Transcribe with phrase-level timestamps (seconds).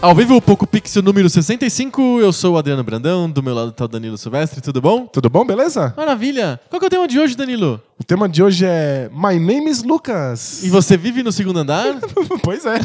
[0.00, 3.70] Ao vivo, o Poco Pixel número 65, eu sou o Adriano Brandão, do meu lado
[3.70, 5.06] está o Danilo Silvestre, tudo bom?
[5.06, 5.92] Tudo bom, beleza?
[5.96, 6.60] Maravilha!
[6.70, 7.82] Qual que é o tema de hoje, Danilo?
[7.98, 10.62] O tema de hoje é My Name is Lucas.
[10.62, 11.98] E você vive no segundo andar?
[12.44, 12.78] pois é.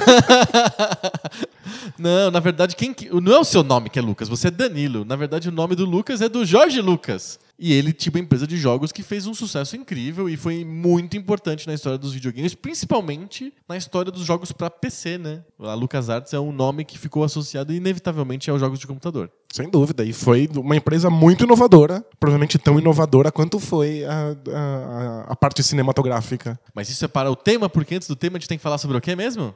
[1.99, 3.07] não, na verdade, quem que...
[3.21, 5.05] não é o seu nome que é Lucas, você é Danilo.
[5.05, 7.39] Na verdade, o nome do Lucas é do Jorge Lucas.
[7.57, 11.15] E ele tinha uma empresa de jogos que fez um sucesso incrível e foi muito
[11.15, 15.43] importante na história dos videogames, principalmente na história dos jogos para PC, né?
[15.59, 19.31] A LucasArts é um nome que ficou associado inevitavelmente aos jogos de computador.
[19.51, 20.03] Sem dúvida.
[20.03, 25.61] E foi uma empresa muito inovadora, provavelmente tão inovadora quanto foi a, a, a parte
[25.61, 26.59] cinematográfica.
[26.73, 28.79] Mas isso é para o tema, porque antes do tema a gente tem que falar
[28.79, 29.55] sobre o quê mesmo?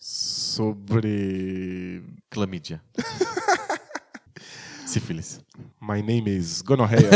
[0.00, 2.02] Sobre.
[2.30, 2.82] Clamídia.
[4.94, 5.40] Sífilis.
[5.80, 7.10] My name is Gonorreia.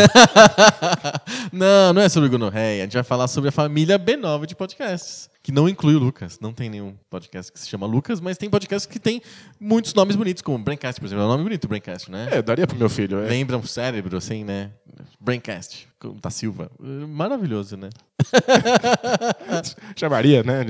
[1.53, 2.83] não, não é sobre gonorreia.
[2.83, 5.31] A gente vai falar sobre a família B9 de podcasts.
[5.45, 6.41] Que não inclui o Lucas.
[6.41, 9.23] Não tem nenhum podcast que se chama Lucas, mas tem podcasts que tem
[9.61, 11.23] muitos nomes bonitos, como Braincast, por exemplo.
[11.23, 12.29] É um nome bonito, Braincast, né?
[12.33, 13.21] É, daria pro meu filho.
[13.21, 13.29] É.
[13.29, 14.73] Lembra um cérebro, assim, né?
[15.21, 15.87] Braincast,
[16.21, 16.71] da Silva.
[16.81, 17.91] Maravilhoso, né?
[19.97, 20.67] Chamaria, né?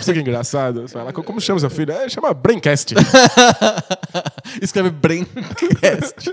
[0.00, 0.82] Isso que é engraçado.
[0.82, 1.92] Você fala, como chama seu filho?
[1.92, 2.94] É, chama Braincast.
[4.62, 6.32] Escreve Braincast.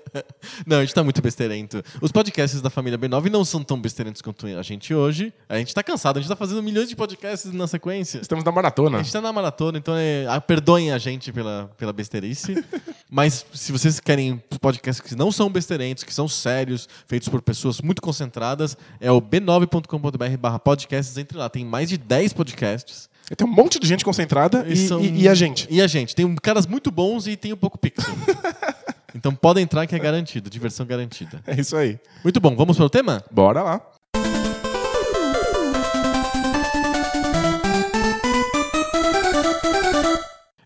[0.66, 1.82] não, a gente tá muito besteirento.
[2.00, 5.32] Os podcasts da família B9 não são tão besteirentos quanto a gente hoje.
[5.48, 8.18] A gente tá cansado, a gente tá fazendo milhões de podcasts na sequência.
[8.18, 8.98] Estamos na maratona.
[8.98, 12.62] A gente tá na maratona, então é, ah, perdoem a gente pela, pela besteirice.
[13.10, 17.73] Mas se vocês querem podcasts que não são besteirentos, que são sérios, feitos por pessoas
[17.80, 21.16] muito concentradas, é o b9.com.br barra podcasts.
[21.16, 23.08] Entre lá, tem mais de 10 podcasts.
[23.36, 25.00] Tem um monte de gente concentrada e, são...
[25.00, 25.66] e, e, a gente.
[25.70, 26.14] E a gente.
[26.14, 28.14] Tem caras muito bons e tem um pouco pixel.
[29.14, 31.42] então pode entrar que é garantido, diversão garantida.
[31.46, 31.98] É isso aí.
[32.22, 33.24] Muito bom, vamos para o tema?
[33.30, 33.80] Bora lá.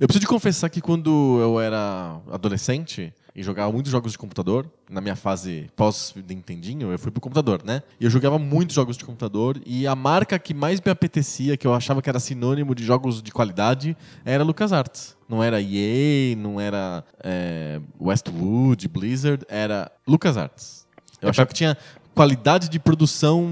[0.01, 4.69] Eu preciso de confessar que quando eu era adolescente e jogava muitos jogos de computador,
[4.91, 7.85] na minha fase pós-Nintendinho, eu fui pro computador, né?
[8.01, 11.65] E eu jogava muitos jogos de computador e a marca que mais me apetecia, que
[11.65, 15.17] eu achava que era sinônimo de jogos de qualidade, era LucasArts.
[15.29, 20.89] Não era EA, não era é, Westwood, Blizzard, era LucasArts.
[21.23, 21.53] Eu é achava pra...
[21.53, 21.77] que tinha
[22.19, 23.49] qualidade de produção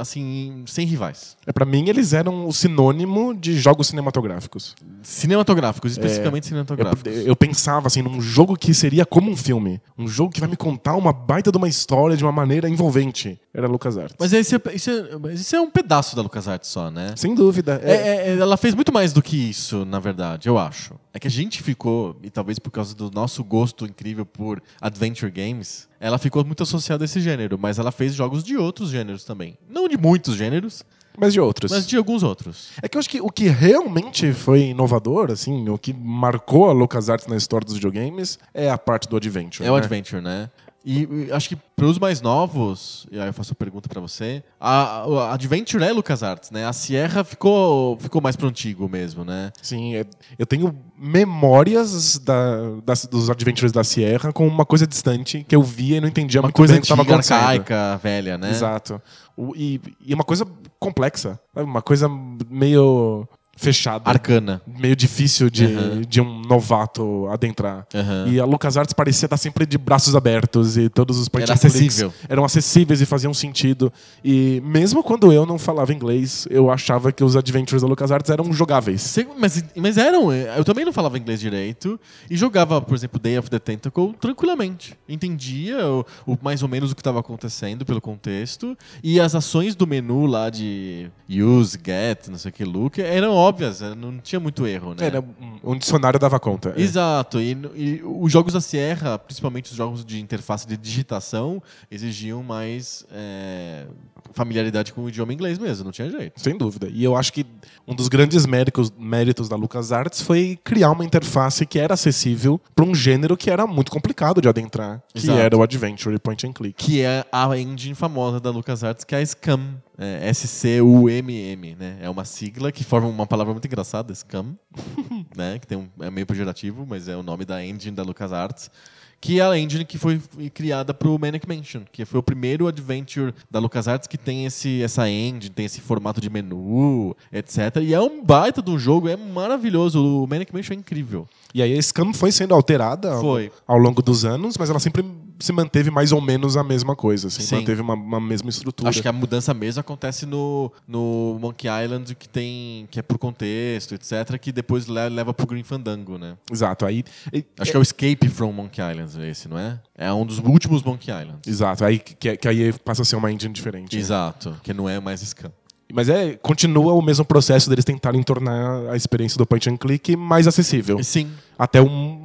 [0.00, 1.36] assim sem rivais.
[1.46, 4.74] É para mim eles eram o sinônimo de jogos cinematográficos.
[5.02, 7.14] Cinematográficos, especificamente é, cinematográficos.
[7.14, 10.48] Eu, eu, pensava assim num jogo que seria como um filme, um jogo que vai
[10.48, 13.38] me contar uma baita de uma história de uma maneira envolvente.
[13.52, 14.16] Era LucasArts.
[14.18, 17.12] Mas esse é, isso é, isso é um pedaço da LucasArts só, né?
[17.16, 17.82] Sem dúvida.
[17.84, 17.92] É.
[17.92, 20.94] É, é, ela fez muito mais do que isso, na verdade, eu acho.
[21.12, 25.30] É que a gente ficou, e talvez por causa do nosso gosto incrível por adventure
[25.30, 29.22] games, ela ficou muito associada a esse gênero, mas ela fez jogos de outros gêneros
[29.22, 29.56] também.
[29.68, 30.82] Não de muitos gêneros,
[31.18, 31.70] mas de outros.
[31.70, 32.70] Mas de alguns outros.
[32.82, 36.72] É que eu acho que o que realmente foi inovador, assim, o que marcou a
[36.72, 39.62] LucasArts na história dos videogames é a parte do Adventure.
[39.62, 39.72] É né?
[39.72, 40.48] o Adventure, né?
[40.84, 44.00] E, e acho que para os mais novos, e aí eu faço a pergunta para
[44.00, 46.66] você, a, a Adventure é LucasArts, né?
[46.66, 49.52] A Sierra ficou, ficou mais pro antigo mesmo, né?
[49.60, 50.04] Sim, é,
[50.38, 55.62] eu tenho memórias da, das, dos Adventures da Sierra com uma coisa distante que eu
[55.62, 57.36] via e não entendia uma muito coisa bem o que estava acontecendo.
[57.36, 58.50] arcaica, velha, né?
[58.50, 59.00] Exato.
[59.36, 60.46] O, e, e uma coisa
[60.78, 62.08] complexa, uma coisa
[62.48, 63.28] meio
[63.60, 64.08] fechada.
[64.08, 64.62] Arcana.
[64.66, 66.00] Meio difícil de, uhum.
[66.00, 67.86] de um novato adentrar.
[67.92, 68.32] Uhum.
[68.32, 72.12] E a LucasArts parecia estar sempre de braços abertos e todos os point Era acessível.
[72.28, 73.92] eram acessíveis e faziam sentido.
[74.24, 78.50] E mesmo quando eu não falava inglês, eu achava que os adventures da LucasArts eram
[78.50, 79.18] jogáveis.
[79.38, 80.32] Mas, mas eram.
[80.32, 82.00] Eu também não falava inglês direito
[82.30, 84.96] e jogava, por exemplo, Day of the Tentacle tranquilamente.
[85.06, 89.74] Entendia o, o mais ou menos o que estava acontecendo pelo contexto e as ações
[89.74, 93.94] do menu lá de use, get, não sei o que, look, eram óbvias óbvias, né?
[93.94, 95.06] não tinha muito erro, né?
[95.06, 95.22] Era
[95.62, 96.74] um dicionário dava conta.
[96.76, 96.80] É.
[96.80, 97.40] Exato.
[97.40, 103.06] E, e, os jogos da Sierra, principalmente os jogos de interface de digitação, exigiam mais
[103.10, 103.86] é,
[104.32, 106.40] familiaridade com o idioma inglês mesmo, não tinha jeito.
[106.40, 106.88] Sem dúvida.
[106.88, 107.44] E eu acho que
[107.86, 112.84] um dos grandes méritos, méritos da LucasArts foi criar uma interface que era acessível para
[112.84, 115.38] um gênero que era muito complicado de adentrar, que Exato.
[115.38, 116.84] era o Adventure Point and Click.
[116.84, 119.74] Que é a engine famosa da LucasArts, que é a SCUM.
[120.02, 121.98] É, S-C-U-M-M, né?
[122.00, 124.54] É uma sigla que forma uma palavra palavra muito engraçada, Scum,
[125.36, 125.58] né?
[125.58, 128.70] Que tem um, é meio pejorativo, mas é o nome da engine da LucasArts.
[129.20, 130.18] Que é a engine que foi
[130.54, 134.82] criada para o Manic Mansion, que foi o primeiro adventure da LucasArts que tem esse,
[134.82, 137.76] essa engine, tem esse formato de menu, etc.
[137.82, 140.02] E é um baita de um jogo, é maravilhoso.
[140.02, 141.28] O Manic Mansion é incrível.
[141.54, 143.52] E aí a Scam foi sendo alterada ao, Foi.
[143.66, 145.04] ao longo dos anos, mas ela sempre
[145.40, 147.56] se manteve mais ou menos a mesma coisa, assim, Sim.
[147.56, 148.88] manteve uma, uma mesma estrutura.
[148.90, 153.18] Acho que a mudança mesmo acontece no, no Monkey Island, que tem que é por
[153.18, 156.36] contexto, etc., que depois le- leva pro Green Fandango, né?
[156.52, 157.02] Exato, aí...
[157.32, 159.80] e- Acho que é o Escape from Monkey Island esse, não é?
[159.96, 161.46] É um dos últimos Monkey Islands.
[161.46, 163.94] Exato, aí que, que aí passa a ser uma engine diferente.
[163.96, 164.00] né?
[164.00, 165.50] Exato, que não é mais Scam.
[165.92, 170.14] Mas é, continua o mesmo processo deles tentarem tornar a experiência do point and click
[170.14, 171.02] mais acessível.
[171.02, 171.28] Sim,
[171.58, 172.19] Até um,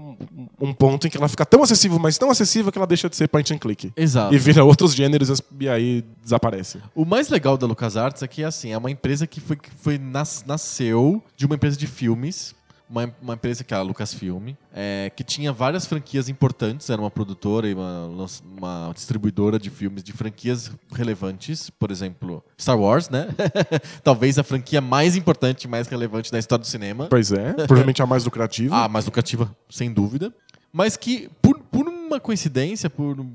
[0.66, 3.16] um ponto em que ela fica tão acessível, mas tão acessível que ela deixa de
[3.16, 3.92] ser point and click.
[3.96, 4.34] exato.
[4.34, 6.80] E vira outros gêneros e aí desaparece.
[6.94, 10.44] O mais legal da LucasArts é que assim, é uma empresa que foi, foi nas-
[10.46, 12.54] nasceu de uma empresa de filmes,
[12.88, 17.10] uma, uma empresa que é a Lucasfilm, é, que tinha várias franquias importantes, era uma
[17.10, 18.28] produtora e uma,
[18.58, 23.30] uma distribuidora de filmes de franquias relevantes, por exemplo, Star Wars, né?
[24.04, 27.08] Talvez a franquia mais importante e mais relevante da história do cinema.
[27.10, 28.76] Pois é, provavelmente a mais lucrativa.
[28.86, 30.32] A mais lucrativa, sem dúvida.
[30.78, 33.26] Mas que, por, por uma coincidência, por,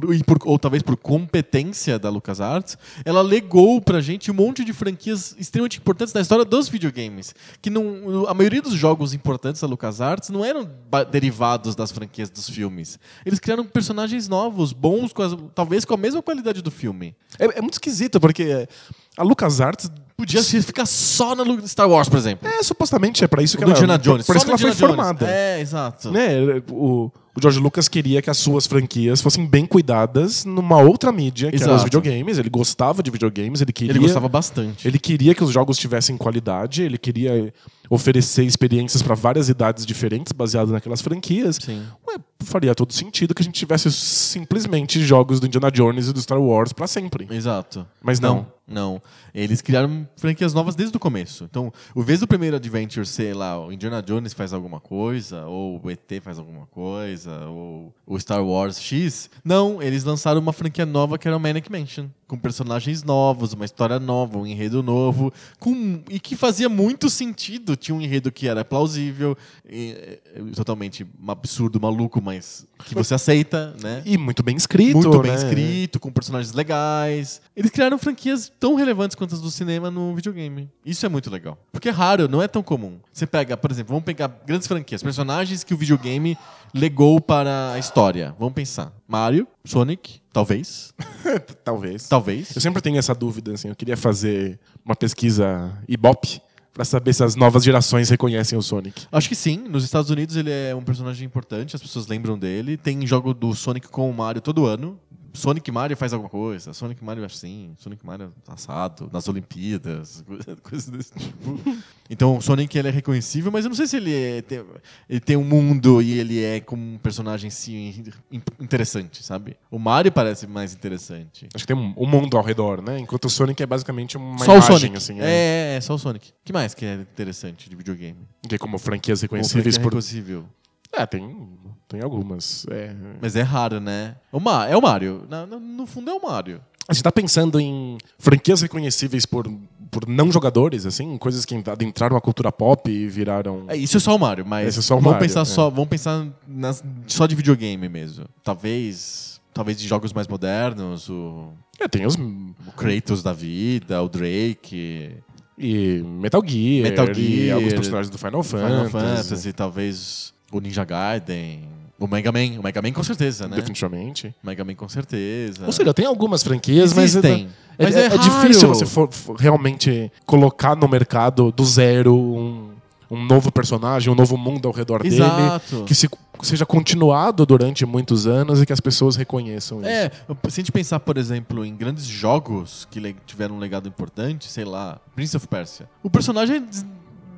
[0.00, 4.64] por- e por- ou talvez por competência da LucasArts, ela legou pra gente um monte
[4.64, 7.34] de franquias extremamente importantes da história dos videogames.
[7.62, 10.68] Que não, a maioria dos jogos importantes da LucasArts não eram
[11.10, 12.98] derivados das franquias dos filmes.
[13.24, 17.14] Eles criaram personagens novos, bons, com as- talvez com a mesma qualidade do filme.
[17.38, 18.68] É, é muito esquisito, porque
[19.16, 22.48] a LucasArts Podia ficar só na Star Wars, por exemplo.
[22.48, 24.24] é supostamente é para isso que ela, Jones.
[24.26, 24.78] por só isso que ela foi Jones.
[24.78, 25.26] formada.
[25.30, 26.10] É, exato.
[26.10, 26.62] Né?
[26.70, 31.50] O, o George Lucas queria que as suas franquias fossem bem cuidadas numa outra mídia,
[31.50, 31.84] que eram os Exato.
[31.84, 32.38] videogames.
[32.38, 33.92] Ele gostava de videogames, ele queria.
[33.92, 34.88] Ele gostava bastante.
[34.88, 37.52] Ele queria que os jogos tivessem qualidade, ele queria
[37.88, 41.58] oferecer experiências para várias idades diferentes, baseado naquelas franquias.
[41.68, 46.20] Ué, faria todo sentido que a gente tivesse simplesmente jogos do Indiana Jones e do
[46.20, 47.26] Star Wars para sempre.
[47.30, 47.86] Exato.
[48.02, 48.46] Mas não.
[48.66, 49.00] Não.
[49.32, 51.44] Eles criaram franquias novas desde o começo.
[51.44, 55.80] Então, o vez do primeiro Adventure ser lá, o Indiana Jones faz alguma coisa, ou
[55.82, 60.84] o ET faz alguma coisa, ou o Star Wars X, não, eles lançaram uma franquia
[60.84, 62.08] nova que era o Manic Mansion.
[62.26, 67.75] Com personagens novos, uma história nova, um enredo novo, com, e que fazia muito sentido.
[67.76, 69.36] Tinha um enredo que era plausível,
[69.68, 70.18] e, é,
[70.54, 74.02] totalmente absurdo, maluco, mas que você aceita, né?
[74.04, 74.96] E muito bem escrito.
[74.96, 75.36] muito bem né?
[75.36, 77.40] escrito, com personagens legais.
[77.54, 80.70] Eles criaram franquias tão relevantes quanto as do cinema no videogame.
[80.84, 81.58] Isso é muito legal.
[81.72, 82.98] Porque é raro, não é tão comum.
[83.12, 86.36] Você pega, por exemplo, vamos pegar grandes franquias, personagens que o videogame
[86.74, 88.34] legou para a história.
[88.38, 88.92] Vamos pensar.
[89.08, 90.92] Mario, Sonic, talvez.
[91.64, 92.08] Talvez.
[92.08, 92.54] Talvez.
[92.54, 93.68] Eu sempre tenho essa dúvida, assim.
[93.68, 96.40] Eu queria fazer uma pesquisa Ibope
[96.76, 99.06] para saber se as novas gerações reconhecem o Sonic.
[99.10, 99.56] Acho que sim.
[99.66, 102.76] Nos Estados Unidos ele é um personagem importante, as pessoas lembram dele.
[102.76, 105.00] Tem jogo do Sonic com o Mario todo ano.
[105.36, 110.24] Sonic Mario faz alguma coisa, Sonic Mario assim, Sonic Mario assado, nas Olimpíadas,
[110.62, 111.60] coisas desse tipo.
[112.08, 114.64] Então o Sonic ele é reconhecível, mas eu não sei se ele, é, tem,
[115.08, 119.56] ele tem um mundo e ele é como um personagem sim, in- interessante, sabe?
[119.70, 121.48] O Mario parece mais interessante.
[121.54, 122.98] Acho que tem um, um mundo ao redor, né?
[122.98, 124.96] Enquanto o Sonic é basicamente uma só o imagem, Sonic.
[124.96, 125.20] assim.
[125.20, 126.30] é, é, é, só o Sonic.
[126.30, 128.18] O que mais que é interessante de videogame?
[128.48, 129.88] Que é como franquias Como reconhecíveis franquia por...
[129.96, 130.46] reconhecível.
[130.92, 131.48] É, tem,
[131.88, 132.66] tem algumas.
[132.70, 132.94] É.
[133.20, 134.16] Mas é raro, né?
[134.32, 135.24] O Ma é o Mario.
[135.28, 136.60] Na- na- no fundo é o Mario.
[136.88, 139.50] A gente tá pensando em franquias reconhecíveis por,
[139.90, 143.64] por não jogadores, assim, coisas que adentraram a cultura pop e viraram.
[143.66, 145.44] É, isso é só o Mario, mas é só o vamos Mario, pensar é.
[145.44, 148.26] só, vamos pensar nas- só de videogame mesmo.
[148.44, 151.48] Talvez, talvez de jogos mais modernos, o,
[151.80, 152.14] É, tem os.
[152.14, 155.16] o Kratos da vida, o Drake,
[155.58, 158.86] E Metal Gear, Metal Gear, alguns personagens do Final Fantasy.
[158.92, 163.56] Final Fantasy, talvez o Ninja Gaiden, o Mega Man, o Mega Man com certeza, né?
[163.56, 164.34] Definitivamente.
[164.42, 165.64] Mega Man com certeza.
[165.64, 167.48] Ou seja, tem algumas franquias, Existem,
[167.78, 172.14] mas, mas é, é é difícil você for, for realmente colocar no mercado do zero
[172.14, 172.70] um,
[173.10, 175.16] um novo personagem, um novo mundo ao redor dele.
[175.16, 175.84] Exato.
[175.84, 176.08] Que se,
[176.42, 179.88] seja continuado durante muitos anos e que as pessoas reconheçam isso.
[179.88, 184.50] É, se a gente pensar, por exemplo, em grandes jogos que tiveram um legado importante,
[184.50, 185.88] sei lá, Prince of Persia.
[186.02, 186.60] O personagem é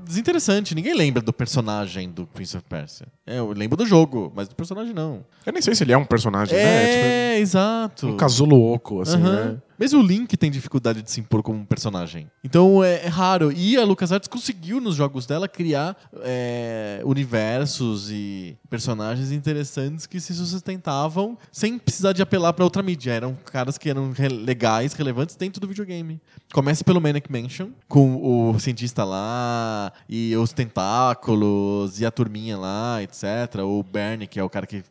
[0.09, 3.07] desinteressante, ninguém lembra do personagem do Prince of Persia.
[3.27, 5.25] É, eu lembro do jogo, mas do personagem não.
[5.45, 7.35] Eu nem sei se ele é um personagem, né?
[7.35, 8.07] É, exato.
[8.07, 9.59] Tipo, um casulo oco, assim, né?
[9.79, 12.31] Mesmo o Link tem dificuldade de se impor como um personagem.
[12.43, 13.53] Então é, é raro.
[13.53, 20.35] E a LucasArts conseguiu nos jogos dela criar é, universos e personagens interessantes que se
[20.35, 23.13] sustentavam sem precisar de apelar para outra mídia.
[23.13, 26.21] Eram caras que eram re legais, relevantes dentro do videogame.
[26.53, 33.03] Começa pelo Manic Mansion, com o cientista lá, e os tentáculos, e a turminha lá,
[33.03, 33.63] etc.
[33.63, 34.83] O Bernie, que é o cara que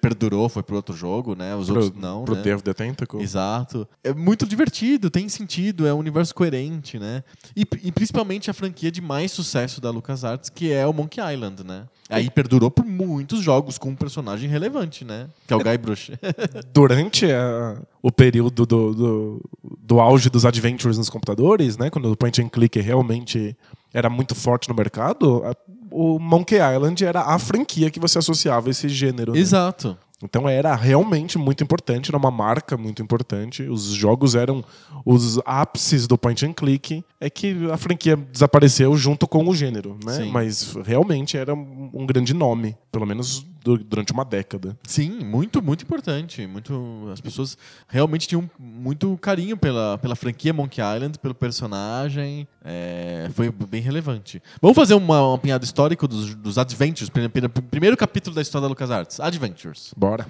[0.00, 1.54] perdurou, foi pro outro jogo, né?
[1.56, 2.54] Os pro, outros não, pro né?
[2.54, 3.20] Of the Tentacle.
[3.20, 3.88] Exato.
[4.04, 7.22] É muito divertido, tem sentido, é um universo coerente, né?
[7.56, 11.64] E, e principalmente a franquia de mais sucesso da LucasArts, que é o Monkey Island,
[11.64, 11.84] né?
[12.08, 15.28] Aí perdurou por muitos jogos com um personagem relevante, né?
[15.46, 16.10] Que é o Guy Brush.
[16.74, 22.16] Durante a- o período do, do, do auge dos adventures nos computadores, né, quando o
[22.16, 23.56] point and click realmente
[23.92, 25.54] era muito forte no mercado, a-
[25.90, 29.32] o Monkey Island era a franquia que você associava a esse gênero.
[29.32, 29.38] né?
[29.38, 29.96] Exato.
[30.22, 33.62] Então era realmente muito importante, era uma marca muito importante.
[33.62, 34.62] Os jogos eram
[35.04, 37.02] os ápices do point and click.
[37.18, 40.12] É que a franquia desapareceu junto com o gênero, né?
[40.14, 40.30] Sim.
[40.30, 44.76] Mas realmente era um grande nome, pelo menos durante uma década.
[44.84, 46.46] Sim, muito, muito importante.
[46.46, 47.56] Muito, as pessoas
[47.88, 52.46] realmente tinham muito carinho pela, pela franquia Monkey Island, pelo personagem.
[52.64, 54.42] É, foi bem relevante.
[54.60, 57.08] Vamos fazer uma, um apanhado histórico dos, dos Adventures.
[57.10, 59.20] prim- prim- Primeiro capítulo da história da LucasArts.
[59.20, 59.92] Adventures.
[59.96, 60.26] Bora.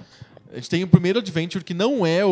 [0.51, 2.29] A gente tem o primeiro Adventure que não é o,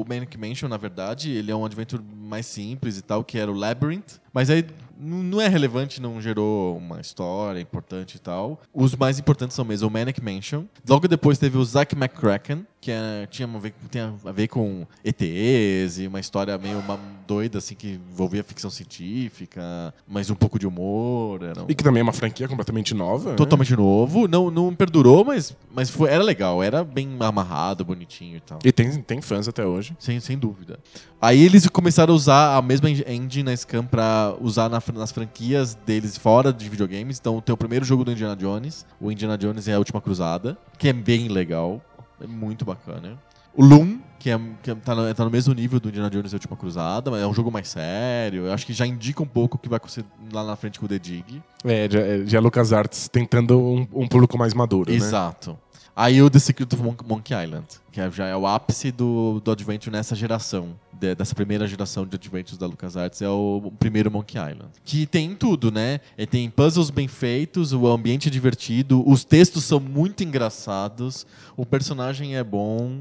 [0.00, 1.30] o Manic Mansion, na verdade.
[1.30, 4.18] Ele é um Adventure mais simples e tal, que era o Labyrinth.
[4.32, 4.64] Mas aí
[5.00, 8.60] não é relevante, não gerou uma história importante e tal.
[8.74, 10.64] Os mais importantes são mesmo o Manic Mansion.
[10.88, 14.86] Logo depois teve o Zack McCracken, que é- tinha, a ver, tinha a ver com
[15.04, 20.58] ETs e uma história meio uma doida, assim, que envolvia ficção científica, mas um pouco
[20.58, 21.40] de humor.
[21.42, 23.30] Um- E que também é uma franquia completamente nova.
[23.30, 23.36] né?
[23.36, 24.26] Totalmente novo.
[24.28, 26.62] Não, não perdurou, mas, mas foi, era legal.
[26.62, 28.58] Era bem amarrado, bonitinho e tal.
[28.64, 29.94] E tem, tem fãs até hoje.
[29.98, 30.78] Sem, sem dúvida.
[31.20, 35.10] Aí eles começaram a usar a mesma en- engine na Scam pra usar na nas
[35.12, 37.18] franquias deles fora de videogames.
[37.18, 38.86] Então tem o primeiro jogo do Indiana Jones.
[39.00, 41.82] O Indiana Jones é a Última Cruzada, que é bem legal.
[42.20, 43.18] É muito bacana.
[43.54, 46.34] O Loom, que, é, que tá, no, tá no mesmo nível do Indiana Jones e
[46.34, 48.46] a Última Cruzada, mas é um jogo mais sério.
[48.46, 50.86] Eu acho que já indica um pouco o que vai acontecer lá na frente com
[50.86, 51.42] o The Dig.
[51.64, 54.96] É, já, é, já LucasArts tentando um, um público mais maduro, né?
[54.96, 55.58] Exato.
[56.00, 59.40] Aí o The Secret of Mon- Monkey Island, que é- já é o ápice do,
[59.44, 63.70] do Adventure nessa geração, de- dessa primeira geração de Adventures da LucasArts, é o, o
[63.72, 64.70] primeiro Monkey Island.
[64.84, 65.98] Que tem tudo, né?
[66.16, 71.26] Ele tem puzzles bem feitos, o ambiente é divertido, os textos são muito engraçados,
[71.56, 73.00] o personagem é bom,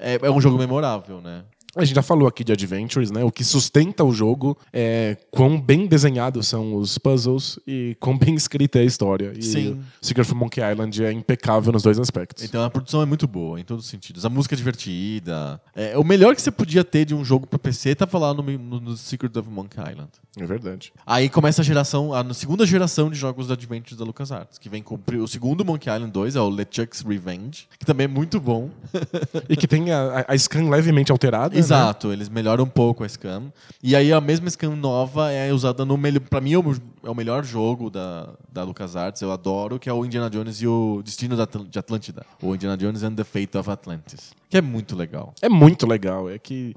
[0.00, 1.42] é, é um jogo memorável, né?
[1.76, 3.24] A gente já falou aqui de Adventures, né?
[3.24, 8.34] O que sustenta o jogo é quão bem desenhados são os puzzles e quão bem
[8.34, 9.32] escrita é a história.
[9.36, 9.80] E Sim.
[10.00, 12.44] Secret of Monkey Island é impecável nos dois aspectos.
[12.44, 14.24] Então a produção é muito boa, em todos os sentidos.
[14.24, 15.60] A música é divertida.
[15.74, 18.42] É, o melhor que você podia ter de um jogo pra PC tava lá no,
[18.42, 20.10] no, no Secret of Monkey Island.
[20.38, 20.92] É verdade.
[21.06, 24.82] Aí começa a geração, a segunda geração de jogos da Adventures da LucasArts, que vem
[24.82, 28.70] com o segundo Monkey Island 2, é o LeChuck's Revenge, que também é muito bom.
[29.48, 31.56] E que tem a, a- a scan levemente alterada.
[31.68, 31.76] né?
[31.76, 33.52] Exato, eles melhoram um pouco a Scam.
[33.82, 36.20] E aí a mesma Scam nova é usada no melhor.
[36.20, 39.92] Pra mim é o, é o melhor jogo da, da LucasArts, eu adoro, que é
[39.92, 41.36] o Indiana Jones e o Destino
[41.68, 42.24] de Atlântida.
[42.42, 44.32] O Indiana Jones and the Fate of Atlantis.
[44.48, 45.34] Que é muito legal.
[45.42, 46.30] É muito legal.
[46.30, 46.74] É que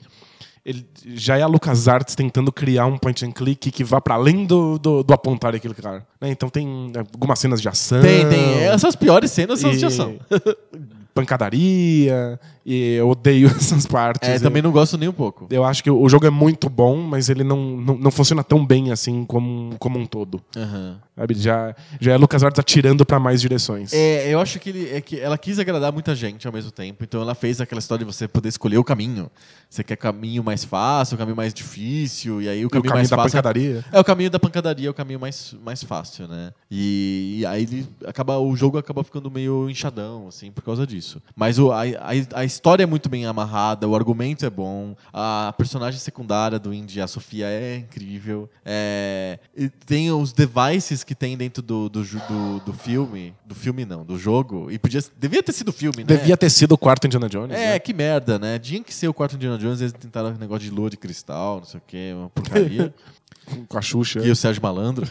[0.67, 4.45] ele já é a LucasArts tentando criar um point and click que vá para além
[4.45, 6.05] do, do, do apontar e clicar.
[6.19, 6.29] Né?
[6.29, 8.01] Então tem algumas cenas de ação.
[8.01, 8.63] Tem, tem.
[8.65, 10.19] Essas piores cenas são as de e ação.
[11.21, 12.39] Pancadaria.
[12.65, 14.27] E eu odeio essas partes.
[14.29, 15.47] É, Eu- também não gosto nem um pouco.
[15.49, 18.65] Eu acho que o jogo é muito bom, mas ele não, não, não funciona tão
[18.65, 20.41] bem assim como, como um todo.
[20.55, 20.99] Aham.
[21.17, 21.33] Sabe?
[21.33, 23.91] Já, já é LucasArts atirando para mais direções.
[23.91, 27.03] É, eu acho que, ele, é que ela quis agradar muita gente ao mesmo tempo,
[27.03, 29.31] então ela fez aquela história de você poder escolher o caminho.
[29.69, 32.83] Você quer caminho mais fácil, o caminho mais difícil, e aí o E o caminho,
[32.83, 33.31] caminho mais da fácil.
[33.31, 33.83] pancadaria.
[33.91, 36.53] É o caminho da pancadaria, é o caminho mais, mais fácil, né?
[36.69, 41.21] E, e aí ele acaba, o jogo acaba ficando meio inchadão, assim, por causa disso.
[41.35, 45.53] Mas o, a, a, a história é muito bem amarrada, o argumento é bom, a
[45.57, 48.49] personagem secundária do Indy, a Sofia, é incrível.
[48.63, 49.39] É,
[49.85, 53.33] tem os devices que tem dentro do, do, do, do filme.
[53.45, 54.69] Do filme não, do jogo.
[54.69, 55.01] E podia.
[55.17, 56.17] Devia ter sido filme, né?
[56.17, 57.57] Devia ter sido o quarto Indiana Jones.
[57.57, 57.79] É, né?
[57.79, 58.59] que merda, né?
[58.59, 61.59] Tinha que ser o quarto Indiana Jones, eles tentaram um negócio de lua de cristal,
[61.59, 62.93] não sei o quê, uma porcaria.
[63.69, 64.19] Com a Xuxa.
[64.19, 65.07] e o Sérgio Malandro.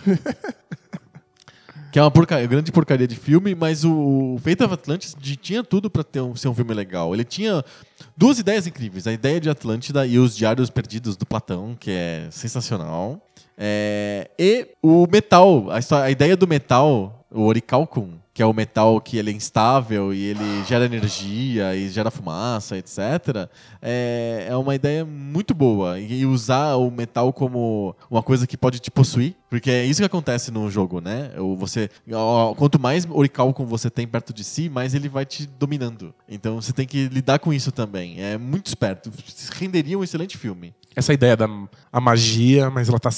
[1.91, 5.65] que é uma porcaria, grande porcaria de filme, mas o, o Fate of Atlantis tinha
[5.65, 7.15] tudo pra ter um, ser um filme legal.
[7.15, 7.65] Ele tinha
[8.15, 9.07] duas ideias incríveis.
[9.07, 13.26] A ideia de Atlântida e os Diários Perdidos do Platão, que é sensacional.
[13.59, 18.53] É, e o metal, a, história- a ideia do metal, o oricalcum, que é o
[18.53, 23.49] metal que ele é instável e ele gera energia e gera fumaça, etc.
[23.81, 25.99] É, é uma ideia muito boa.
[25.99, 30.01] E, e usar o metal como uma coisa que pode te possuir, porque é isso
[30.01, 31.31] que acontece no jogo, né?
[31.59, 36.13] Você, ó, quanto mais oricalcum você tem perto de si, mais ele vai te dominando.
[36.29, 38.21] Então você tem que lidar com isso também.
[38.23, 39.11] É muito esperto.
[39.59, 40.75] Renderia um excelente filme.
[40.95, 41.47] Essa ideia da
[41.93, 43.11] a magia, mas ela tá,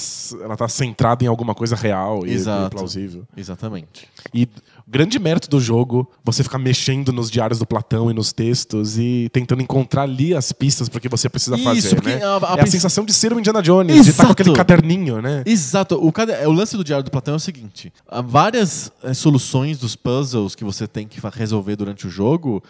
[0.43, 2.67] ela tá centrada em alguma coisa real e, Exato.
[2.67, 3.25] e plausível.
[3.37, 4.09] Exatamente.
[4.35, 4.49] E
[4.87, 9.29] grande mérito do jogo, você ficar mexendo nos diários do Platão e nos textos e
[9.33, 12.25] tentando encontrar ali as pistas para que você precisa Isso, fazer, né?
[12.25, 14.43] a- a é a pens- sensação de ser o Indiana Jones, de estar com Exato.
[14.43, 15.43] aquele caderninho, né?
[15.47, 15.95] Exato.
[16.05, 19.79] O, cade- o lance do Diário do Platão é o seguinte: há várias eh, soluções
[19.79, 22.63] dos puzzles que você tem que resolver durante o jogo,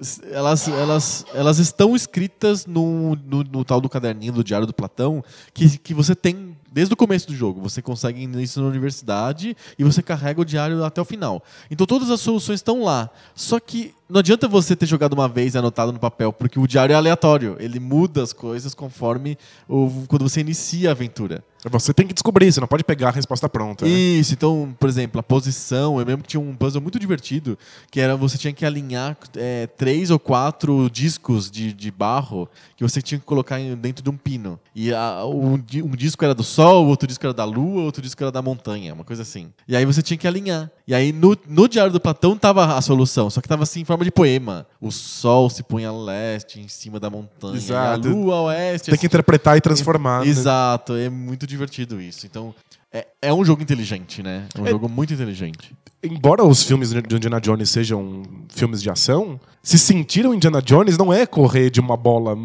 [0.00, 4.74] s- elas, elas, elas estão escritas no, no, no tal do caderninho do Diário do
[4.74, 5.22] Platão,
[5.54, 7.60] que, que você tem desde o começo do jogo.
[7.62, 11.42] Você consegue isso na universidade e você carrega o diário até o final.
[11.70, 13.08] Então todas as soluções estão lá.
[13.34, 16.66] Só que não adianta você ter jogado uma vez e anotado no papel, porque o
[16.66, 17.56] diário é aleatório.
[17.58, 21.42] Ele muda as coisas conforme o, quando você inicia a aventura.
[21.70, 23.84] Você tem que descobrir, você não pode pegar a resposta pronta.
[23.84, 23.90] né?
[23.90, 27.58] Isso, então, por exemplo, a posição, eu lembro que tinha um puzzle muito divertido,
[27.90, 32.82] que era você tinha que alinhar é, três ou quatro discos de, de barro que
[32.84, 34.58] você tinha que colocar dentro de um pino.
[34.74, 38.22] E a- um, um disco era do sol, outro disco era da lua, outro disco
[38.22, 39.48] era da montanha, uma coisa assim.
[39.66, 40.70] E aí você tinha que alinhar.
[40.88, 43.84] E aí no, no Diário do Platão tava a solução, só que tava assim em
[43.84, 44.64] forma de poema.
[44.80, 48.08] O sol se põe a leste, em cima da montanha, Exato.
[48.08, 48.90] a lua a oeste.
[48.90, 50.20] Tem que interpretar e transformar.
[50.22, 50.28] né?
[50.28, 52.24] Exato, é muito divertido isso.
[52.24, 52.54] Então,
[52.92, 54.46] é, é um jogo inteligente, né?
[54.54, 55.74] É um É- jogo muito inteligente.
[56.10, 60.96] Embora os filmes de Indiana Jones sejam filmes de ação, se sentir o Indiana Jones
[60.96, 62.36] não é correr de uma bola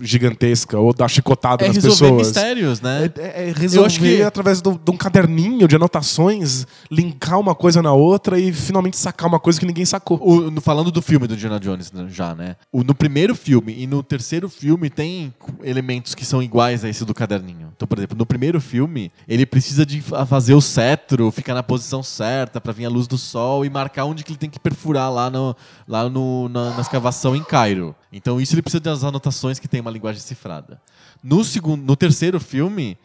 [0.00, 2.26] gigantesca ou dar chicotada É nas resolver pessoas.
[2.28, 3.10] mistérios, né?
[3.16, 7.54] É, é- é resolver acho que- através do- de um caderninho de anotações, linkar uma
[7.54, 10.18] coisa na outra e finalmente sacar uma coisa que ninguém sacou.
[10.22, 12.56] O- falando do filme do Indiana Jones né, já, né?
[12.72, 17.04] O- no primeiro filme e no terceiro filme tem elementos que são iguais a esse
[17.04, 17.70] do caderninho.
[17.76, 21.62] Então, por exemplo, no primeiro filme, ele precisa de fa- fazer o cetro, ficar na
[21.62, 24.58] posição certa pra vir a luz do sol e marcar onde que ele tem que
[24.58, 25.54] perfurar lá, no,
[25.86, 27.94] lá no, na, na escavação em Cairo.
[28.12, 30.80] Então, isso ele precisa das anotações que tem uma linguagem cifrada.
[31.22, 32.96] No, segundo, no terceiro filme,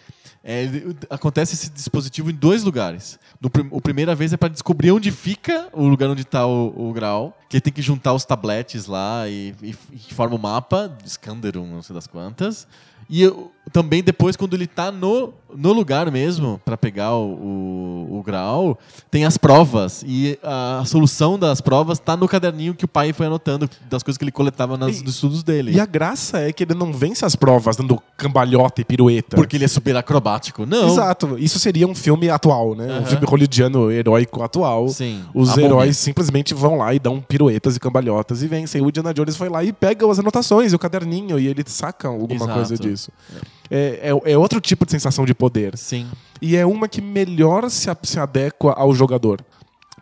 [0.43, 0.69] é,
[1.09, 3.19] acontece esse dispositivo em dois lugares.
[3.41, 6.93] No o primeira vez é para descobrir onde fica o lugar onde está o, o
[6.93, 10.95] grau, que ele tem que juntar os tabletes lá e, e, e forma o mapa,
[11.05, 12.67] Scanderum, não sei das quantas.
[13.09, 18.17] E eu- também depois, quando ele tá no, no lugar mesmo, para pegar o, o,
[18.19, 18.77] o grau,
[19.09, 20.03] tem as provas.
[20.07, 24.17] E a, solução das provas tá no caderninho que o pai foi anotando, das coisas
[24.17, 25.71] que ele coletava nas, E- nos estudos dele.
[25.73, 29.35] E a graça é que ele não vence as provas dando cambalhota e pirueta.
[29.35, 30.65] Porque ele é super acrobático.
[30.65, 30.87] Não.
[30.87, 31.37] Exato.
[31.37, 32.85] Isso seria um filme atual, né?
[32.85, 33.05] Um Aham.
[33.05, 34.87] filme hollywoodiano heróico atual.
[34.89, 35.23] Sim.
[35.33, 38.81] Os heróis simplesmente vão lá e dão piruetas e cambalhotas e vencem.
[38.81, 42.07] O Indiana Jones foi lá e pega as anotações e o caderninho e ele saca
[42.07, 42.53] alguma Exato.
[42.53, 43.11] coisa disso.
[43.35, 45.77] É, é, é outro tipo de sensação de poder.
[45.77, 46.07] Sim.
[46.41, 49.43] E é uma que melhor se, se adequa ao jogador.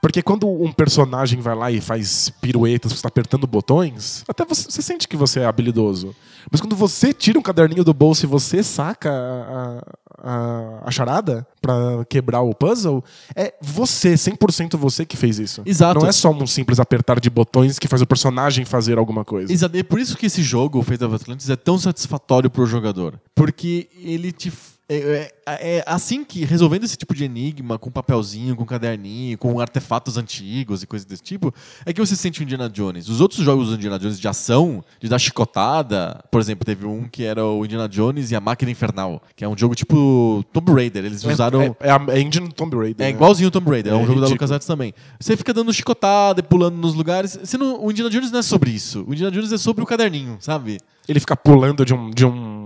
[0.04, 4.69] Porque quando um personagem vai lá e faz piruetas, você está apertando botões, até você,
[4.69, 6.13] você sente que você é habilidoso.
[6.52, 9.82] Mas quando você tira um caderninho do bolso e você saca a,
[10.23, 13.03] a, a charada pra quebrar o puzzle,
[13.36, 15.62] é você, 100% você que fez isso.
[15.65, 15.99] Exato.
[15.99, 19.51] Não é só um simples apertar de botões que faz o personagem fazer alguma coisa.
[19.51, 19.77] Exato.
[19.77, 23.19] É por isso que esse jogo, o Fate of Atlantis, é tão satisfatório pro jogador.
[23.36, 24.51] Porque ele te.
[24.89, 29.60] É, é- é assim que, resolvendo esse tipo de enigma, com papelzinho, com caderninho, com
[29.60, 31.54] artefatos antigos e coisas desse tipo,
[31.86, 33.08] é que você sente o Indiana Jones.
[33.08, 37.08] Os outros jogos do Indiana Jones de ação, de dar chicotada, por exemplo, teve um
[37.08, 40.72] que era o Indiana Jones e a Máquina Infernal, que é um jogo tipo Tomb
[40.74, 41.06] Raider.
[41.06, 41.62] Eles usaram.
[41.62, 43.06] É, é, a é engine do Tomb Raider.
[43.08, 43.15] É né?
[43.15, 44.34] igualzinho o Tomb Raider, é, É um jogo da ridículo.
[44.36, 44.93] LucasArts também.
[45.19, 47.39] Você fica dando chicotada e pulando nos lugares.
[47.41, 49.04] Você não- o Indiana Jones não é sobre isso.
[49.08, 50.78] O Indiana Jones é sobre o caderninho, sabe?
[51.08, 52.62] Ele fica pulando de um, de um,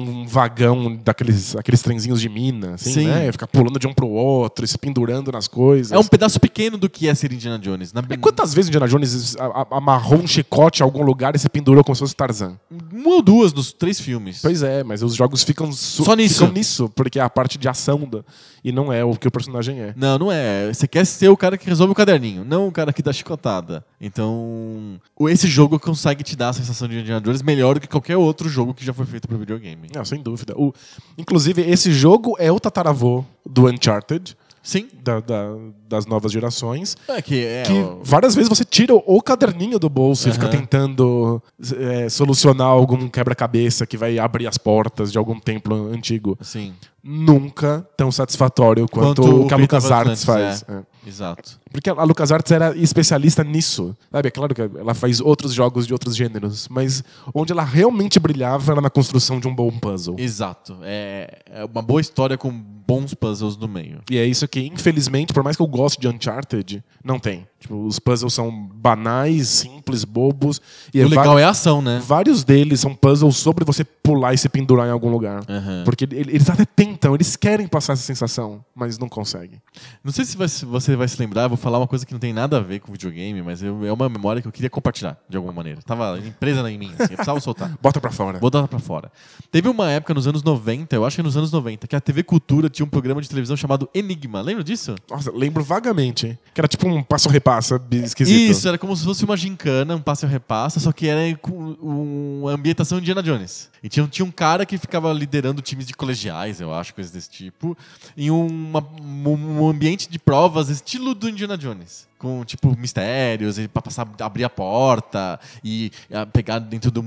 [0.00, 3.06] um vagão daqueles aqueles trenzinhos de mina, assim, Sim.
[3.06, 3.30] né?
[3.32, 5.92] Fica pulando de um pro outro, se pendurando nas coisas.
[5.92, 7.92] É um pedaço pequeno do que é ser Indiana Jones.
[7.92, 11.38] Na, É quantas vezes Indiana Jones a- a- amarrou um chicote em algum lugar e
[11.38, 12.56] se pendurou como se fosse Tarzan?
[12.92, 14.40] Uma ou duas nos três filmes.
[14.42, 16.34] Pois é, mas os jogos ficam Só nisso.
[16.40, 18.22] ficam nisso, porque é a parte de ação da,
[18.64, 19.94] e não é o que o personagem é.
[19.96, 20.72] Não, não é.
[20.72, 23.84] Você quer ser o cara que resolve o caderninho, não o cara que dá chicotada.
[24.00, 28.16] Então, esse jogo consegue te dar a sensação de Indiana Jones melhor do que qualquer
[28.16, 29.87] outro jogo que já foi feito para videogame.
[29.94, 30.54] Não, sem dúvida.
[30.56, 30.72] O,
[31.16, 34.36] inclusive, esse jogo é o tataravô do Uncharted.
[34.60, 34.86] Sim.
[35.02, 35.54] da- da-
[35.88, 36.94] das novas gerações.
[37.08, 37.62] É que é.
[37.62, 41.42] que o- várias vezes você tira o, caderninho do bolso e fica tentando
[41.78, 46.36] é, solucionar algum quebra-cabeça que vai abrir as portas de algum templo antigo.
[46.42, 46.74] Sim.
[47.02, 50.62] Nunca tão satisfatório quanto, Quanto o que a LucasArts faz.
[50.68, 50.82] É.
[51.08, 51.58] Exato.
[51.70, 53.96] Porque a LucasArts era especialista nisso.
[54.10, 54.28] Sabe?
[54.28, 57.02] É claro que ela faz outros jogos de outros gêneros, mas
[57.34, 60.16] onde ela realmente brilhava era na construção de um bom puzzle.
[60.18, 60.76] Exato.
[60.82, 64.00] É, é uma boa história com bons puzzles no meio.
[64.10, 67.46] E é isso que, infelizmente, por mais que eu goste de Uncharted, não tem.
[67.60, 70.60] Tipo, os puzzles são banais, simples, bobos.
[70.94, 72.00] E o é legal é a ação, né?
[72.06, 75.42] Vários deles são puzzles sobre você pular e se pendurar em algum lugar.
[75.48, 75.82] Aham.
[75.84, 79.60] Porque ele- eles até tentam, eles querem passar essa sensação, mas não conseguem.
[80.02, 82.56] Não sei se você vai se lembrar, vou falar uma coisa que não tem nada
[82.56, 85.52] a ver com videogame, mas eu- é uma memória que eu queria compartilhar de alguma
[85.52, 85.80] maneira.
[85.82, 87.76] Tava presa em mim, assim, eu precisava soltar.
[87.82, 88.38] Bota pra fora.
[88.38, 89.10] Vou dar pra fora.
[89.50, 92.22] Teve uma época nos anos 90, eu acho que nos anos 90, que a TV
[92.22, 94.40] Cultura tinha um programa de televisão chamado Enigma.
[94.40, 94.94] Lembra disso?
[95.10, 96.38] Nossa, lembro vagamente.
[96.54, 98.50] Que era tipo um passo-repassa esquisito.
[98.50, 101.76] Isso, era como se fosse uma gincana, um passe e repassa, só que era com
[101.80, 103.68] uma ambientação Indiana Jones.
[103.82, 107.30] E tinha, tinha um cara que ficava liderando times de colegiais, eu acho, coisas desse
[107.30, 107.76] tipo,
[108.16, 112.08] em uma- um, um ambiente de provas estilo do Indiana Jones.
[112.18, 117.02] Com, tipo, mistérios, pra passar, abrir a porta e ah, pegar dentro do-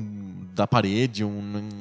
[0.62, 1.30] da parede um,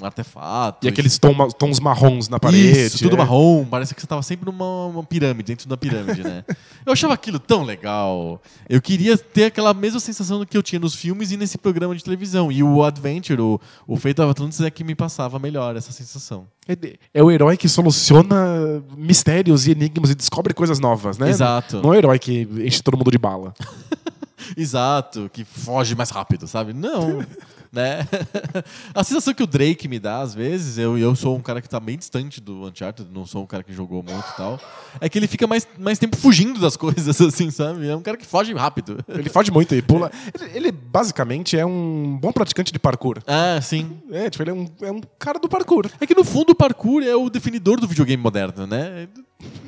[0.01, 0.87] um artefato.
[0.87, 2.87] E aqueles tom- tons marrons na parede.
[2.87, 3.19] Isso, tudo é.
[3.19, 6.45] marrom, parece que você tava sempre numa uma pirâmide, dentro da pirâmide, né?
[6.87, 8.41] eu achava aquilo tão legal.
[8.69, 12.03] Eu queria ter aquela mesma sensação que eu tinha nos filmes e nesse programa de
[12.03, 12.51] televisão.
[12.51, 16.47] E o Adventure, o, o Fate of Atlantis, é que me passava melhor essa sensação.
[16.67, 16.75] É,
[17.13, 21.29] é o herói que soluciona mistérios e enigmas e descobre coisas novas, né?
[21.29, 21.83] Exato.
[21.83, 23.53] Não é o herói que enche todo mundo de bala.
[24.57, 26.73] Exato, que foge mais rápido, sabe?
[26.73, 27.25] Não.
[27.73, 28.07] né?
[28.95, 31.69] A sensação que o Drake me dá, às vezes, eu, eu sou um cara que
[31.69, 34.61] tá bem distante do Uncharted, não sou um cara que jogou muito e tal,
[35.01, 37.89] é que ele fica mais, mais tempo fugindo das coisas, assim, sabe?
[37.89, 38.99] É um cara que foge rápido.
[39.09, 40.11] Ele foge muito e pula.
[40.35, 43.19] Ele, ele, basicamente é um bom praticante de parkour.
[43.27, 44.01] Ah, sim.
[44.11, 45.89] É, tipo, ele é um, é um cara do parkour.
[46.01, 49.09] É que no fundo o parkour é o definidor do videogame moderno, né?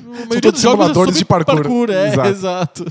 [0.05, 1.89] Maioria todos é simuladores de parkour.
[1.89, 2.29] é, Exato.
[2.29, 2.85] exato.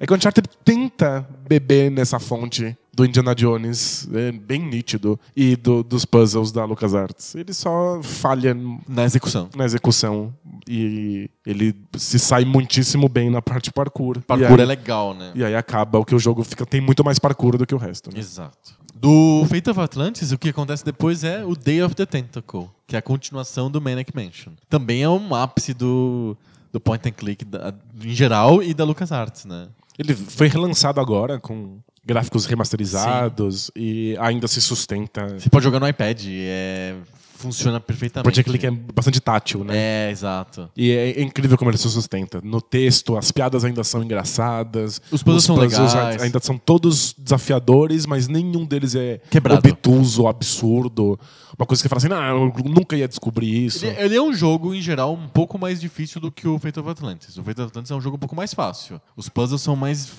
[0.00, 5.56] É que o Uncharted tenta beber nessa fonte do Indiana Jones, é bem nítido, e
[5.56, 7.34] do- dos puzzles da LucasArts.
[7.34, 8.54] Ele só falha
[8.88, 9.48] Na execução.
[9.56, 10.32] na execução
[10.68, 14.20] e ele se sai muitíssimo bem na parte parkour.
[14.26, 15.32] Parkour aí, é legal, né?
[15.34, 17.78] E aí acaba o que o jogo fica tem muito mais parkour do que o
[17.78, 18.10] resto.
[18.12, 18.18] né?
[18.18, 18.72] Exato.
[19.02, 22.94] Do Fate of Atlantis, o que acontece depois é o Day of the Tentacle, que
[22.94, 24.52] é a continuação do Manic Mansion.
[24.68, 26.36] Também é um ápice do,
[26.72, 29.66] do point and click da- em geral e da LucasArts, né?
[29.98, 35.36] Ele foi relançado agora com gráficos remasterizados e ainda se sustenta.
[35.36, 36.94] Você pode jogar no iPad, é,
[37.42, 38.40] funciona perfeitamente.
[38.40, 39.74] And click é bastante tátil, né?
[39.76, 40.70] É, exato.
[40.76, 42.40] E é incrível como ele se sustenta.
[42.42, 45.00] No texto, as piadas ainda são engraçadas.
[45.10, 45.94] Os puzzles são legais.
[46.22, 49.68] ainda são todos desafiadores, mas nenhum deles é Quebrado.
[49.68, 51.18] obtuso, absurdo.
[51.58, 53.84] Uma coisa que você fala assim, não, eu nunca ia descobrir isso.
[53.84, 56.80] Ele, ele é um jogo, em geral, um pouco mais difícil do que o Fate
[56.80, 57.36] of Atlantis.
[57.36, 59.00] O Fate of Atlantis é um jogo um pouco mais fácil.
[59.14, 60.10] Os puzzles são mais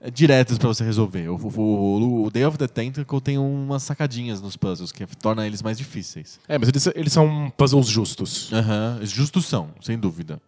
[0.00, 1.28] é, diretos pra você resolver.
[1.28, 5.62] O, o- o Day of the Tentacle tem umas sacadinhas nos puzzles que torna eles
[5.62, 6.23] mais difíceis.
[6.48, 8.52] É, mas eles, eles são puzzles justos.
[8.52, 10.40] Aham, justos são, sem dúvida.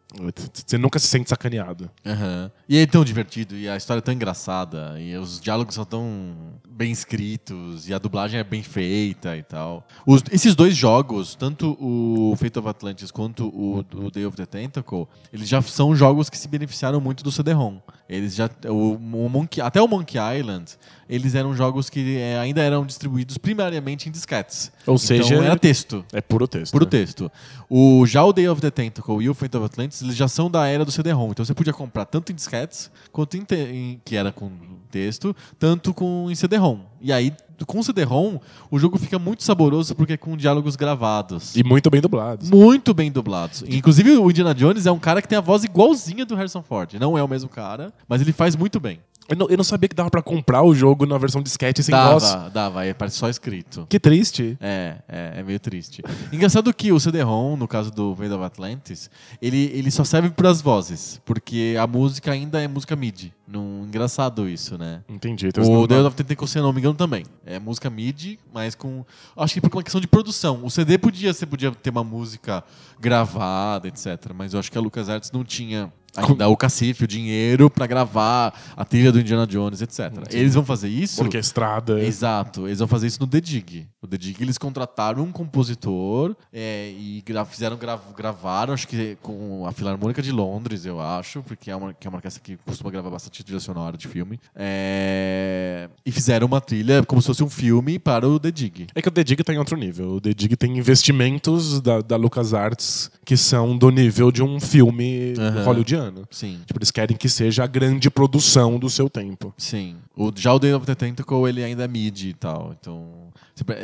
[0.66, 1.90] Você nunca se sente sacaneado.
[2.04, 2.50] Aham.
[2.68, 6.34] E é tão divertido, e a história é tão engraçada, e os diálogos são tão
[6.68, 9.86] bem escritos, e a dublagem é bem feita e tal.
[10.06, 14.46] Os- esses dois jogos, tanto o Fate of Atlantis quanto o, o Day of the
[14.46, 17.78] Tentacle, eles já são jogos que se beneficiaram muito do CD-ROM.
[18.08, 20.72] Eles já, o, o Monkey, até o Monkey Island,
[21.08, 24.70] eles eram jogos que eh, ainda eram distribuídos primariamente em disquetes.
[24.86, 26.04] Ou seja, então, era texto.
[26.12, 26.70] É puro texto.
[26.72, 26.90] Puro né?
[26.90, 27.30] texto.
[27.68, 30.48] O, já o Day of the Tentacle e o Fate of Atlantis, eles já são
[30.48, 31.30] da era do CD-ROM.
[31.32, 34.50] Então você podia comprar tanto em disquetes, quanto em, te- em- que era com
[34.96, 36.80] texto, tanto com em CD-ROM.
[37.02, 37.30] E aí,
[37.66, 38.38] com CD-ROM,
[38.70, 41.54] o jogo fica muito saboroso porque é com diálogos gravados.
[41.54, 42.50] E muito bem dublados.
[42.50, 43.62] Muito bem dublados.
[43.68, 46.94] Inclusive, o Indiana Jones é um cara que tem a voz igualzinha do Harrison Ford.
[46.94, 49.00] Não é o mesmo cara, mas ele faz muito bem.
[49.28, 51.94] Eu não, eu não sabia que dava pra comprar o jogo na versão disquete sem
[51.94, 52.22] voz.
[52.22, 53.86] Dava, dava, parece só escrito.
[53.88, 54.56] Que triste.
[54.60, 56.02] É, é, é meio triste.
[56.32, 59.10] Engraçado que o CD-ROM, no caso do Fate of Atlantis,
[59.42, 63.32] ele, ele só serve para as vozes, porque a música ainda é música MIDI.
[63.46, 65.02] Num, engraçado isso, né?
[65.08, 65.46] Entendi.
[65.46, 67.24] Então, O Day of Tentacle, se eu não me engano, também.
[67.44, 69.04] É música MIDI, mas com...
[69.36, 70.64] Acho que por uma questão de produção.
[70.64, 72.64] O CD podia, você podia ter uma música
[72.98, 74.32] gravada, etc.
[74.34, 78.52] Mas eu acho que a LucasArts não tinha ainda o cacife, o dinheiro pra gravar
[78.76, 80.12] a trilha do Indiana Jones, etc.
[80.30, 81.22] Eles vão fazer isso.
[81.22, 82.00] Orquestrada.
[82.02, 83.86] Exato, eles vão fazer isso no The Dig.
[84.02, 89.16] O The Dig eles contrataram um compositor é, e gra- fizeram gra- gravaram, acho que
[89.22, 92.56] com a Filarmônica de Londres, eu acho, porque é uma, que é uma orquestra que
[92.64, 94.38] costuma gravar bastante trilha sonora de filme.
[94.98, 98.86] É, e fizeram uma trilha como se fosse um filme para o The Dig.
[98.94, 100.12] É que o The Dig tá em outro nível.
[100.14, 105.34] O The Dig tem investimentos da, da LucasArts que são do nível de um filme
[105.36, 105.64] Aham.
[105.64, 106.28] hollywoodiano.
[106.30, 106.60] Sim.
[106.64, 109.52] Tipo, eles querem que seja a grande produção do seu tempo.
[109.58, 109.96] Sim.
[110.16, 112.74] O, já o Day of the Tentacle, ele ainda é mid e tal.
[112.80, 113.04] Então,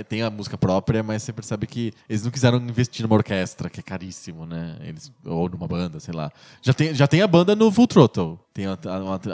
[0.09, 3.81] tem a música própria, mas você percebe que eles não quiseram investir numa orquestra, que
[3.81, 4.77] é caríssimo, né?
[4.85, 6.31] Eles, ou numa banda, sei lá.
[6.61, 8.39] Já tem, já tem a banda no Full Throttle.
[8.55, 8.77] Tem a,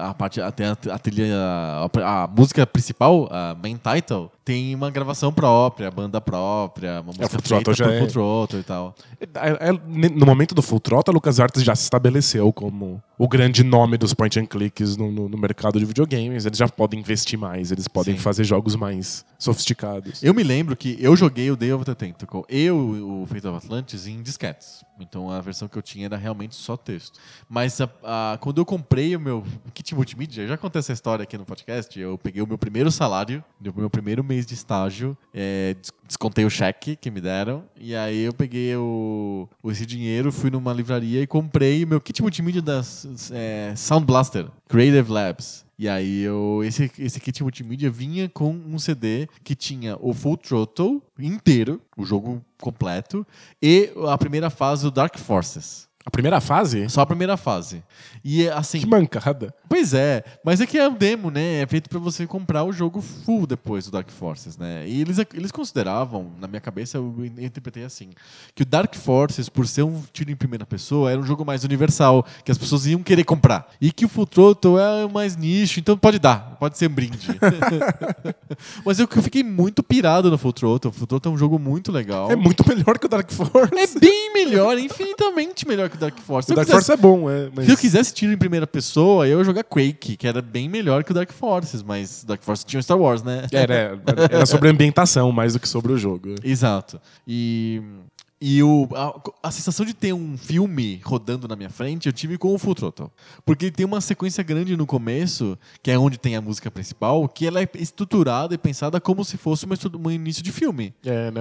[0.00, 4.30] a, a parte, a, tem a, a trilha, a, a música principal, a main title,
[4.44, 8.62] tem uma gravação própria, banda própria, uma música Full Throttle já é- Full Throttle e
[8.62, 8.94] tal.
[9.20, 13.64] É- é- no momento do Full Throttle, a LucasArts já se estabeleceu como o grande
[13.64, 16.46] nome dos point and clicks no, no- no mercado de videogames.
[16.46, 18.20] Eles já podem investir mais, eles podem Sim.
[18.20, 20.22] fazer jogos mais sofisticados.
[20.22, 23.64] Eu me lembro que eu joguei o Day of the Tentacle e o, Fate of
[23.64, 24.84] Atlantis em disquetes.
[25.00, 27.20] Então a versão que eu tinha era realmente só texto.
[27.48, 31.22] Mas a- a- quando eu comprei o meu kit multimídia, eu já contei essa história
[31.22, 31.98] aqui no podcast.
[31.98, 36.44] Eu peguei o meu primeiro salário, do meu primeiro mês de estágio, é, des- descontei
[36.44, 41.22] o cheque que me deram, e aí eu peguei o- esse dinheiro, fui numa livraria
[41.22, 42.82] e comprei o meu kit multimídia da
[43.32, 45.67] é, Sound Blaster, Creative Labs.
[45.78, 50.36] E aí eu, esse, esse kit multimídia vinha com um CD que tinha o Full
[50.36, 53.24] Throttle inteiro, o jogo completo,
[53.62, 55.87] e a primeira fase do Dark Forces.
[56.06, 56.88] A primeira fase?
[56.88, 57.82] Só a primeira fase.
[58.24, 59.54] E é assim, Que mancada.
[59.68, 61.60] Pois é, mas é que é um demo, né?
[61.60, 64.88] É feito pra você comprar o jogo full depois do Dark Forces, né?
[64.88, 68.10] E eles, eles consideravam, na minha cabeça, eu interpretei assim,
[68.54, 71.64] que o Dark Forces, por ser um tiro em primeira pessoa, era um jogo mais
[71.64, 73.68] universal, que as pessoas iam querer comprar.
[73.80, 77.28] E que o Full Throttle é mais nicho, então pode dar, pode ser um brinde.
[78.84, 80.90] mas eu, fiquei muito pirado no Full Throttle.
[80.90, 82.30] O Full Throttle é um jogo muito legal.
[82.30, 83.72] É muito melhor que o Dark Force.
[83.76, 86.46] É bem melhor, infinitamente melhor que o Dark Force.
[86.46, 87.50] Se o Dark quisesse- Force é bom, é.
[87.54, 87.66] Mas...
[87.66, 91.04] se eu quisesse tiro em primeira pessoa, eu ia jogar Quake, que era bem melhor
[91.04, 93.46] que o Dark Forces, mas Dark Forces tinha o Star Wars, né?
[93.52, 96.34] Era, era- era sobre a ambientação mais do que sobre o jogo.
[96.42, 97.00] Exato.
[97.26, 97.82] E,
[98.40, 102.38] e o, a, a sensação de ter um filme rodando na minha frente, eu tive
[102.38, 103.10] com o Full Throttle.
[103.44, 107.46] Porque tem uma sequência grande no começo, que é onde tem a música principal, que
[107.46, 110.94] ela é estruturada e pensada como se fosse um início de filme.
[111.04, 111.40] É, né?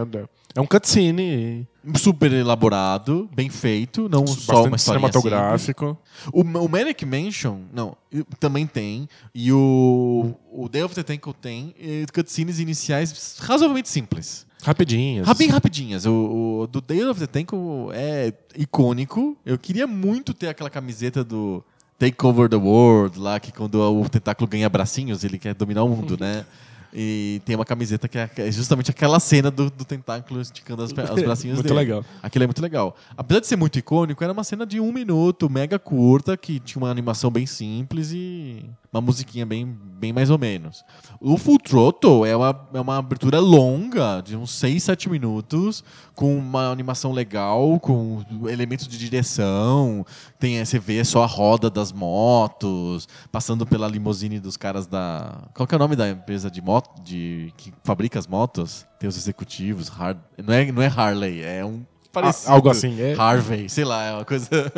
[0.55, 5.97] É um cutscene Super elaborado, bem feito, não só uma bastante cinematográfico.
[6.33, 7.95] O, o Manic Mansion, não,
[8.39, 9.07] também tem.
[9.33, 14.46] E o, o Day of the Tentacle tem e cutscenes iniciais razoavelmente simples.
[14.63, 15.27] Rapidinhas.
[15.27, 16.05] Ra- Bem rapidinhas.
[16.05, 19.37] O, o do Day of the Tentacle é icônico.
[19.45, 21.63] Eu queria muito ter aquela camiseta do
[21.99, 25.89] Take Over the World, lá que quando o tentáculo ganha bracinhos, ele quer dominar o
[25.89, 26.45] mundo, né?
[26.93, 30.89] E tem uma camiseta que é é justamente aquela cena do, do tentáculo esticando as,
[30.89, 31.79] os bracinhos Muito dele.
[31.79, 32.05] legal.
[32.23, 32.95] Aquilo é muito legal.
[33.15, 36.81] Apesar de ser muito icônico, era uma cena de um minuto, mega curta, que tinha
[36.81, 38.65] uma animação bem simples e
[38.97, 40.83] uma musiquinha bem, bem mais ou menos.
[41.19, 45.83] O Full Throttle é uma, é uma abertura longa, de uns 6, 7 minutos,
[46.15, 50.05] com uma animação legal, com elementos de direção.
[50.39, 55.43] Tem, você vê só a roda das motos, passando pela limusine dos caras da.
[55.53, 58.85] Qual que é o nome da empresa de moto de, que fabrica as motos?
[58.99, 61.83] Tem os executivos, Har- não, é, não é Harley, é um.
[62.11, 62.51] Parecido.
[62.51, 63.13] algo assim, é.
[63.13, 64.49] Harvey, sei lá, é uma coisa.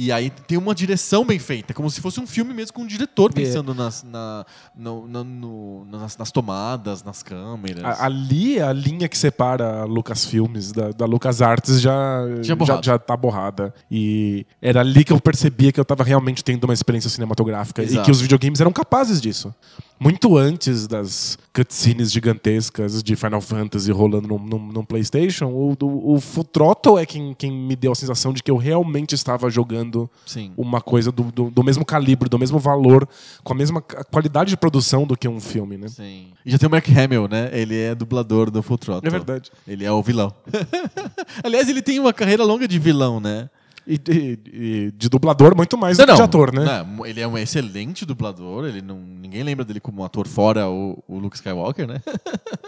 [0.00, 2.86] E aí tem uma direção bem feita, como se fosse um filme mesmo com um
[2.86, 7.82] diretor pensando nas, na, no- no- no- nas, nas tomadas, nas câmeras.
[7.84, 12.82] A- Ali, a linha que separa a Lucasfilmes da, da LucasArts já, Já já, borrada.
[12.84, 13.74] já tá borrada.
[13.90, 17.86] E era ali que eu percebia que eu tava realmente tendo uma experiência cinematográfica e
[17.86, 18.04] Exato.
[18.04, 19.52] que os videogames eram capazes disso.
[20.00, 26.98] Muito antes das cutscenes gigantescas de Final Fantasy rolando num PlayStation, o, o Full Throttle
[26.98, 29.87] é quem, quem me deu a sensação de que eu realmente estava jogando
[30.26, 30.52] Sim.
[30.56, 33.08] uma coisa do, do, do mesmo calibre, do mesmo valor,
[33.42, 35.88] com a mesma qualidade de produção do que um filme, né?
[35.88, 36.28] Sim.
[36.44, 37.50] E já tem o Mark Hamill, né?
[37.52, 39.06] Ele é dublador do Full Throttle.
[39.08, 39.50] É verdade.
[39.66, 40.32] Ele é o vilão.
[41.42, 43.48] Aliás, ele tem uma carreira longa de vilão, né?
[43.86, 46.62] E, e- e de dublador, muito mais do que de ator, né?
[46.62, 48.66] Não, ele é um excelente dublador.
[48.66, 52.00] Ele não, ninguém lembra dele como ator fora o, o Luke Skywalker, né?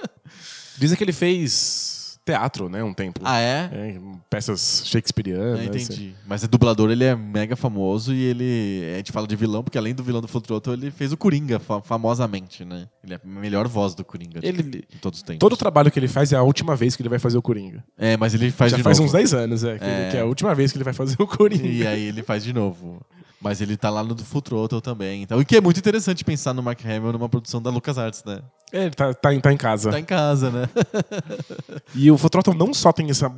[0.79, 2.00] Dizem que ele fez
[2.31, 2.83] teatro, né?
[2.83, 3.21] Um tempo.
[3.25, 3.69] Ah, é?
[3.73, 5.61] É, peças shakespearianas.
[5.61, 6.15] Ah, entendi.
[6.27, 8.91] Mas é dublador, ele é mega famoso e ele.
[8.95, 11.17] A gente fala de vilão, porque além do vilão do Full Throttle, ele fez o
[11.17, 12.87] Coringa, fa- famosamente, né?
[13.05, 15.39] Ele é a melhor voz do Coringa de Ele- todos os tempos.
[15.41, 17.43] Todo o trabalho que ele faz é a última vez que ele vai fazer o
[17.43, 17.83] Coringa.
[17.99, 19.09] É, mas ele faz Já de faz novo.
[19.09, 20.09] uns 10 anos, é que, É.
[20.11, 21.67] que é a última vez que ele vai fazer o Coringa.
[21.67, 23.01] E aí ele faz de novo.
[23.41, 25.23] Mas ele tá lá no do Full Throttle também.
[25.23, 28.41] Então, o que é muito interessante pensar no Mark Hamill numa produção da LucasArts, né?
[28.73, 29.91] É, ele tá, tá, em- tá em casa.
[29.91, 30.69] Tá em casa, né?
[31.95, 33.33] E o Full Throttle não só tem essa,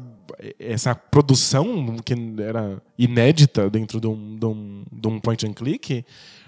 [0.58, 6.04] essa produção que era inédita dentro de um, de, um, de um point and click,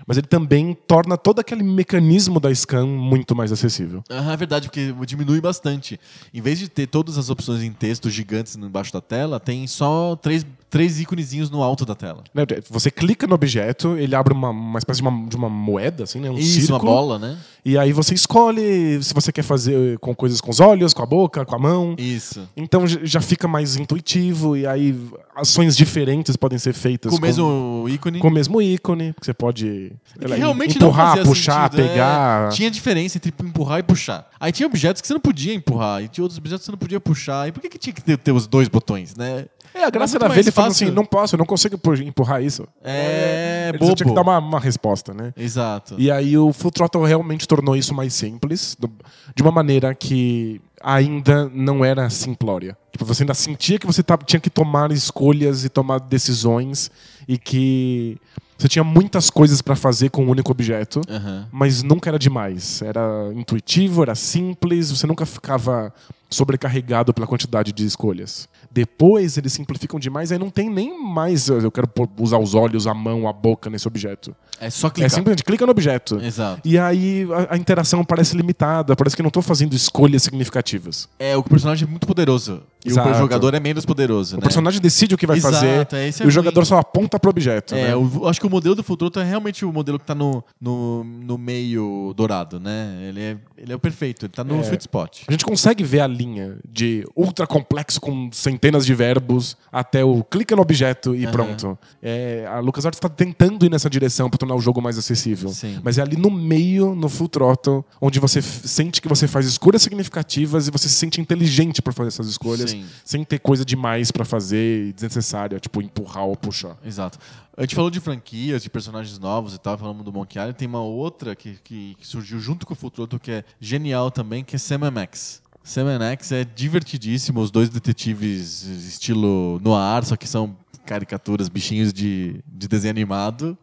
[0.06, 4.02] mas ele também torna todo aquele mecanismo da scan muito mais acessível.
[4.10, 5.98] Ah, é verdade, porque diminui bastante.
[6.32, 10.16] Em vez de ter todas as opções em texto gigantes embaixo da tela, tem só
[10.16, 12.24] três, três íconezinhos no alto da tela.
[12.34, 16.04] Né, Você clica no objeto, ele abre uma, uma espécie de uma, de uma moeda,
[16.04, 16.30] assim, né?
[16.30, 16.78] Um Isso, círculo.
[16.78, 17.38] uma bola, né?
[17.64, 21.06] E aí você escolhe se você quer fazer com coisas com os olhos, com a
[21.06, 21.94] boca, com a mão.
[21.98, 22.46] Isso.
[22.54, 24.94] Então já fica mais intuitivo e aí
[25.34, 28.18] ações diferentes podem ser feitas Com o mesmo ícone.
[28.18, 29.92] com o mesmo ícone, que você pode
[30.28, 31.88] lá, realmente não empurrar, fazia puxar, sentido, é.
[31.88, 32.48] pegar.
[32.50, 34.28] Tinha diferença entre empurrar e puxar.
[34.38, 36.78] Aí tinha objetos que você não podia empurrar, e tinha outros objetos que você não
[36.78, 37.48] podia puxar.
[37.48, 39.46] E por que, que tinha que ter, ter os dois botões, né?
[39.76, 40.86] É, a graça Era muito ver ele falando fácil.
[40.86, 42.64] assim, não posso, eu não consigo pu- empurrar isso.
[42.82, 43.94] É, Ele bobo.
[43.96, 45.32] tinha que dar uma, uma resposta, né?
[45.36, 45.96] Exato.
[45.98, 48.88] E aí o Full Throttle realmente tornou isso mais simples, do-
[49.34, 52.76] de uma maneira que ainda não era simplória.
[52.92, 56.88] Tipo, você ainda sentia que você tava- tinha que tomar escolhas e tomar decisões
[57.26, 58.16] e que
[58.64, 61.02] você tinha muitas coisas para fazer com um único objeto.
[61.06, 61.46] Aham.
[61.52, 62.80] mas nunca era demais.
[62.80, 65.92] Era intuitivo, era simples, você nunca ficava
[66.30, 68.48] sobrecarregado pela quantidade de escolhas.
[68.70, 72.94] Depois eles simplificam demais, aí não tem nem mais eu quero usar os olhos, a
[72.94, 74.34] mão, a boca nesse objeto.
[74.60, 75.10] É só É clicar.
[75.10, 76.18] simplesmente clica no objeto.
[76.20, 76.60] Exato.
[76.64, 81.08] E aí a, a interação parece limitada, parece que eu não estou fazendo escolhas significativas.
[81.18, 82.62] É, o personagem é muito poderoso.
[82.84, 83.08] E Exato.
[83.10, 84.42] o jogador é menos poderoso, O né?
[84.42, 86.66] personagem decide o que vai Exato, fazer é, é e o jogador ruim.
[86.66, 87.74] só aponta pro objeto.
[87.74, 87.96] É, né?
[87.96, 91.02] o- acho que o modelo do Futuro é realmente o modelo que tá no, no,
[91.02, 92.98] no meio dourado, né?
[93.08, 94.60] Ele é, ele é o perfeito, ele tá no É.
[94.62, 95.22] sweet spot.
[95.26, 100.22] A gente consegue ver a linha de ultra complexo com centenas de verbos até o
[100.22, 101.32] clica no objeto e Aham.
[101.32, 101.78] pronto.
[102.02, 105.48] É, a LucasArts está tentando ir nessa direção para tornar o jogo mais acessível.
[105.48, 105.80] Sim.
[105.82, 109.82] Mas é ali no meio, no full throttle, onde você sente que você faz escolhas
[109.82, 112.84] significativas e você se sente inteligente para fazer essas escolhas, Sim.
[113.04, 116.76] sem ter coisa demais para fazer e desnecessária, tipo empurrar ou puxar.
[116.84, 117.18] Exato.
[117.56, 120.58] A gente falou de franquias, de personagens novos e tal, falamos do Monkey Island.
[120.58, 124.42] Tem uma outra que, que, que surgiu junto com o Futuro que é genial também,
[124.42, 125.40] que é Sam Max.
[125.62, 132.42] Sam Max é divertidíssimo, os dois detetives estilo noir, só que são caricaturas, bichinhos de,
[132.46, 133.56] de desenho animado.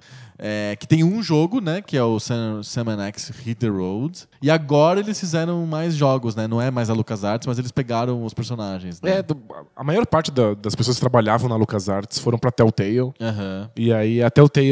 [0.44, 1.82] É, que tem um jogo, né?
[1.84, 4.24] Que é o Sam, Sam X Hit the Road.
[4.42, 6.48] E agora eles fizeram mais jogos, né?
[6.48, 9.00] Não é mais a LucasArts, mas eles pegaram os personagens.
[9.02, 9.20] Né?
[9.20, 9.38] É, do-
[9.76, 13.12] a maior parte da- das pessoas que trabalhavam na LucasArts foram para Telltale.
[13.22, 13.70] Aham.
[13.76, 14.72] E aí a Telltale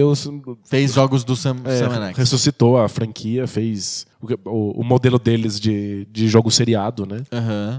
[0.65, 2.17] Fez jogos do Sam, É, Sam X.
[2.17, 4.07] ressuscitou a franquia, fez
[4.45, 7.21] o, o- modelo deles de, de jogo seriado, né?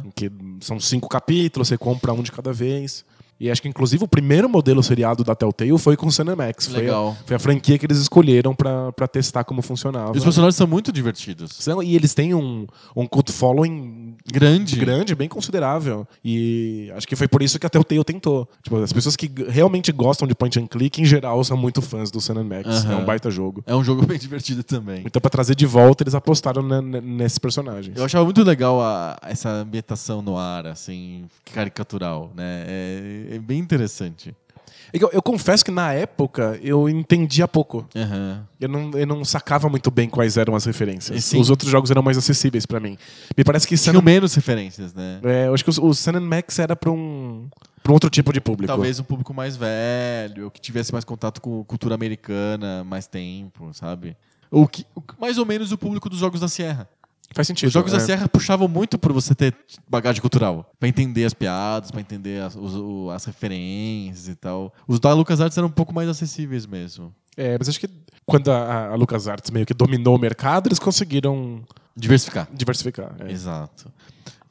[0.04, 3.04] Em que são cinco capítulos, você compra um de cada vez.
[3.40, 6.66] E acho que, inclusive, o primeiro modelo seriado da Telltale foi com o Cinemax.
[6.66, 7.16] Foi a, Legal.
[7.24, 10.12] foi a franquia que eles escolheram pra pra testar como funcionava.
[10.14, 11.52] E os personagens são muito divertidos.
[11.58, 14.76] São- E eles têm um, um cult following Grande.
[14.76, 16.06] grande, bem considerável.
[16.24, 18.46] E acho que foi por isso que a Telltale tentou.
[18.62, 22.10] Tipo, as pessoas que realmente gostam de point and click, em geral, são muito fãs
[22.10, 22.66] do Sun Max.
[22.84, 22.92] Aham.
[22.92, 23.62] É um baita jogo.
[23.66, 25.02] É um jogo bem divertido também.
[25.06, 27.96] Então, pra trazer de volta, eles apostaram ne- ne- nesses personagens.
[27.96, 31.24] Eu achava muito legal a- essa ambientação no ar, assim,
[31.54, 32.64] caricatural, né?
[32.68, 34.34] É, é bem interessante.
[34.92, 37.86] Eu, eu confesso que na época eu entendia pouco.
[37.94, 38.44] Aham.
[38.60, 41.24] Eu não, eu não sacava muito bem quais eram as referências.
[41.24, 41.38] Sim.
[41.40, 42.98] Os outros jogos eram mais acessíveis pra mim.
[43.36, 45.20] Me parece que Sun, Tinham menos referências, né?
[45.22, 47.48] é, eu acho que o, o Sun and Max era pra um,
[47.84, 48.66] pra um outro tipo de público.
[48.72, 54.16] Talvez um público mais velho, que tivesse mais contato com cultura americana, mais tempo, sabe?
[54.50, 56.88] Ou que, o- mais ou menos o público dos jogos da Sierra.
[57.34, 57.68] Faz sentido.
[57.68, 57.96] Os jogos é.
[57.98, 59.54] da Serra puxavam muito por você ter
[59.88, 60.70] bagagem cultural.
[60.80, 64.74] Pra entender as piadas, pra entender as, os- o- as referências e tal.
[64.86, 67.14] Os da LucasArts eram um pouco mais acessíveis mesmo.
[67.36, 67.88] É, mas acho que
[68.26, 71.62] quando a, a LucasArts meio que dominou o mercado, eles conseguiram
[71.96, 72.48] Diversificar.
[72.52, 73.14] diversificar.
[73.20, 73.30] é.
[73.30, 73.92] Exato.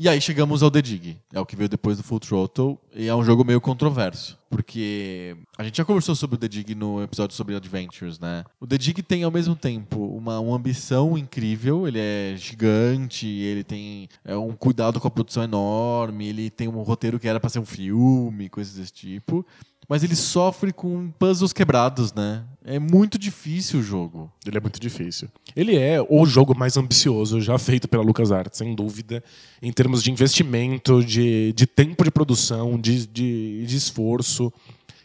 [0.01, 1.17] E aí chegamos ao The Dig.
[1.33, 2.79] É o que veio depois do Full Throttle.
[2.95, 4.39] E é um jogo meio controverso.
[4.49, 8.45] Porque a gente já conversou sobre o The Dig no episódio sobre Adventures, né?
[8.61, 11.85] O The Dig tem ao mesmo tempo uma, uma ambição incrível.
[11.85, 16.81] Ele é gigante, ele tem é, um cuidado com a produção enorme, ele tem um
[16.81, 19.45] roteiro que era pra ser um filme, coisas desse tipo.
[19.89, 22.43] Mas ele sofre com puzzles quebrados, né?
[22.63, 24.31] É muito difícil o jogo.
[24.45, 25.27] Ele é muito difícil.
[25.55, 29.23] Ele é o jogo mais ambicioso já feito pela LucasArts, sem dúvida,
[29.59, 34.53] em termos de investimento, de, de tempo de produção, de, de, de esforço.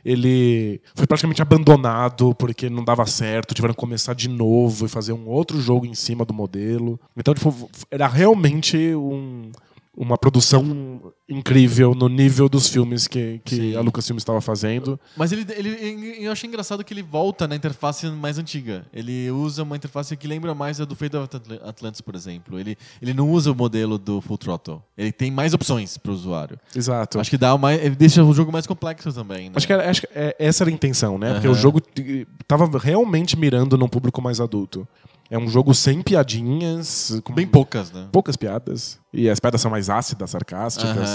[0.05, 5.15] Ele foi praticamente abandonado porque não dava certo, tiveram que começar de novo e fazer
[5.15, 7.01] um outro jogo em cima do modelo.
[7.17, 9.51] Então, tipo, era realmente um,
[9.97, 13.77] uma produção incrível no nível dos filmes que, que Sim.
[13.77, 14.99] a Lucasfilm estava fazendo.
[15.17, 18.85] Mas ele, ele, eu achei engraçado que ele volta na interface mais antiga.
[18.93, 22.59] Ele usa uma interface que lembra mais a do Fate of Atl- Atlantis, por exemplo.
[22.59, 24.83] Ele, ele não usa o modelo do Full Throttle.
[24.99, 26.59] Ele tem mais opções para o usuário.
[26.75, 27.21] Exato.
[27.21, 29.47] Acho que dá mais, ele deixa o jogo mais complexo também.
[29.49, 29.53] Né?
[29.55, 31.33] Acho que, era- acho que é- essa era a intenção, né?
[31.35, 31.57] Porque Aham.
[31.57, 34.87] o jogo eh, tava realmente mirando num público mais adulto.
[35.35, 38.07] É um jogo sem piadinhas, com Bem poucas, né?
[38.13, 38.99] poucas piadas.
[39.13, 41.09] E as piadas são mais ácidas, sarcásticas.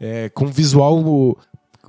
[0.00, 1.36] É, com visual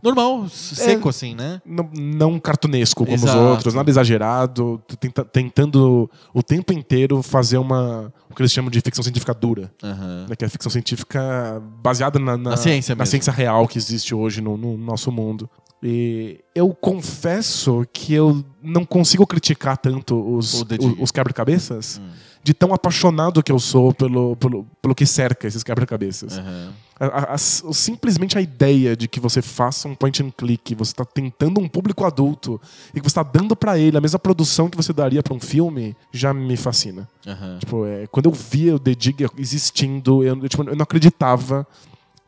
[0.04, 1.62] Normal, seco assim, né?
[1.64, 3.38] não, não cartunesco como Exato.
[3.38, 8.72] os outros, nada exagerado, tenta- tentando o tempo inteiro fazer uma o que eles chamam
[8.72, 9.72] de ficção científica dura.
[9.84, 10.26] Aham.
[10.28, 13.12] né, que é a ficção científica baseada na, Na ciência na mesmo.
[13.12, 15.48] ciência real que existe hoje no, no nosso mundo.
[15.84, 20.66] E eu confesso que eu não consigo criticar tanto os, os,
[21.00, 22.08] os quebra-cabeças Hum.
[22.44, 26.38] de tão apaixonado que eu sou pelo, pelo, pelo que cerca esses quebra-cabeças.
[26.38, 26.72] Aham.
[27.00, 30.92] A- a- a- simplesmente a ideia de que você faça um point and click, você
[30.92, 32.62] está tentando um público adulto
[32.94, 35.40] e que você está dando para ele a mesma produção que você daria para um
[35.40, 37.10] filme, já me fascina.
[37.26, 37.58] Aham.
[37.60, 41.66] Tipo, é, quando eu via o The Dig existindo, eu, tipo, eu não acreditava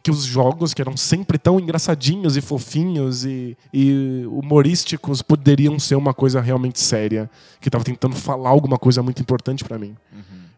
[0.03, 5.95] que os jogos, que eram sempre tão engraçadinhos e fofinhos e, e humorísticos, poderiam ser
[5.95, 7.29] uma coisa realmente séria,
[7.61, 9.95] que estava tentando falar alguma coisa muito importante para mim.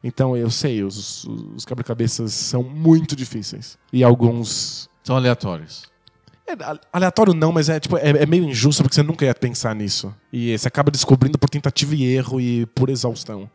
[0.03, 1.25] Então, eu sei, os,
[1.55, 3.77] os quebra-cabeças são muito difíceis.
[3.91, 4.89] E alguns...
[5.03, 5.83] São aleatórios.
[6.47, 6.53] É,
[6.93, 10.13] aleatório não, mas é, tipo, é, é meio injusto porque você nunca ia pensar nisso.
[10.31, 13.49] E você acaba descobrindo por tentativa e erro e por exaustão.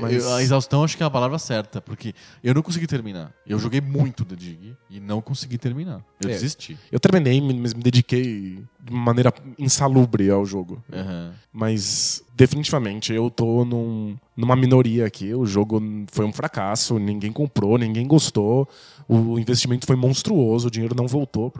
[0.00, 3.32] Mas- eu- a exaustão acho que é a palavra certa, porque eu não consegui terminar.
[3.46, 6.02] Eu joguei muito The Dig e não consegui terminar.
[6.20, 6.32] Eu É.
[6.32, 6.78] desisti.
[6.90, 10.82] Eu terminei, mas me dediquei de maneira insalubre ao jogo.
[10.92, 11.32] Aham.
[11.52, 15.34] Mas definitivamente eu tô num- numa minoria aqui.
[15.34, 15.80] O jogo
[16.10, 18.68] foi um fracasso, ninguém comprou, ninguém gostou.
[19.08, 21.50] O investimento foi monstruoso, o dinheiro não voltou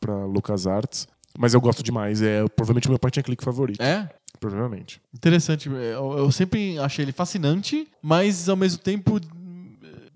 [0.00, 1.06] pra LucasArts.
[1.38, 3.80] Mas eu gosto demais, é provavelmente o meu point and click favorito.
[3.80, 4.08] É?
[4.48, 5.00] Provavelmente.
[5.14, 5.70] Interessante.
[5.70, 9.18] Eu, eu sempre achei ele fascinante, mas ao mesmo tempo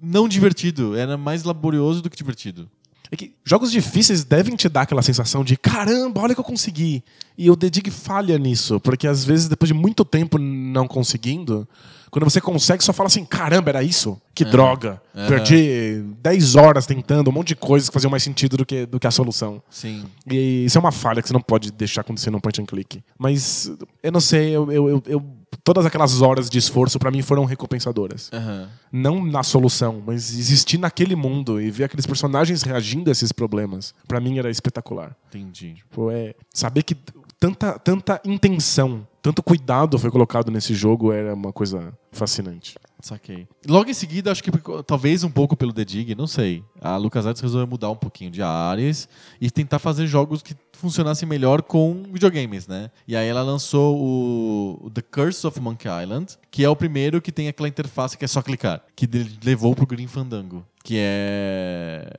[0.01, 0.95] não divertido.
[0.95, 2.69] Era mais laborioso do que divertido.
[3.11, 7.03] É que jogos difíceis devem te dar aquela sensação de caramba, olha que eu consegui.
[7.39, 11.67] E o The Dig falha nisso, porque às vezes, depois de muito tempo não conseguindo,
[12.11, 14.21] quando você consegue, só fala assim: caramba, era isso?
[14.35, 15.01] Que droga.
[15.17, 15.29] Aham.
[15.29, 19.01] Perdi 10 horas tentando um monte de coisas que faziam mais sentido do que, do
[19.01, 19.61] que a solução.
[19.69, 20.05] Sim.
[20.31, 23.03] E isso é uma falha que você não pode deixar acontecer num point and click.
[23.19, 23.71] Mas
[24.03, 25.25] eu não sei, eu, eu- eu- eu-
[25.65, 28.69] todas aquelas horas de esforço pra mim foram recompensadoras Aham.
[28.93, 33.93] não na solução, mas existir naquele mundo e ver aqueles personagens reagindo a esses problemas,
[34.07, 35.17] pra mim era espetacular.
[35.29, 35.75] Entendi.
[35.75, 36.97] Tipo, é saber que
[37.41, 42.77] tanta, tanta intenção, tanto cuidado foi colocado nesse jogo era uma coisa fascinante.
[42.99, 43.47] Saquei.
[43.69, 44.51] Logo em seguida, acho que
[44.87, 46.65] talvez um pouco pelo The Dig, não sei.
[46.81, 49.07] A LucasArts resolveu mudar um pouquinho de áreas
[49.39, 52.91] e tentar fazer jogos que funcionassem melhor com videogames, né?
[53.07, 57.31] E aí ela lançou o, The Curse of Monkey Island, que é o primeiro que
[57.31, 59.07] tem aquela interface que é só clicar, que
[59.45, 62.11] levou pro Green Fandango, que é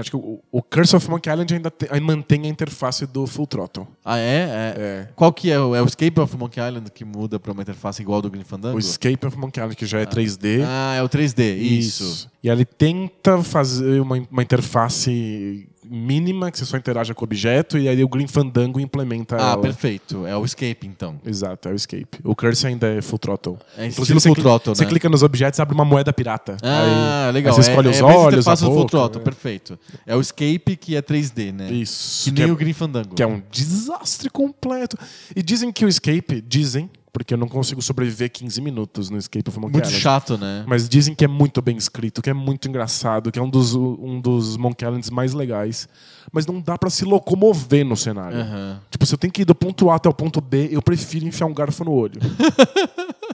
[0.00, 3.46] Acho que o, o Curse of Monkey Island ainda te- mantém a interface do Full
[3.46, 3.86] Throttle.
[4.04, 4.22] Ah, é?
[4.22, 4.74] é?
[4.78, 5.08] É.
[5.14, 5.54] Qual que é?
[5.54, 8.44] É o Escape of Monkey Island que muda pra uma interface igual ao do Green
[8.44, 8.76] Fandango?
[8.76, 10.62] O Escape of Monkey Island, que já é 3D.
[10.66, 12.30] Ah, é o 3D, isso.
[12.42, 17.78] E ele tenta fazer uma, uma interface mínima, que você só interaja com o objeto,
[17.78, 19.62] e aí o Green Fandango implementa Ah, ela.
[19.62, 20.26] perfeito.
[20.26, 21.18] É o Escape, então.
[21.24, 22.18] Exato, é o escape.
[22.24, 23.58] O curse ainda é full throttle.
[23.76, 24.90] É Inclusive, você, full throttle, você né?
[24.90, 26.56] clica nos objetos e abre uma moeda pirata.
[26.62, 27.54] Ah, Aí- legal.
[27.56, 28.86] Aí você escolhe é, os é olhos, a interface do Full.
[28.86, 29.24] Throttle, é.
[29.24, 29.78] perfeito.
[30.06, 31.70] É o Escape que é 3D, né?
[31.70, 32.24] Isso.
[32.24, 33.14] Que Que, nem é, o Green Fandango.
[33.14, 34.96] que é um desastre completo.
[35.34, 39.48] E dizem que o escape, dizem, porque eu não consigo sobreviver 15 minutos no escape
[39.48, 40.02] of Monkey Muito Island.
[40.02, 40.64] chato, né?
[40.66, 43.74] Mas dizem que é muito bem escrito, que é muito engraçado, que é um dos,
[43.74, 45.88] um dos Monkey Islands mais legais.
[46.30, 48.38] Mas não dá pra se locomover no cenário.
[48.38, 48.80] Aham.
[48.90, 51.24] Tipo, se eu tenho que ir do ponto A até o ponto B, eu prefiro
[51.24, 52.20] enfiar um garfo no olho.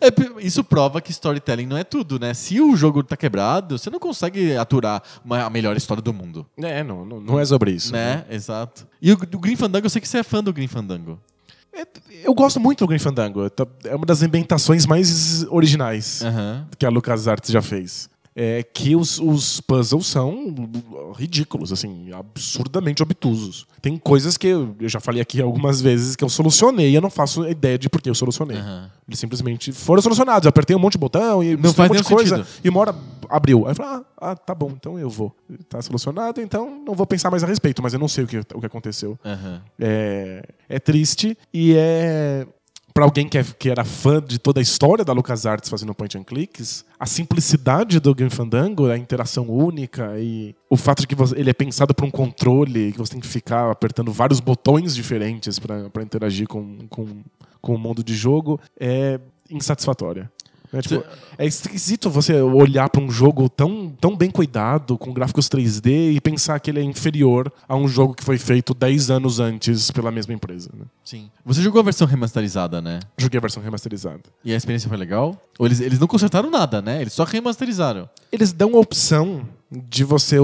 [0.00, 0.08] É,
[0.44, 2.34] isso prova que storytelling não é tudo, né?
[2.34, 6.44] Se o jogo tá quebrado, você não consegue aturar uma- a melhor história do mundo.
[6.56, 7.92] é, não, não, não é sobre isso.
[7.92, 8.24] Né?
[8.30, 8.86] Exato.
[9.00, 11.20] E o, o Green Fandango, eu sei que você é fã do Green Fandango.
[11.72, 11.86] É,
[12.24, 13.40] Eu gosto muito do Green Fandango.
[13.84, 16.66] É uma das ambientações mais originais Aham.
[16.78, 18.08] que a LucasArts já fez.
[18.34, 20.54] É que os, os puzzles são
[21.16, 23.66] ridículos, assim, absurdamente obtusos.
[23.82, 27.10] Tem coisas que eu, já falei aqui algumas vezes que eu solucionei e eu não
[27.10, 28.58] faço ideia de por que eu solucionei.
[28.58, 28.90] Aham.
[29.08, 30.46] Eles simplesmente foram solucionados.
[30.46, 32.36] Eu apertei um monte de botão e Não um faz monte de coisa.
[32.36, 32.60] sentido.
[32.64, 32.94] E uma hora
[33.28, 33.66] abriu.
[33.66, 35.34] Aí eu falei, ah, ah, tá bom, então eu vou.
[35.68, 38.38] Tá solucionado, então não vou pensar mais a respeito, mas eu não sei o que,
[38.54, 39.18] o que aconteceu.
[39.24, 39.60] Aham.
[39.78, 42.46] É, é triste e é.
[43.00, 46.18] Pra alguém que, é- que era fã de toda a história da LucasArts fazendo point
[46.18, 51.14] and clicks, a simplicidade do Game Fandango, a interação única e o fato de que
[51.14, 54.94] você- ele é pensado para um controle, que você tem que ficar apertando vários botões
[54.94, 57.06] diferentes para interagir com, com,
[57.62, 59.18] com o mundo de jogo, é
[59.50, 60.30] insatisfatória.
[60.72, 61.04] É, tipo,
[61.36, 66.20] é esquisito você olhar para um jogo tão, tão bem cuidado, com gráficos 3D, e
[66.20, 70.10] pensar que ele é inferior a um jogo que foi feito 10 anos antes pela
[70.10, 70.70] mesma empresa.
[70.72, 70.84] né?
[71.04, 71.30] Sim.
[71.44, 73.00] Você jogou a versão remasterizada, né?
[73.18, 74.20] Joguei a versão remasterizada.
[74.44, 75.36] E a experiência foi legal?
[75.58, 77.00] Ou eles, eles não consertaram nada, né?
[77.00, 78.08] Eles só remasterizaram.
[78.30, 80.36] Eles dão a opção de você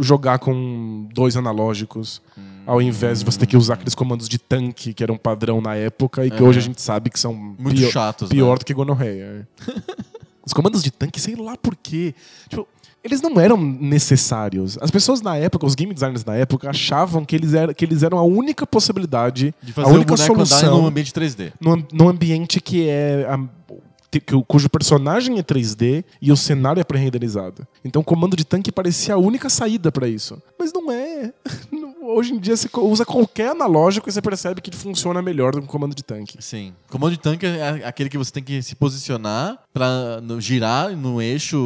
[0.00, 2.20] jogar com dois analógicos,
[2.66, 5.76] ao invés de você ter que usar aqueles comandos de tanque, que eram padrão na
[5.76, 6.46] época, e que Aham.
[6.48, 8.56] hoje a gente sabe que são Muito pior, chatos, pior né?
[8.58, 9.46] do que gonorreia.
[9.62, 9.64] é.
[10.44, 12.14] Os comandos de tanque, sei lá por quê.
[12.50, 12.68] Tipo,
[13.02, 14.76] eles não eram necessários.
[14.80, 18.02] As pessoas na época, os game designers na época, achavam que eles, eram, que eles
[18.02, 21.52] eram a única possibilidade, De a fazer o única andar solução num ambiente 3D.
[21.60, 23.26] num, num ambiente que é.
[23.28, 23.38] a-
[23.72, 23.80] o-
[24.20, 27.66] cujo personagem é 3D e o cenário é pré-renderizado.
[27.84, 30.40] Então comando de tanque parecia a única saída pra isso.
[30.64, 31.30] Mas não é.
[32.06, 35.64] Hoje em dia você usa qualquer analógico e você percebe que funciona melhor do que
[35.66, 36.36] o comando de tanque.
[36.40, 36.74] Sim.
[36.90, 41.58] Comando de tanque é aquele que você tem que se posicionar para girar no eixo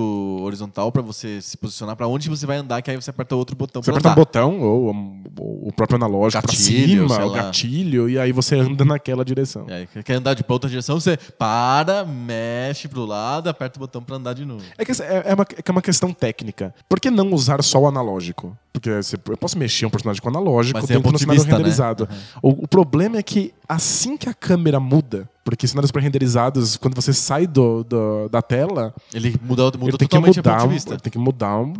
[0.42, 3.55] horizontal pra você se posicionar pra onde você vai andar, que aí você aperta outro
[3.57, 4.20] botão Você aperta um andar.
[4.20, 8.84] botão ou, um- ou o próprio analógico sei cima, o gatilho, e aí você anda
[8.84, 9.66] naquela direção.
[9.68, 14.03] Aí, quer andar de pra outra direção, você para, mexe pro lado, aperta o botão
[14.03, 14.64] pra andar de novo.
[14.76, 16.74] É que é, é uma, é é uma questão técnica.
[16.88, 18.57] Por que não usar só o analógico?
[18.81, 18.91] Porque
[19.31, 21.57] eu posso mexer um personagem com analógico Mas tem um dentro do cenário vista, né?
[21.59, 22.09] renderizado.
[22.43, 27.12] O, o problema é que assim que a câmera muda, porque cenários pré-renderizados, quando você
[27.12, 30.66] sai do, do- da tela, Ele muda, muda ele tem que mudar, o ponto de
[30.66, 30.97] um- vista.
[30.99, 31.72] tem que mudar um-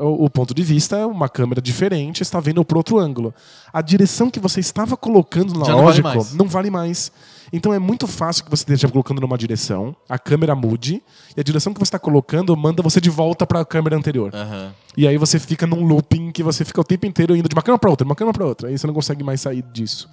[0.00, 3.34] o, o ponto de vista, é uma câmera diferente, está vendo por outro ângulo.
[3.72, 6.34] A direção que você estava colocando no Já não vale analógico mais.
[6.34, 7.12] não vale mais.
[7.52, 11.02] Então é muito fácil que você esteja colocando numa direção, a câmera mude,
[11.36, 14.34] e a direção que você está colocando manda você de volta para a câmera anterior.
[14.34, 14.72] Aham.
[14.96, 17.62] E aí você fica num looping que você fica o tempo inteiro indo de uma
[17.62, 18.68] câmera pra outra, de uma câmera pra outra.
[18.68, 20.08] Aí você não consegue mais sair disso.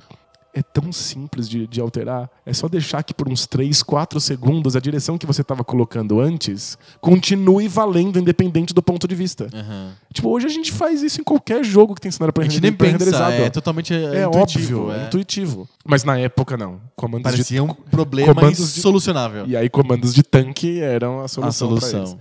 [0.52, 2.28] É tão simples de, de alterar.
[2.44, 6.20] É só deixar que por uns 3, 4 segundos a direção que você estava colocando
[6.20, 9.48] antes continue valendo independente do ponto de vista.
[9.54, 9.94] Aham.
[10.12, 12.74] Tipo, hoje a gente faz isso em qualquer jogo que tem cenário A gente nem
[12.74, 14.82] pensa, é totalmente É intuitivo.
[14.88, 15.08] óbvio, é é.
[15.08, 15.70] intuitivo.
[15.86, 16.82] Mas na época não.
[16.96, 19.46] Comandos Parecia de um problema comandos de- insolucionável.
[19.48, 21.70] E aí comandos de tanque eram a A solução.
[21.78, 22.20] pra solução.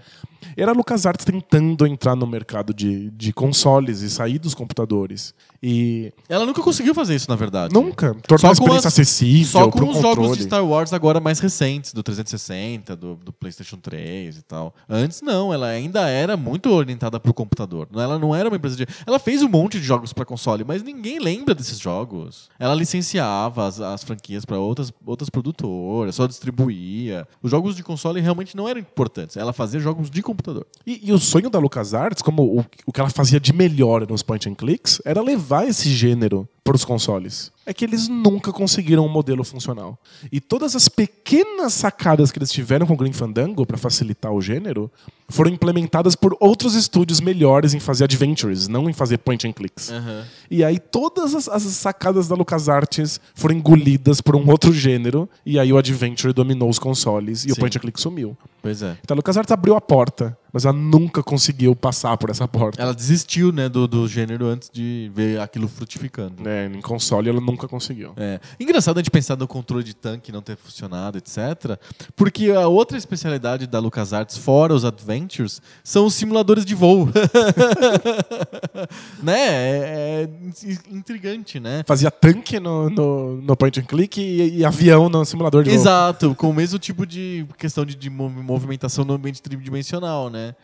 [0.56, 5.32] Era a LucasArts tentando entrar no mercado de, de consoles e sair dos computadores.
[5.62, 7.74] E Ela nunca conseguiu fazer isso, na verdade.
[7.74, 10.36] nunca tornar Só a com experiência as- acessível Só para com o os jogos controle.
[10.36, 14.72] de Star Wars agora mais recentes, do 360, do, do PlayStation 3 e tal.
[14.88, 17.88] Antes não, ela ainda era muito orientada pro computador.
[17.92, 18.86] Ela não era uma empresa de.
[19.06, 22.48] Ela fez um monte de jogos para console, mas ninguém lembra desses jogos.
[22.58, 27.26] Ela licenciava as, as franquias para outras, outras produtoras, só distribuía.
[27.42, 29.36] Os jogos de console realmente não eram importantes.
[29.36, 30.66] Ela fazia jogos de computador.
[30.86, 34.22] E, e o sonho da LucasArts, como o, o que ela fazia de melhor nos
[34.22, 37.50] point and clicks, era levar esse gênero para os consoles.
[37.64, 39.98] É que eles nunca conseguiram um modelo funcional.
[40.30, 44.42] E todas as pequenas sacadas que eles tiveram com o Green Fandango para facilitar o
[44.42, 44.90] gênero
[45.30, 49.90] foram implementadas por outros estúdios melhores em fazer adventures, não em fazer point and clicks.
[50.50, 55.58] E aí todas as, as sacadas da LucasArts foram engolidas por um outro gênero, e
[55.58, 57.60] aí o adventure dominou os consoles e o Sim.
[57.60, 58.36] point and click sumiu.
[58.62, 58.96] Pois é.
[59.02, 62.80] Então a LucasArts abriu a porta, mas ela nunca conseguiu passar por essa porta.
[62.80, 66.48] Ela desistiu, né, do, do gênero antes de ver aquilo frutificando.
[66.48, 68.12] É, em console ela nunca conseguiu.
[68.16, 68.40] É.
[68.58, 71.78] Engraçado a gente pensar no controle de tanque não ter funcionado, etc.
[72.16, 77.08] Porque a outra especialidade da LucasArts, fora os Adventures, são os simuladores de voo.
[79.22, 79.38] né?
[79.38, 80.28] É, é
[80.90, 81.82] intrigante, né?
[81.86, 85.78] Fazia tanque no, no, no point and click e, e avião no simulador de voo.
[85.78, 90.54] Exato, com o mesmo tipo de questão de, de mov- movimentação no ambiente tridimensional, né?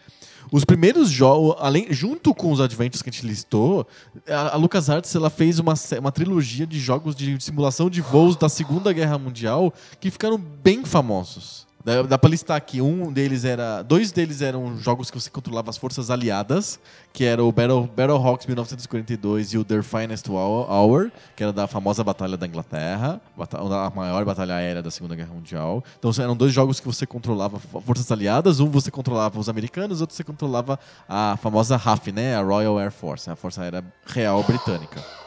[0.51, 3.87] Os primeiros jogos, além junto com os adventures que a gente listou,
[4.29, 8.49] a, a LucasArts ela fez uma, uma trilogia de jogos de simulação de voos da
[8.49, 11.64] Segunda Guerra Mundial que ficaram bem famosos.
[11.85, 12.81] Dá, dá pra listar aqui.
[12.81, 13.83] Um deles era.
[13.83, 16.81] Dois deles eram jogos que você controlava as forças aliadas,
[17.13, 22.03] que era o Battle, Battlehawks 1942 e o Their Finest Hour, que era da famosa
[22.03, 25.85] Batalha da Inglaterra, a maior batalha aérea da Segunda Guerra Mundial.
[25.99, 28.61] Então eram dois jogos que você controlava forças aliadas.
[28.61, 32.35] Um você controlava os americanos, outro você controlava a famosa RAF, né?
[32.35, 35.24] A Royal Air Force, a Força Aérea Real Britânica.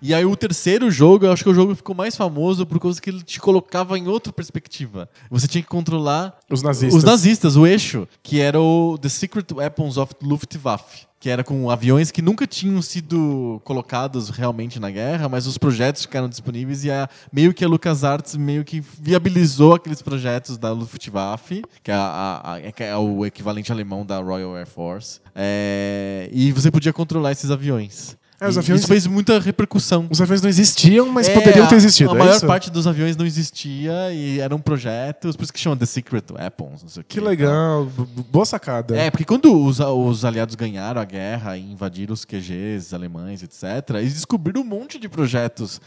[0.00, 3.00] E aí o terceiro jogo, eu acho que o jogo ficou mais famoso por causa
[3.00, 5.08] que ele te colocava em outra perspectiva.
[5.30, 9.46] Você tinha que controlar os nazistas, os nazistas o eixo, que era o The Secret
[9.52, 15.28] Weapons of Luftwaffe que era com aviões que nunca tinham sido colocados realmente na guerra,
[15.28, 20.00] mas os projetos ficaram disponíveis e a, meio que a LucasArts meio que viabilizou aqueles
[20.00, 24.66] projetos da Luftwaffe, que é, a, a, é, é o equivalente alemão da Royal Air
[24.66, 28.16] Force, é, e você podia controlar esses aviões.
[28.40, 28.80] É, os aviões...
[28.80, 30.06] Isso fez muita repercussão.
[30.08, 32.10] Os aviões não existiam, mas é, poderiam ter existido.
[32.10, 32.46] A, a é maior isso?
[32.46, 36.82] parte dos aviões não existia e eram projetos, por isso que chamam The Secret Weapons.
[36.82, 37.86] Não sei que, que legal,
[38.30, 38.96] boa sacada.
[38.96, 43.96] É, porque quando os, os aliados ganharam a guerra e invadiram os QGs alemães, etc.,
[43.96, 45.80] eles descobriram um monte de projetos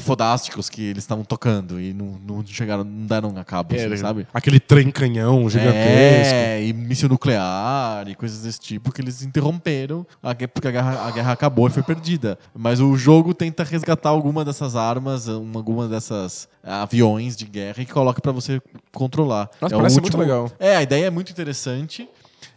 [0.00, 3.96] fodásticos que eles estavam tocando e não, não chegaram, não deram a cabo, é, assim,
[3.96, 4.26] sabe?
[4.34, 6.34] Aquele trem canhão gigantesco.
[6.34, 10.06] É, e míssil nuclear e coisas desse tipo que eles interromperam
[10.52, 12.38] porque a guerra, a guerra acabou e foi perdida.
[12.54, 18.20] Mas o jogo tenta resgatar alguma dessas armas, alguma dessas aviões de guerra e coloca
[18.20, 18.60] para você
[18.92, 19.50] controlar.
[19.60, 20.18] Nossa, é parece último...
[20.18, 20.50] muito legal.
[20.58, 22.08] É, a ideia é muito interessante.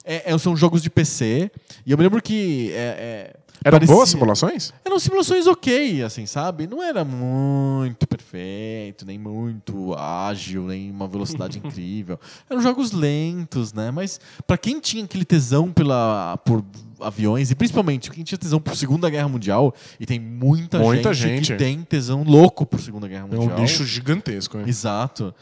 [0.06, 1.50] É, é, são jogos de PC.
[1.86, 2.72] E eu me lembro que.
[2.74, 3.96] É, eram parecia...
[3.96, 4.74] boas simulações?
[4.84, 6.68] Eram simulações ok, assim, sabe?
[6.68, 12.20] Não era muito perfeito, nem muito ágil, nem uma velocidade incrível.
[12.50, 13.92] Eram jogos lentos, né?
[13.92, 16.64] Mas para quem tinha aquele tesão pela, por
[17.00, 21.36] aviões, e principalmente quem tinha tesão por Segunda Guerra Mundial, e tem muita, muita gente,
[21.36, 23.50] gente, que tem tesão louco por Segunda Guerra Mundial.
[23.50, 24.58] É um bicho gigantesco.
[24.58, 24.66] Hein?
[24.68, 25.34] Exato.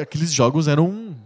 [0.00, 1.16] Aqueles jogos eram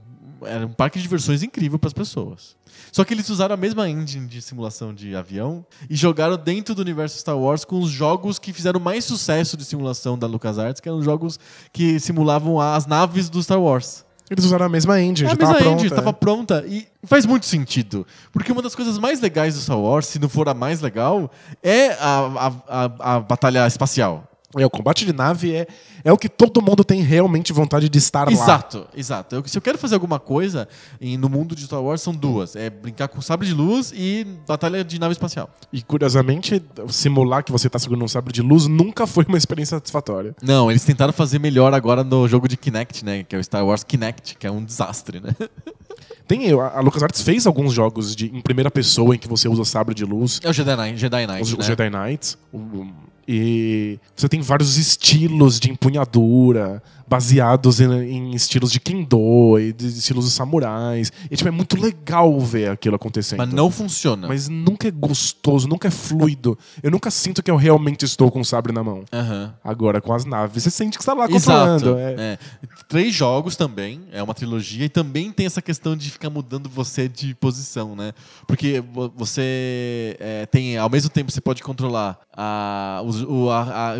[0.45, 2.57] era um parque de diversões incrível para as pessoas.
[2.93, 6.83] Só que eles usaram a mesma engine de simulação de avião e jogaram dentro do
[6.83, 10.91] universo Star Wars com os jogos que fizeram mais sucesso de simulação da LucasArts, que
[10.91, 11.41] eram jogos
[11.73, 14.05] que simulavam as naves do Star Wars.
[14.31, 15.87] Eles usaram a mesma engine, é, já estava pronta.
[15.87, 16.13] estava é.
[16.13, 16.65] pronta.
[16.67, 18.07] E faz muito sentido.
[18.31, 21.31] Porque uma das coisas mais legais do Star Wars, se não for a mais legal,
[21.63, 24.32] é a, a, a, a batalha espacial.
[24.57, 25.67] É, o combate de nave é,
[26.05, 28.55] é o que todo mundo tem realmente vontade de estar exato, lá.
[28.55, 29.35] Exato, exato.
[29.37, 30.69] Eu, se eu quero fazer alguma coisa
[31.01, 32.55] em, no mundo de Star Wars, são duas.
[32.55, 35.49] É brincar com sabre de luz e batalha de nave espacial.
[35.73, 39.77] E, curiosamente, simular que você está segurando um sabre de luz nunca foi uma experiência
[39.77, 40.35] satisfatória.
[40.43, 43.25] Não, eles tentaram fazer melhor agora no jogo de Kinect, né?
[43.25, 45.35] Que é o Star Wars Kinect, que é um desastre, né?
[46.27, 49.95] Tem, a LucasArts fez alguns jogos de, em primeira pessoa em que você usa sabre
[49.95, 50.41] de luz.
[50.43, 50.97] É o Jedi Knight.
[50.99, 51.65] Jedi Knight os, né?
[51.65, 52.39] Jedi Knights.
[52.53, 52.87] O,
[53.27, 56.83] e você tem vários estilos de empunhadura
[57.13, 61.13] baseados em, em estilos de kendo e de estilos de samurais.
[61.31, 63.37] E tipo, é muito legal ver aquilo acontecendo.
[63.37, 64.27] Mas não funciona.
[64.27, 66.59] Mas nunca é gostoso, nunca é fluido.
[66.83, 69.05] Eu nunca sinto que eu realmente estou com o sabre na mão.
[69.13, 69.51] Uhum.
[69.63, 71.99] Agora, com as naves, você sente que está lá controlando.
[71.99, 72.15] É.
[72.19, 72.39] É.
[72.89, 77.11] Três jogos também, é uma trilogia, e também tem essa questão de ficar mudando você
[77.11, 78.15] de posição, né?
[78.47, 78.83] Porque
[79.15, 83.95] você é, tem, ao mesmo tempo, você pode controlar a, o, a, a,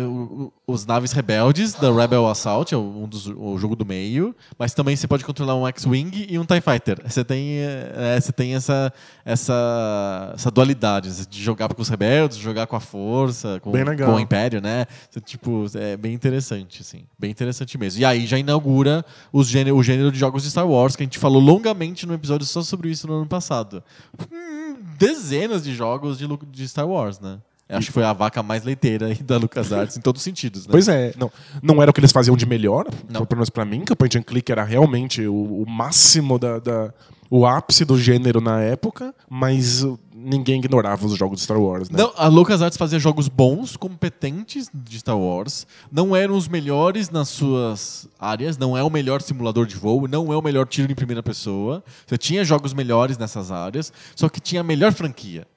[0.65, 4.95] os naves rebeldes da Rebel Assault, é um dos, o jogo do meio, mas também
[4.95, 7.01] você pode controlar um X-Wing e um TIE Fighter.
[7.05, 8.93] Você tem, é, você tem essa,
[9.25, 14.19] essa, essa dualidade de jogar com os rebeldes, jogar com a força, com, com o
[14.19, 14.85] Império, né?
[15.09, 17.03] Você, tipo, é bem interessante, assim.
[17.19, 17.99] Bem interessante mesmo.
[17.99, 21.05] E aí já inaugura os gênero, o gênero de jogos de Star Wars, que a
[21.05, 23.83] gente falou longamente no episódio só sobre isso no ano passado.
[24.31, 27.39] Hum, dezenas de jogos de, de Star Wars, né?
[27.69, 30.71] Acho que foi a vaca mais leiteira da LucasArts em todos os sentidos, né?
[30.71, 31.13] Pois é.
[31.17, 33.25] Não, não era o que eles faziam de melhor, não.
[33.25, 36.59] pelo menos pra mim, que o point and click era realmente o, o máximo da,
[36.59, 36.93] da,
[37.29, 39.83] o ápice do gênero na época, mas
[40.13, 41.97] ninguém ignorava os jogos de Star Wars, né?
[41.97, 47.29] Não, a LucasArts fazia jogos bons, competentes de Star Wars, não eram os melhores nas
[47.29, 50.95] suas áreas, não é o melhor simulador de voo, não é o melhor tiro em
[50.95, 51.83] primeira pessoa.
[52.05, 55.47] Você tinha jogos melhores nessas áreas, só que tinha a melhor franquia.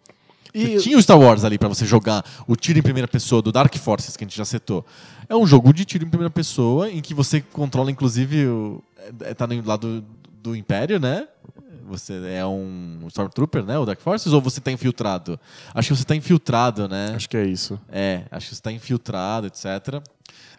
[0.56, 0.78] E...
[0.78, 3.74] Tinha o Star Wars ali para você jogar o tiro em primeira pessoa do Dark
[3.76, 4.86] Forces, que a gente já setou.
[5.28, 8.82] É um jogo de tiro em primeira pessoa, em que você controla, inclusive, o...
[9.20, 10.02] É, tá no lado
[10.42, 11.28] do Império, né?
[11.88, 13.78] Você é um Stormtrooper, né?
[13.78, 15.38] O Dark Forces, ou você tá infiltrado?
[15.74, 17.12] Acho que você tá infiltrado, né?
[17.14, 17.78] Acho que é isso.
[17.92, 20.02] É, acho que você tá infiltrado, etc.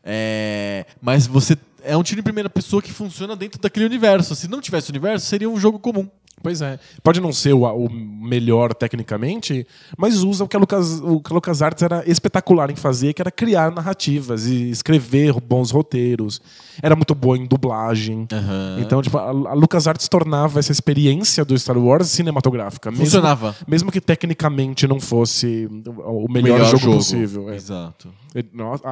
[0.04, 4.36] É, mas você é um tiro em primeira pessoa que funciona dentro daquele universo.
[4.36, 6.08] Se não tivesse universo, seria um jogo comum.
[6.42, 6.80] Pois é.
[7.04, 9.66] Pode não ser o, o melhor tecnicamente,
[9.98, 13.22] mas usa o que a Lucas, o que a LucasArts era espetacular em fazer, que
[13.22, 16.40] era criar narrativas e escrever bons roteiros.
[16.82, 18.28] Era muito boa em dublagem.
[18.32, 18.78] Aham.
[18.80, 22.92] Então, tipo, a, a LucasArts tornava essa experiência do Star Wars cinematográfica.
[22.92, 23.56] Mesmo, Funcionava.
[23.68, 25.68] Mesmo que tecnicamente não fosse
[26.06, 27.50] o melhor, jogo, possível.
[27.50, 27.56] é.
[27.56, 28.10] Exato.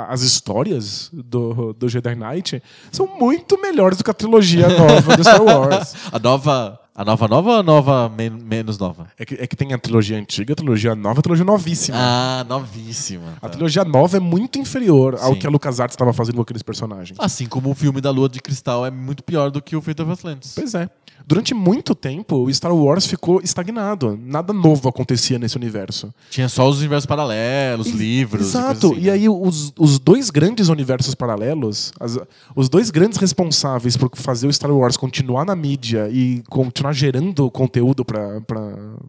[0.09, 5.23] As histórias do, do Jedi Knight são muito melhores do que a trilogia nova do
[5.23, 5.93] Star Wars.
[6.11, 6.79] A nova.
[6.97, 9.07] A nova nova ou a nova men- menos nova?
[9.19, 11.97] É que, é que tem a trilogia antiga, a trilogia nova e a trilogia novíssima.
[11.99, 13.33] Ah, novíssima.
[13.37, 13.49] A tá.
[13.49, 15.39] trilogia nova é muito inferior ao Sim.
[15.39, 17.19] que a LucasArts estava fazendo com aqueles personagens.
[17.19, 20.01] Assim como o filme da Lua de Cristal é muito pior do que o Fate
[20.01, 20.53] of Atlantis.
[20.55, 20.89] Pois é.
[21.27, 24.17] Durante muito tempo, o Star Wars ficou estagnado.
[24.21, 26.13] Nada novo acontecia nesse universo.
[26.29, 28.47] Tinha só os universos paralelos, livros.
[28.49, 28.89] Exato.
[28.89, 32.19] E, assim, E aí, os, os dois grandes universos paralelos, as-
[32.55, 37.49] os dois grandes responsáveis por fazer o Star Wars continuar na mídia e continuar gerando
[37.49, 38.39] conteúdo pra,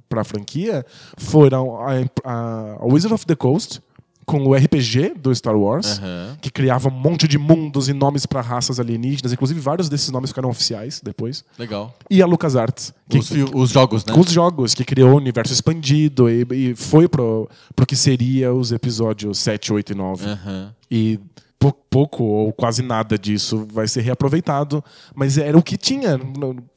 [0.09, 0.85] pra franquia
[1.19, 1.93] foram a,
[2.25, 3.81] a, a Wizard of the Coast,
[4.27, 5.99] com o RPG do Star Wars.
[5.99, 6.37] Aham.
[6.41, 10.31] Que criava um monte de mundos e nomes pra raças alienígenas, inclusive vários desses nomes
[10.31, 11.45] ficaram oficiais depois.
[11.59, 11.95] Legal.
[12.11, 14.13] E a LucasArts, que, Os, fi- os jogos, né?
[14.13, 18.53] com os jogos, que criou o universo expandido e, e foi pro, pro que seria
[18.53, 20.27] os episódios 7, 8 e 9.
[20.27, 20.75] Aham.
[20.91, 21.21] E
[21.59, 24.83] pou- pouco ou quase nada disso vai ser reaproveitado,
[25.15, 26.19] mas era o que tinha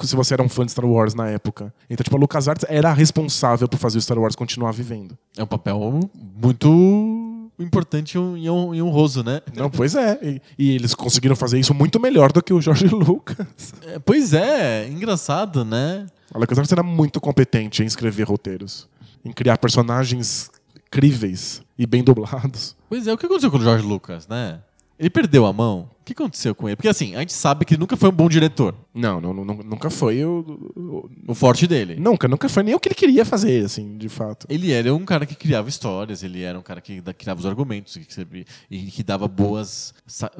[0.03, 1.73] se você era um fã de Star Wars na época.
[1.89, 5.17] Então, tipo, a LucasArts era a responsável por fazer o Star Wars continuar vivendo.
[5.35, 5.99] É um papel
[6.41, 6.69] muito
[7.59, 8.49] importante e
[8.81, 9.41] honroso, né?
[9.55, 10.19] Não, pois é.
[10.21, 13.73] E, e eles conseguiram fazer isso muito melhor do que o George Lucas.
[13.85, 16.07] É, pois é, engraçado, né?
[16.33, 18.87] A LucasArts era muito competente em escrever roteiros,
[19.25, 20.51] em criar personagens
[20.91, 22.75] críveis e bem dublados.
[22.87, 24.59] Pois é, o que aconteceu com o George Lucas, né?
[24.99, 25.89] Ele perdeu a mão.
[26.01, 26.75] O que aconteceu com ele?
[26.75, 28.73] Porque assim, a gente sabe que ele nunca foi um bom diretor.
[28.95, 30.39] Não, não, não- nunca foi o,
[30.75, 31.95] o- O forte dele.
[31.99, 34.47] Nunca, nunca foi nem o que ele queria fazer, assim, de fato.
[34.49, 37.95] Ele era um cara que criava histórias, ele era um cara que criava os argumentos
[37.95, 39.93] que e que dava boas,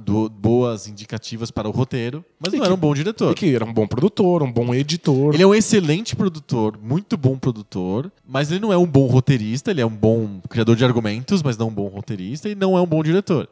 [0.03, 3.31] do- boas indicativas para o roteiro, mas E não que- era um bom diretor.
[3.31, 5.35] E que era um bom produtor, um bom editor.
[5.35, 9.69] Ele é um excelente produtor, muito bom produtor, mas ele não é um bom roteirista,
[9.69, 12.81] ele é um bom criador de argumentos, mas não um bom roteirista, e não é
[12.81, 13.47] um bom diretor.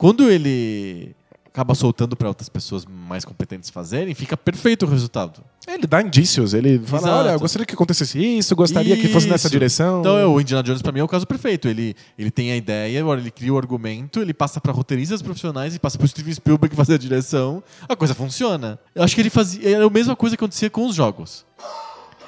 [0.00, 5.44] Quando ele acaba soltando para outras pessoas mais competentes fazerem, fica perfeito o resultado.
[5.68, 7.16] Ele dá indícios, ele fala, Exato.
[7.18, 9.52] olha, eu gostaria que acontecesse isso, gostaria que fosse nessa Isso.
[9.52, 10.00] direção.
[10.00, 11.68] Então, é, o Indiana Jones pra mim é o caso perfeito.
[11.68, 15.78] Ele, ele tem a ideia, ele cria o argumento, ele passa pra roteiristas profissionais e
[15.78, 17.62] passa pro Steven Spielberg fazer a direção.
[17.86, 18.78] A coisa funciona.
[18.94, 21.44] Eu acho que ele fazia era a mesma coisa que acontecia com os jogos.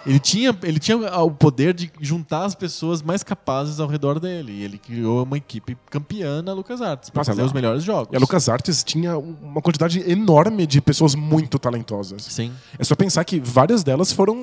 [0.04, 4.52] Ele tinha, ele tinha o poder de juntar as pessoas mais capazes ao redor dele.
[4.52, 8.12] E ele criou uma equipe campeã na LucasArts Nossa, fazer os melhores jogos.
[8.12, 12.24] E a LucasArts tinha uma quantidade enorme de pessoas muito talentosas.
[12.24, 12.52] Sim.
[12.78, 14.34] É só pensar que várias delas foram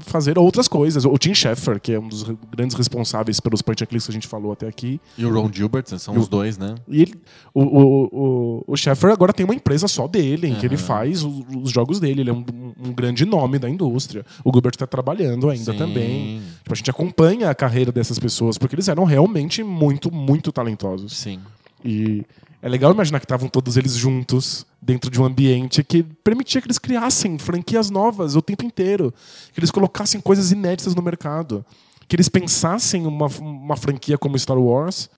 [0.00, 1.04] fazer outras coisas.
[1.04, 2.24] O Tim Schafer, que é um dos
[2.54, 5.00] grandes responsáveis pelos point and clicks que a gente falou até aqui.
[5.16, 6.74] E o Ron Gilbert, são E o- os dois, né?
[6.88, 7.14] E ele,
[7.54, 8.74] o, o, o, o
[9.12, 12.20] agora tem uma empresa só dele, em que ele faz os, os jogos dele.
[12.22, 12.44] Ele é um,
[12.84, 14.24] um grande nome da indústria.
[14.44, 15.78] O Gilbert está trabalhando ainda Sim.
[15.78, 16.42] também.
[16.58, 21.16] Tipo, a gente acompanha a carreira dessas pessoas, porque eles eram realmente muito, muito talentosos.
[21.16, 21.38] Sim.
[21.84, 22.24] E
[22.66, 26.66] é legal imaginar que estavam todos eles juntos dentro de um ambiente que permitia que
[26.66, 29.14] eles criassem franquias novas o tempo inteiro,
[29.52, 31.64] que eles colocassem coisas inéditas no mercado,
[32.08, 35.08] que eles pensassem uma, uma franquia como Star Wars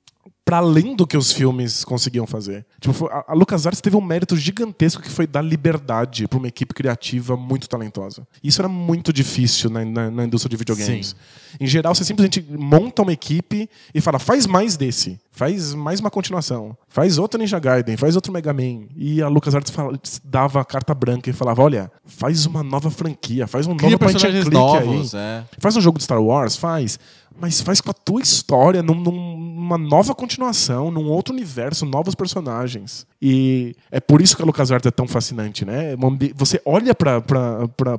[0.48, 2.64] para além do que os filmes conseguiam fazer.
[2.80, 7.36] Tipo, a, LucasArts teve um mérito gigantesco que foi dar liberdade para uma equipe criativa
[7.36, 8.26] muito talentosa.
[8.42, 11.08] Isso era muito difícil na, na- na indústria de videogames.
[11.08, 11.14] Sim.
[11.60, 16.10] Em geral, você simplesmente monta uma equipe e fala, faz mais desse, faz mais uma
[16.10, 18.86] continuação, faz outro Ninja Gaiden, faz outro Mega Man.
[18.96, 23.46] E a LucasArts fala- dava a carta branca e falava, olha, faz uma nova franquia,
[23.46, 25.20] faz um Cria novo point and personagens click novos, aí.
[25.20, 25.44] é.
[25.58, 26.98] Faz um jogo de Star Wars, faz.
[27.40, 32.14] Mas faz com a tua história, num- num- numa nova continuação, num outro universo, novos
[32.14, 33.06] personagens.
[33.20, 35.92] E é por isso que a LucasArts é tão fascinante, né?
[35.92, 35.96] É
[36.34, 37.22] Você olha para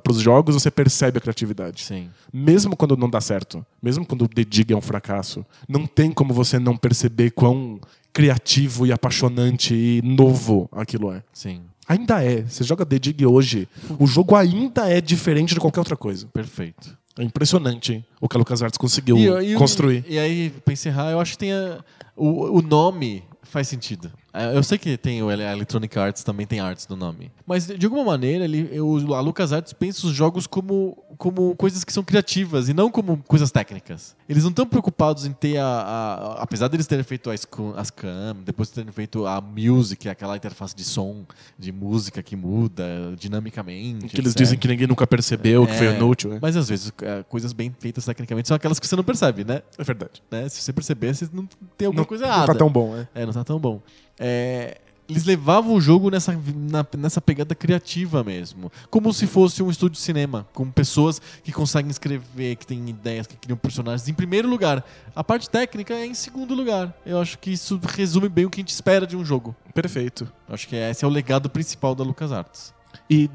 [0.09, 1.83] os jogos, você percebe a criatividade.
[1.83, 2.09] Sim.
[2.33, 6.11] Mesmo quando não dá certo, mesmo quando o The Dig é um fracasso, não tem
[6.11, 7.79] como você não perceber quão
[8.11, 11.21] criativo e apaixonante e novo aquilo é.
[11.31, 11.61] Sim.
[11.87, 12.41] Ainda é.
[12.43, 13.67] Você joga The Dig hoje,
[13.99, 16.27] o jogo ainda é diferente de qualquer outra coisa.
[16.33, 16.97] Perfeito.
[17.19, 20.05] É impressionante o que a LucasArts conseguiu E, e- construir.
[20.07, 21.83] E aí, pra encerrar, eu acho que tem a-
[22.15, 24.11] o, o nome faz sentido.
[24.33, 27.31] É, Eu sei que tem o a Electronic Arts, também tem arts no nome.
[27.47, 31.91] Mas, de alguma maneira, ele, eu- a LucasArts pensa os jogos como, como coisas que
[31.91, 34.15] são criativas e não como coisas técnicas.
[34.27, 38.35] Eles não estão preocupados em ter a, a- Apesar deles terem feito as, as cam,
[38.45, 41.25] depois terem feito a music, aquela interface de som,
[41.57, 42.85] de música que muda
[43.17, 44.07] dinamicamente.
[44.07, 44.37] Que eles etc.
[44.37, 46.33] dizem que ninguém nunca percebeu, que foi É, inútil.
[46.33, 49.43] É, Mas às vezes é, coisas bem feitas tecnicamente são aquelas que você não percebe,
[49.43, 49.61] né?
[49.77, 50.21] é verdade.
[50.29, 50.47] né?
[50.49, 52.53] Se você perceber, você não tem alguma Não, coisa não errada.
[52.53, 53.07] tá tão bom, é.
[53.21, 53.81] É, não tá tão bom.
[54.19, 58.71] É, eles levavam o jogo nessa, na- nessa pegada criativa mesmo.
[58.91, 60.45] Como se fosse um estúdio de cinema.
[60.53, 64.85] Com pessoas que conseguem escrever, que têm ideias, que criam personagens em primeiro lugar.
[65.15, 66.93] A parte técnica é em segundo lugar.
[67.05, 69.55] Eu acho que isso resume bem o que a gente espera de um jogo.
[69.73, 70.31] Perfeito.
[70.47, 72.71] Acho que esse é o legado principal da LucasArts.
[73.09, 73.29] E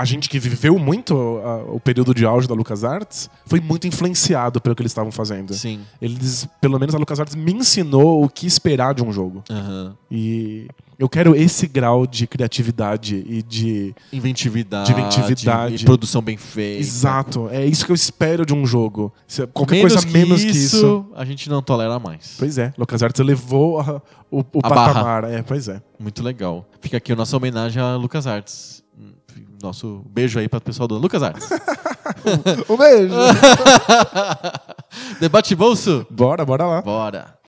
[0.00, 4.60] a gente que viveu muito a- o período de auge da LucasArts foi muito influenciado
[4.60, 5.52] pelo que eles estavam fazendo.
[5.54, 5.80] Sim.
[6.00, 9.42] Eles, pelo menos a LucasArts me ensinou o que esperar de um jogo.
[9.50, 9.96] Aham.
[10.10, 10.68] E
[10.98, 13.94] eu quero esse grau de criatividade e de.
[14.12, 14.92] Inventividade.
[14.92, 15.82] De inventividade.
[15.82, 16.80] E produção bem feita.
[16.80, 17.48] Exato.
[17.50, 19.12] É isso que eu espero de um jogo.
[19.52, 21.06] Qualquer Menos coisa que menos que isso, isso.
[21.14, 22.36] a gente não tolera mais.
[22.38, 25.24] Pois é, LucasArts elevou a- o, o A patamar.
[25.24, 25.80] É, pois é.
[25.98, 26.66] Muito legal.
[26.80, 28.82] Fica aqui a nossa homenagem a LucasArts.
[29.62, 31.48] Nosso beijo aí para o pessoal do LucasArts.
[32.68, 33.14] Um beijo!
[35.20, 36.06] Debate bolso?
[36.10, 36.82] bora, bora lá.
[36.82, 37.38] Bora.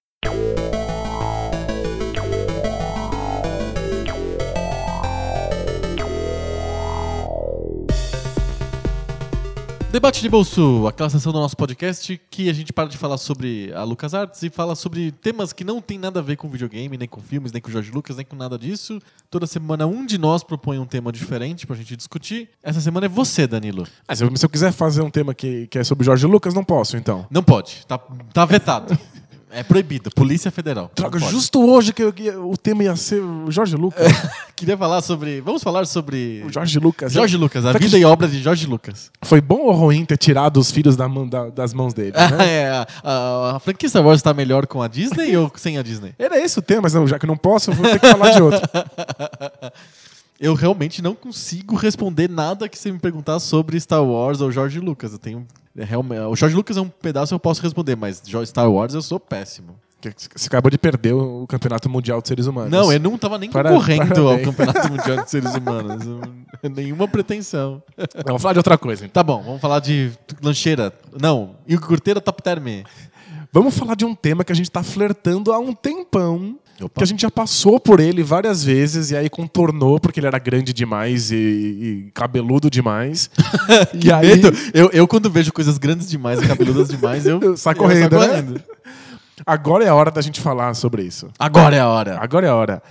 [9.91, 13.73] Debate de bolso, aquela sessão do nosso podcast que a gente para de falar sobre
[13.75, 17.09] a LucasArts e fala sobre temas que não tem nada a ver com videogame, nem
[17.09, 19.03] com filmes, nem com Jorge Lucas, nem com nada disso.
[19.29, 22.51] Toda semana um de nós propõe um tema diferente pra gente discutir.
[22.63, 23.85] Essa semana é você, Danilo.
[24.07, 26.55] Ah, se, eu, se eu quiser fazer um tema que, que é sobre Jorge Lucas,
[26.55, 27.27] não posso, então.
[27.29, 27.99] Não pode, tá,
[28.33, 28.97] tá vetado.
[29.53, 30.91] É proibido, Polícia Federal.
[30.95, 34.07] Droga, justo hoje que eu- que o tema ia ser o Jorge Lucas.
[34.55, 35.41] Queria falar sobre.
[35.41, 36.43] Vamos falar sobre.
[36.47, 37.13] O Jorge Lucas.
[37.13, 39.11] Jorge Lucas, a Será que vida e obra de Jorge Lucas.
[39.23, 42.13] Foi bom ou ruim ter tirado os filhos da mão- da- das mãos dele?
[42.39, 42.47] Né?
[42.63, 45.83] é, a, a, a franquia Star Wars tá melhor com a Disney ou sem a
[45.83, 46.15] Disney?
[46.19, 48.31] Era esse o tema, mas não, já que não posso, eu vou ter que falar
[48.31, 48.61] de outro.
[50.41, 54.81] Eu realmente não consigo responder nada que você me perguntar sobre Star Wars ou Jorge
[54.81, 55.13] Lucas.
[55.13, 55.47] Eu tenho.
[55.77, 58.95] é, realmente- o Jorge Lucas é um pedaço que eu posso responder, mas Star Wars
[58.95, 59.77] eu sou péssimo.
[60.35, 62.71] Você acabou de perder o Campeonato Mundial de Seres Humanos.
[62.71, 64.47] Não, eu não tava nem Para- concorrendo ao parabéns.
[64.47, 66.07] Campeonato Mundial de Seres Humanos.
[66.75, 67.83] Nenhuma pretensão.
[67.99, 69.05] Não, vamos falar de outra coisa.
[69.05, 69.13] então.
[69.13, 70.11] Tá bom, vamos falar de
[70.43, 70.91] lancheira.
[71.21, 72.65] Não, iogurteira top term.
[73.53, 76.57] Vamos falar de um tema que a gente tá flertando há um tempão.
[76.85, 76.99] Opa.
[76.99, 80.39] Que a gente já passou por ele várias vezes e aí contornou porque ele era
[80.39, 83.31] grande demais e, e cabeludo demais.
[83.95, 84.53] e aí Medo.
[84.73, 88.19] Eu, eu, quando vejo coisas grandes demais e cabeludas demais, eu, Eu saio eu correndo,
[88.19, 88.27] né?
[88.29, 88.63] correndo.
[89.47, 91.29] agora é a hora da gente falar sobre isso.
[91.39, 92.19] Agora é a hora.
[92.21, 92.83] Agora é a hora.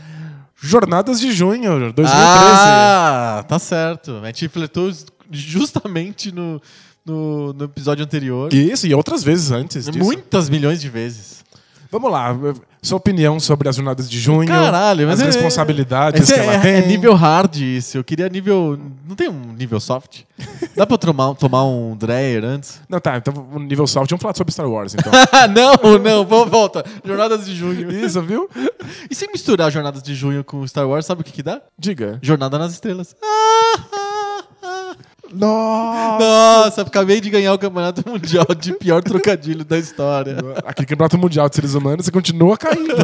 [0.62, 2.14] Jornadas de junho, 2013.
[2.14, 4.20] Ah, tá certo.
[4.22, 4.92] A gente flertou
[5.32, 6.62] justamente no,
[7.06, 8.54] no, no episódio anterior.
[8.54, 10.00] Isso, e outras vezes antes disso.
[10.00, 11.44] Muitas milhões de vezes.
[11.92, 12.36] Vamos lá,
[12.82, 16.54] sua opinião sobre as jornadas de junho, Caralho, mas as é- responsabilidades Esse que ela
[16.54, 16.74] é, tem.
[16.76, 17.98] é nível hard isso.
[17.98, 18.80] Eu queria nível.
[19.08, 20.22] Não tem um nível soft?
[20.76, 22.80] Dá pra tomar, tomar um Dreyer antes?
[22.88, 25.12] Não, tá, então o nível soft, vamos falar sobre Star Wars, então.
[25.32, 26.86] Ah, não, não, vamos, volta.
[27.04, 27.92] Jornadas de junho.
[27.92, 28.50] Isso, viu?
[29.10, 31.62] E se misturar Jornadas de junho com Star Wars, sabe o que que dá?
[31.78, 32.18] Diga.
[32.22, 33.16] Jornada nas Estrelas.
[35.34, 36.20] Nossa!
[36.66, 40.38] Nossa, acabei de ganhar o campeonato mundial de pior trocadilho da história.
[40.66, 42.96] Aquele campeonato mundial de seres humanos, você continua caindo.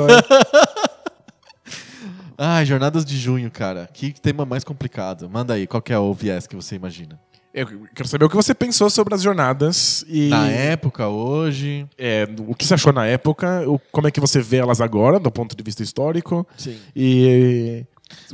[2.38, 3.90] Ai, jornadas de junho, cara.
[3.94, 5.30] Que tema mais complicado.
[5.30, 7.20] Manda aí, qual que é o viés que você imagina?
[7.54, 7.66] Eu
[7.96, 11.88] quero saber o que você pensou sobre as jornadas e Na época, hoje.
[11.98, 15.18] é, o que você achou na época, o- como é que você vê elas agora,
[15.22, 16.76] do ponto de vista histórico, Sim.
[16.94, 17.86] e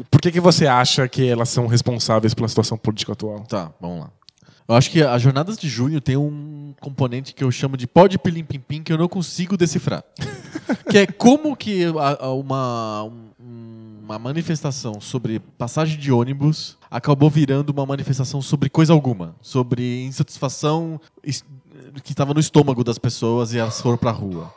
[0.09, 3.41] por que, que você acha que elas são responsáveis pela situação política atual?
[3.41, 4.09] Tá, vamos lá.
[4.67, 8.07] Eu acho que as jornadas de junho tem um componente que eu chamo de pó
[8.07, 10.03] de pilim pim pim que eu não consigo decifrar.
[10.89, 13.30] que é como que uma, um-
[14.03, 19.36] uma manifestação sobre passagem de ônibus acabou virando uma manifestação sobre coisa alguma.
[19.41, 20.99] Sobre insatisfação
[22.03, 24.53] que estava no estômago das pessoas e elas foram pra rua.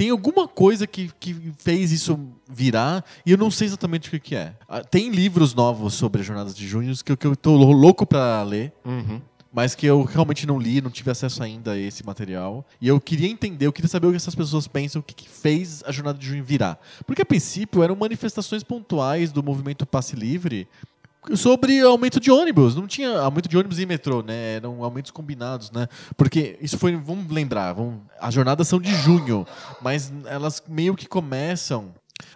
[0.00, 4.18] Tem alguma coisa que, que fez isso virar e eu não sei exatamente o que,
[4.18, 4.54] que é.
[4.66, 8.06] Ah, Tem livros novos sobre as jornadas de junho que, eu- que eu tô louco
[8.06, 8.72] pra ler
[9.52, 12.64] mas que eu realmente não li, não tive acesso ainda a esse material.
[12.80, 15.28] E eu queria entender, eu queria saber o que essas pessoas pensam, o que, que
[15.28, 16.80] fez a jornada de junho virar.
[17.04, 20.66] Porque a princípio eram manifestações pontuais do movimento passe livre
[21.34, 22.74] sobre aumento de ônibus.
[22.74, 24.56] Não tinha aumento de ônibus e metrô, né?
[24.56, 25.86] Eram aumentos combinados, né?
[26.16, 29.46] Porque isso foi, vamos lembrar, vamos, as jornadas são de junho,
[29.80, 31.92] mas elas meio que começam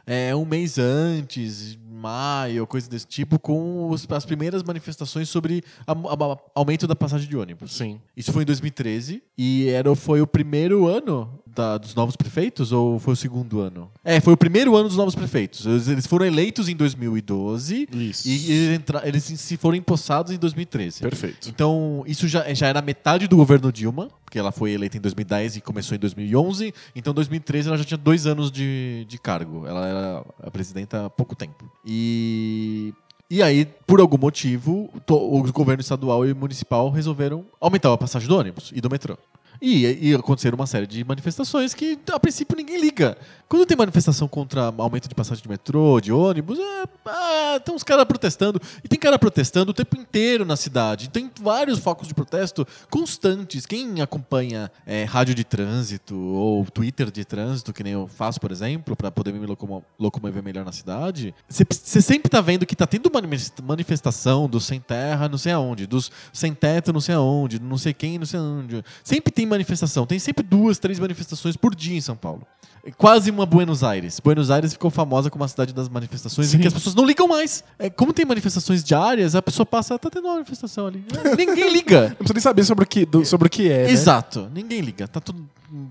[0.07, 5.93] é, um mês antes, maio, coisa desse tipo, com os- as primeiras manifestações sobre a-
[5.93, 7.73] a- aumento da passagem de ônibus.
[7.75, 8.01] Sim.
[8.17, 12.99] Isso foi em 2013 e era, foi o primeiro ano da- dos novos prefeitos ou
[12.99, 13.91] foi o segundo ano?
[14.05, 15.65] É, foi o primeiro ano dos novos prefeitos.
[15.67, 18.29] Eles, eles foram eleitos em 2012 Isso.
[18.29, 21.01] e eles, entra- eles se foram empossados em 2013.
[21.01, 21.49] Perfeito.
[21.49, 25.57] Então, isso já, já era metade do governo Dilma, porque ela foi eleita em 2010
[25.57, 26.75] e começou em 2011.
[26.97, 29.65] Então, em 2013, ela já tinha dois anos de, de cargo.
[29.67, 31.71] Ela era a presidenta há pouco tempo.
[31.85, 32.93] E.
[33.31, 38.37] E aí, por algum motivo, o governo estadual e municipal resolveram aumentar a passagem do
[38.37, 39.17] ônibus e do metrô.
[39.61, 43.17] E, e aconteceram uma série de manifestações que, a princípio, ninguém liga.
[43.49, 47.83] Quando tem manifestação contra aumento de passagem de metrô, de ônibus, é, ah, tem uns
[47.83, 48.61] caras protestando.
[48.83, 51.09] E tem cara protestando o tempo inteiro na cidade.
[51.11, 53.67] Tem vários focos de protesto constantes.
[53.67, 58.51] Quem acompanha é, rádio de trânsito ou Twitter de trânsito, que nem eu faço, por
[58.51, 62.87] exemplo, para poder me locomo- locomover melhor na cidade, você sempre tá vendo que tá
[62.87, 67.15] tendo uma manifesta- manifestação dos sem terra, não sei aonde, dos sem teto, não sei
[67.15, 68.83] aonde, não sei quem, não sei aonde.
[69.03, 70.07] Sempre tem manifestação.
[70.07, 72.47] Tem sempre duas, três manifestações por dia em São Paulo.
[72.87, 74.19] É Quase uma Buenos Aires.
[74.21, 76.57] Buenos Aires ficou famosa como a cidade das manifestações Sim.
[76.57, 77.63] em que as pessoas não ligam mais.
[77.79, 81.05] É, como tem manifestações diárias, a pessoa passa, tá tendo uma manifestação ali.
[81.25, 82.09] É, Ninguém liga.
[82.15, 83.85] Não precisa nem saber sobre o que, do- sobre o que é.
[83.85, 83.91] né?
[83.91, 85.07] Exato, ninguém liga.
[85.09, 85.45] Tá todo,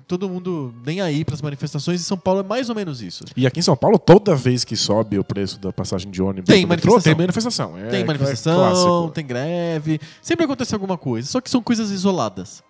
[0.08, 3.24] todo mundo nem aí pras manifestações e São Paulo é mais ou menos isso.
[3.36, 6.48] E aqui em São Paulo, toda vez que sobe o preço da passagem de ônibus
[6.48, 7.02] Tem do metrô, manifestação.
[7.02, 7.78] tem manifestação.
[7.78, 9.12] É- tem é manifestação, clássico.
[9.14, 12.64] tem greve, sempre acontece alguma coisa, só que são coisas isoladas.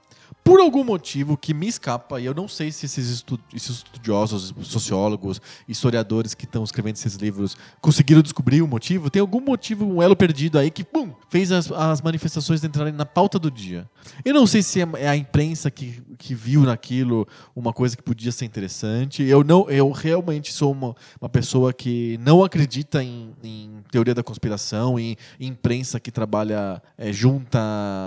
[0.44, 4.54] Por algum motivo que me escapa, e eu não sei se esses, estu- esses estudiosos,
[4.62, 10.02] sociólogos, historiadores que estão escrevendo esses livros conseguiram descobrir o motivo, tem algum motivo, um
[10.02, 13.89] elo perdido aí que, pum, fez as, as manifestações entrarem na pauta do dia.
[14.26, 17.26] Eu não sei se é é a imprensa que, que viu naquilo
[17.56, 19.24] uma coisa que podia ser interessante.
[19.24, 24.22] Eu não, eu realmente sou uma, uma pessoa que não acredita em, em teoria da
[24.22, 27.60] conspiração, em, em imprensa que trabalha é, junta,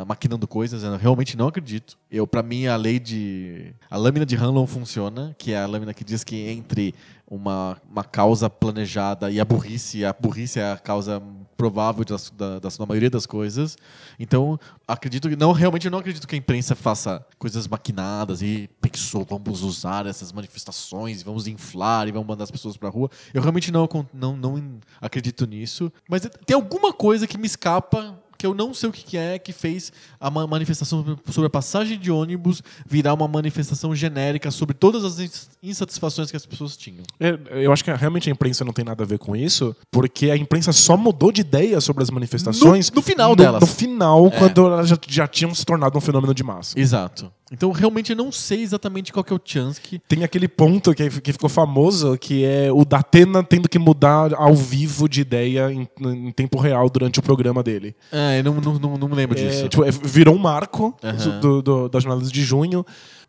[0.06, 0.82] maquinando coisas.
[0.82, 1.96] Eu realmente não acredito.
[2.16, 3.74] Eu, para mim, a lei de.
[3.90, 6.94] A lâmina de Hanlon funciona, que é a lâmina que diz que entre
[7.28, 11.22] uma, uma causa planejada e a burrice, a burrice é a causa
[11.56, 13.76] provável das, da, das- da maioria das coisas.
[14.18, 15.36] Então, acredito que.
[15.36, 20.06] Não, realmente eu não acredito que a imprensa faça coisas maquinadas e pensou, vamos usar
[20.06, 23.10] essas manifestações, vamos inflar e vamos mandar as pessoas pra rua.
[23.34, 25.92] Eu realmente não, não, não acredito nisso.
[26.08, 28.18] Mas tem alguma coisa que me escapa.
[28.38, 31.98] Que eu não sei o que é que fez a ma- manifestação sobre a passagem
[31.98, 37.02] de ônibus virar uma manifestação genérica sobre todas as ins- insatisfações que as pessoas tinham.
[37.20, 40.30] É, Eu acho que realmente a imprensa não tem nada a ver com isso, porque
[40.30, 43.60] a imprensa só mudou de ideia sobre as manifestações No- no final no, delas.
[43.60, 44.30] No final, É.
[44.30, 46.78] quando elas já, já tinham se tornado um fenômeno de massa.
[46.78, 47.32] Exato.
[47.52, 50.92] Então, realmente, eu não sei exatamente qual que é o chance que Tem aquele ponto
[50.92, 55.70] que, que ficou famoso, que é o Datena tendo que mudar ao vivo de ideia
[55.72, 57.94] em, em tempo real durante o programa dele.
[58.10, 59.68] É, eu não, não, não, não me lembro É, disso.
[59.68, 61.40] tipo, é, virou um marco Aham.
[61.40, 62.84] do, do, das jornadas de junho.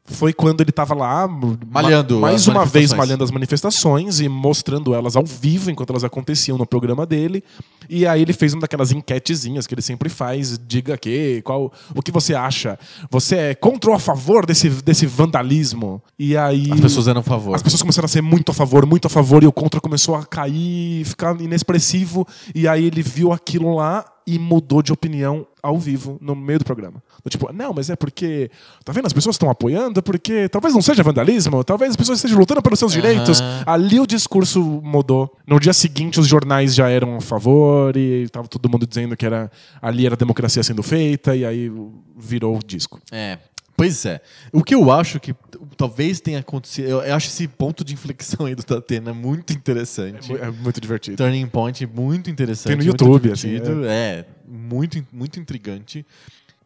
[0.09, 4.93] Foi quando ele tava lá, ma- Malhando mais uma vez malhando as manifestações e mostrando
[4.93, 7.43] elas ao vivo enquanto elas aconteciam no programa dele.
[7.89, 12.01] E aí ele fez uma daquelas enquetezinhas que ele sempre faz, diga aqui, qual, o
[12.01, 12.79] que você acha?
[13.11, 16.01] Você é contra ou a favor desse, desse vandalismo?
[16.17, 17.55] E aí As pessoas eram a favor.
[17.55, 20.15] as pessoas começaram a ser muito a favor, muito a favor, e o contra começou
[20.15, 22.25] a cair, ficar inexpressivo.
[22.55, 26.65] E aí ele viu aquilo lá e mudou de opinião ao vivo, no meio do
[26.65, 27.01] programa.
[27.23, 28.51] Do tipo, não, mas é porque.
[28.83, 29.05] Tá vendo?
[29.05, 32.77] As pessoas estão apoiando porque talvez não seja vandalismo, talvez as pessoas estejam lutando pelos
[32.77, 33.01] seus Aham.
[33.01, 33.41] direitos.
[33.65, 35.33] Ali o discurso mudou.
[35.47, 39.25] No dia seguinte, os jornais já eram a favor e tava todo mundo dizendo que
[39.25, 39.49] era,
[39.81, 41.71] ali era a democracia sendo feita, e aí
[42.17, 42.99] virou o disco.
[43.09, 43.37] É.
[43.77, 44.19] Pois é.
[44.51, 45.35] O que eu acho que
[45.77, 46.87] talvez tenha acontecido.
[46.87, 50.33] Eu acho esse ponto de inflexão aí do Datena muito interessante.
[50.33, 51.15] É muito divertido.
[51.15, 52.69] Turning point muito interessante.
[52.69, 53.85] Tem no YouTube, assim, divertido.
[53.85, 54.25] é.
[54.47, 56.03] muito, muito intrigante.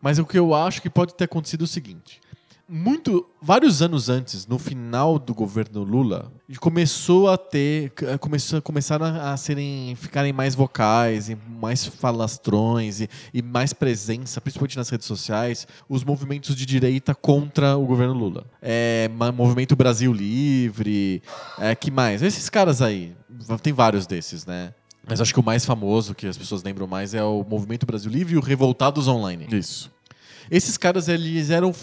[0.02, 2.22] Mas o que eu acho que pode ter acontecido é o seguinte.
[2.74, 7.92] Muito, vários anos antes, no final do governo Lula, começou a ter,
[8.22, 14.78] começou, começaram a serem, ficarem mais vocais, e mais falastrões e, e mais presença, principalmente
[14.78, 18.46] nas redes sociais, os movimentos de direita contra o governo Lula.
[18.62, 21.22] É, movimento Brasil Livre,
[21.60, 22.22] é, que mais?
[22.22, 23.14] Esses caras aí,
[23.62, 24.74] tem vários desses, né?
[25.06, 28.10] Mas acho que o mais famoso, que as pessoas lembram mais, é o Movimento Brasil
[28.10, 29.46] Livre e o Revoltados Online.
[29.52, 29.92] Isso.
[30.50, 31.74] Esses caras eles eram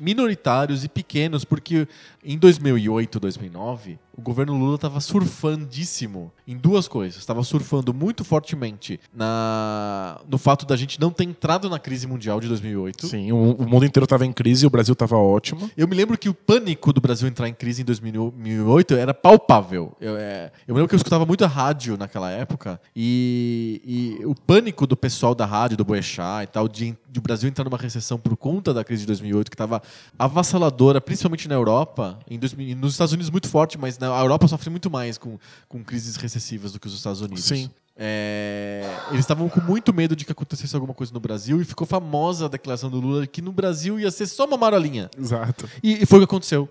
[0.00, 1.86] minoritários e pequenos porque
[2.22, 7.18] em 2008, 2009, o governo Lula estava surfandíssimo em duas coisas.
[7.18, 12.38] Estava surfando muito fortemente na, no fato da gente não ter entrado na crise mundial
[12.38, 13.06] de 2008.
[13.06, 15.70] Sim, o, o mundo inteiro estava em crise e o Brasil estava ótimo.
[15.74, 19.96] Eu me lembro que o pânico do Brasil entrar em crise em 2008 era palpável.
[19.98, 24.26] Eu, é, eu me lembro que eu escutava muito a rádio naquela época e, e
[24.26, 27.64] o pânico do pessoal da rádio, do Boechat e tal, de, de o Brasil entrar
[27.64, 29.82] numa recessão por conta da crise de 2008, que estava
[30.18, 34.70] avassaladora, principalmente na Europa, em 2000, nos Estados Unidos muito forte, mas na Europa sofre
[34.70, 35.38] muito mais com,
[35.68, 37.44] com crises recessivas do que os Estados Unidos.
[37.44, 37.70] Sim.
[38.02, 41.86] É, eles estavam com muito medo de que acontecesse alguma coisa no Brasil e ficou
[41.86, 45.10] famosa a declaração do Lula que no Brasil ia ser só uma marolinha.
[45.18, 45.68] Exato.
[45.82, 46.68] E, e foi o que aconteceu.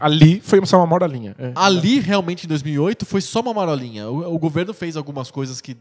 [0.00, 1.36] Ali foi só uma moralinha.
[1.38, 1.52] É.
[1.54, 4.08] Ali, realmente, em 2008, foi só uma marolinha.
[4.08, 5.76] O, o governo fez algumas coisas que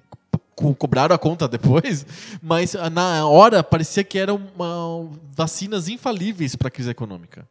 [0.55, 2.05] co- cobraram a conta depois,
[2.41, 7.47] mas ah, na hora parecia que eram uma- vacinas infalíveis para a crise econômica.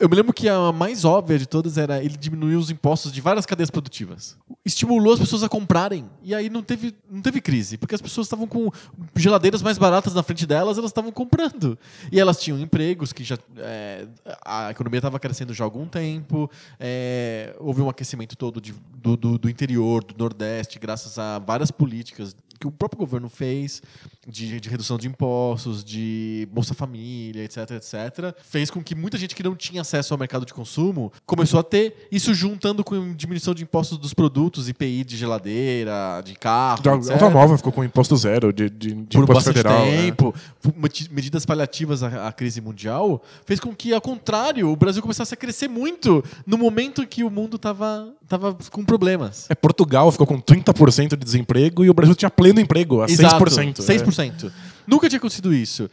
[0.00, 3.20] Eu me lembro que a mais óbvia de todas era ele diminuir os impostos de
[3.20, 4.36] várias cadeias produtivas.
[4.64, 6.08] Estimulou as pessoas a comprarem.
[6.22, 8.70] E aí não teve, não teve crise, porque as pessoas estavam com
[9.14, 11.78] geladeiras mais baratas na frente delas, elas estavam comprando.
[12.10, 13.36] E elas tinham empregos que já.
[13.58, 14.06] é,
[14.44, 16.50] a economia estava crescendo já há algum tempo.
[16.80, 21.70] é, houve um aquecimento todo de- do, do, do interior, do Nordeste, graças a várias
[21.70, 23.82] políticas que o próprio governo fez
[24.26, 29.34] de, de redução de impostos, de Bolsa Família, etc, etc, fez com que muita gente
[29.34, 33.54] que não tinha acesso ao mercado de consumo começou a ter isso juntando com diminuição
[33.54, 38.16] de impostos dos produtos, IPI de geladeira, de carro, A etc Nova ficou com imposto
[38.16, 39.84] zero de, de, de por imposto bastante federal.
[39.84, 40.02] né?
[40.06, 40.34] tempo,
[40.76, 45.34] meti- medidas paliativas à, à crise mundial, fez com que, ao contrário, o Brasil começasse
[45.34, 49.46] a crescer muito no momento em que o mundo estava tava com problemas.
[49.48, 53.78] É, Portugal ficou com 30% de desemprego e o Brasil tinha pleno emprego, a 6%.
[53.80, 54.52] 6%.
[54.86, 55.88] Nunca tinha acontecido isso.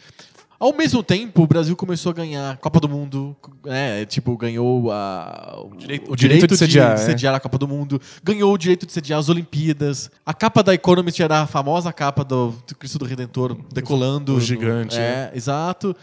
[0.60, 4.06] Ao mesmo tempo, o Brasil começou a ganhar Copa do Mundo, né?
[4.06, 6.98] Tipo, ganhou a, o, direito- o o direito de sediar, é.
[6.98, 10.10] sediar a Copa do Mundo, ganhou o direito de sediar as Olimpíadas.
[10.26, 14.36] A capa da Economist era a famosa capa do, do Cristo do Redentor decolando.
[14.36, 15.94] o gigante, É, exato.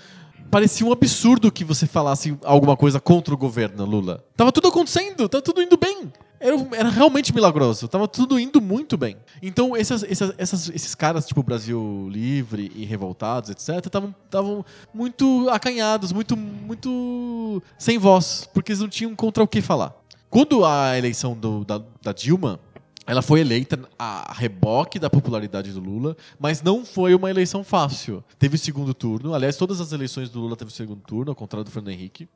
[0.50, 4.24] Parecia um absurdo que você falasse alguma coisa contra o governo, Lula.
[4.36, 6.12] Tava tudo acontecendo, tava tudo indo bem.
[6.40, 9.16] Era, era realmente milagroso, tava tudo indo muito bem.
[9.42, 16.12] Então, essas, essas, essas- esses caras, tipo Brasil Livre e Revoltados, etc., estavam muito acanhados,
[16.12, 19.94] muito, muito sem voz, porque eles não tinham contra o que falar.
[20.30, 22.58] Quando a eleição do- da, da Dilma,
[23.06, 28.22] ela foi eleita a reboque da popularidade do Lula, mas não foi uma eleição fácil.
[28.38, 29.34] Teve segundo turno.
[29.34, 32.28] Aliás, todas as eleições do Lula teve segundo turno, ao contrário do Fernando Henrique.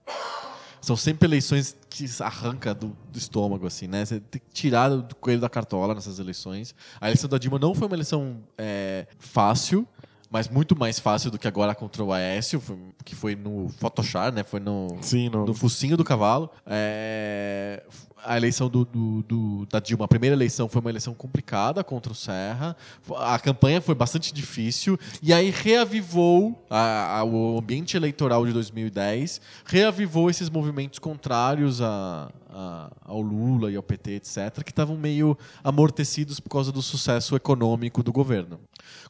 [0.80, 4.04] São sempre eleições que arranca do, do estômago, assim, né?
[4.04, 6.74] Você tem que tirar do coelho da cartola nessas eleições.
[7.00, 9.88] A eleição da Dilma não foi uma eleição é, fácil,
[10.30, 12.60] mas muito mais fácil do que agora contra o Aécio,
[13.04, 14.42] que foi no Photoshop, né?
[14.42, 16.50] Foi no, Sim, no, no focinho do cavalo.
[16.66, 17.82] É,
[18.24, 22.12] a eleição do, do- do- da Dilma, a primeira eleição foi uma eleição complicada contra
[22.12, 22.76] o Serra.
[23.18, 24.98] A campanha foi bastante difícil.
[25.22, 32.30] E aí reavivou a- a- o ambiente eleitoral de 2010, reavivou esses movimentos contrários a-
[32.54, 37.34] a- ao Lula e ao PT, etc., que estavam meio amortecidos por causa do sucesso
[37.34, 38.60] econômico do governo.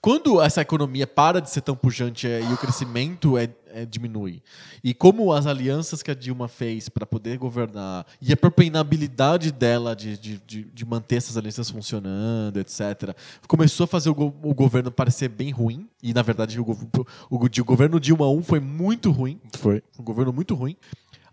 [0.01, 4.41] Quando essa economia para de ser tão pujante é, e o crescimento é, é, diminui,
[4.83, 9.51] e como as alianças que a Dilma fez para poder governar e a própria inabilidade
[9.51, 13.15] dela de, de, de, de manter essas alianças funcionando, etc.,
[13.49, 17.37] começou a fazer o, go- o governo parecer bem ruim, e na verdade o, o,
[17.37, 19.83] o governo Dilma 1 foi muito ruim, foi.
[19.99, 20.77] um governo muito ruim.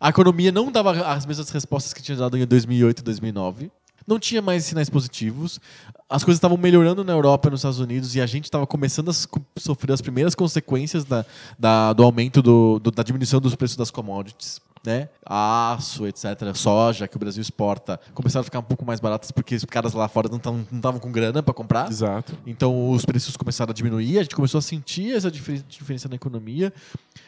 [0.02, 3.72] A economia não dava as mesmas respostas que tinha dado em 2008 e 2009.
[4.08, 5.60] Não tinha mais sinais positivos.
[6.10, 9.10] As coisas estavam melhorando na Europa e nos Estados Unidos e a gente estava começando
[9.10, 9.30] a so-
[9.60, 11.24] sofrer as primeiras consequências da,
[11.58, 14.60] da- do aumento do- do- da diminuição dos preços das commodities.
[14.84, 15.10] Né?
[15.24, 16.26] Aço, etc.,
[16.56, 19.94] soja que o Brasil exporta, começaram a ficar um pouco mais baratas porque os caras
[19.94, 21.88] lá fora não estavam com grana para comprar.
[21.88, 22.36] Exato.
[22.48, 26.16] Então os preços começaram a diminuir, a gente começou a sentir essa difer- diferença na
[26.16, 26.74] economia.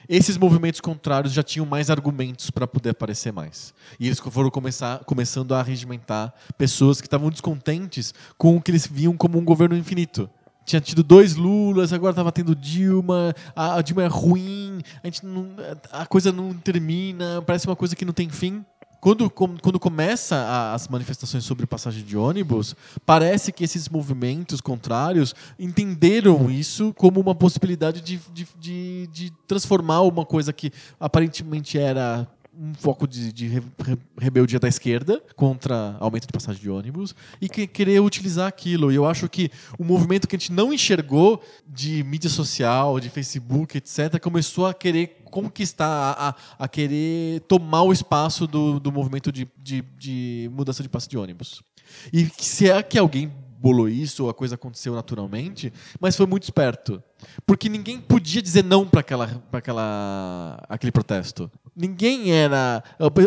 [0.10, 3.72] Esses movimentos contrários já tinham mais argumentos para poder aparecer mais.
[3.99, 8.88] E eles foram começar, começando a regimentar pessoas que estavam descontentes com o que eles
[8.88, 10.28] viam como um governo infinito.
[10.66, 15.26] Tinha tido dois Lulas, agora estava tendo Dilma, a, a Dilma é ruim, a, gente
[15.26, 15.49] não-
[15.91, 18.64] a coisa não termina, parece uma coisa que não tem fim.
[19.01, 22.74] Quando, quando começa as manifestações sobre passagem de ônibus,
[23.05, 29.99] parece que esses movimentos contrários entenderam isso como uma possibilidade de, de, de, de transformar
[30.03, 32.26] uma coisa que aparentemente era
[32.56, 37.16] um foco de, de re- re- rebeldia da esquerda contra aumento de passagem de ônibus
[37.41, 38.91] e que, querer utilizar aquilo.
[38.91, 39.49] E eu acho que
[39.80, 44.74] o movimento que a gente não enxergou de mídia social, de Facebook, etc., começou a
[44.74, 50.49] querer conquistar, a, a- a querer tomar o espaço do, do movimento de, de, de
[50.54, 51.64] mudança de passe de ônibus.
[52.12, 56.43] E se é que alguém bolou isso ou a coisa aconteceu naturalmente, mas foi muito
[56.43, 57.01] esperto.
[57.45, 61.49] Porque ninguém podia dizer não para aquela, aquela, aquele protesto.
[61.76, 62.84] Ninguém era.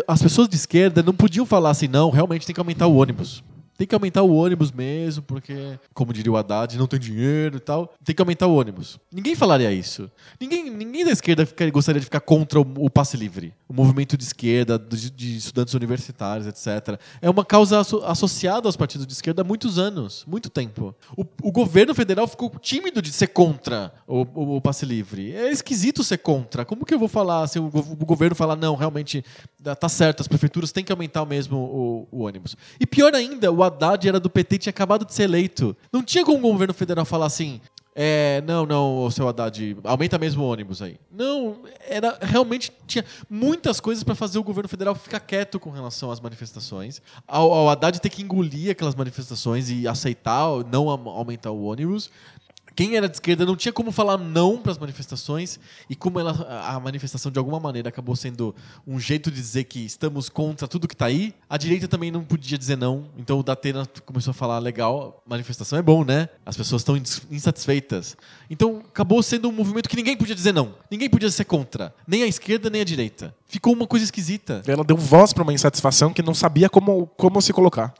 [0.07, 3.43] As pessoas de esquerda não podiam falar assim, não, realmente tem que aumentar o ônibus.
[3.77, 5.53] Tem que aumentar o ônibus mesmo, porque,
[5.93, 7.93] como diria o Haddad, não tem dinheiro e tal.
[8.03, 8.97] Tem que aumentar o ônibus.
[9.13, 10.09] Ninguém falaria isso.
[10.41, 13.53] Ninguém, ninguém da esquerda fica- gostaria de ficar contra o, o passe livre.
[13.69, 16.97] O movimento de esquerda, de, estudantes universitários, etc.
[17.21, 20.95] É uma causa asso- associada aos partidos de esquerda há muitos anos, muito tempo.
[21.17, 25.33] O, o governo federal ficou tímido de ser contra o, o- o passe livre.
[25.35, 26.63] É esquisito ser contra.
[26.63, 29.23] Como que eu vou falar se o, go- o governo falar, não, realmente
[29.79, 32.55] tá certo, as prefeituras têm que aumentar mesmo o ônibus.
[32.79, 35.75] E pior ainda, o Haddad era do PT e tinha acabado de ser eleito.
[35.91, 37.59] Não tinha como o governo federal falar assim.
[37.99, 40.99] É, não, não, ô, seu Haddad, aumenta mesmo o ônibus aí.
[41.11, 41.57] Não,
[41.89, 46.19] era realmente tinha muitas coisas para fazer o governo federal ficar quieto com relação às
[46.19, 47.01] manifestações.
[47.27, 52.11] Ao, ao Haddad ter que engolir aquelas manifestações e aceitar não aumentar o ônibus.
[52.77, 55.59] Quem era de esquerda não tinha como falar não para as manifestações
[55.89, 56.31] e como ela,
[56.67, 58.53] a manifestação de alguma maneira acabou sendo
[58.85, 62.23] um jeito de dizer que estamos contra tudo que está aí, a direita também não
[62.23, 63.05] podia dizer não.
[63.17, 66.29] Então o Datena começou a falar legal, manifestação é bom, né?
[66.45, 68.15] As pessoas estão ins- insatisfeitas.
[68.47, 70.75] Então acabou sendo um movimento que ninguém podia dizer não.
[70.91, 73.35] Ninguém podia ser contra, nem a esquerda nem a direita.
[73.49, 74.61] Ficou uma coisa esquisita.
[74.67, 77.93] Ela deu voz para uma insatisfação que não sabia como, como se colocar.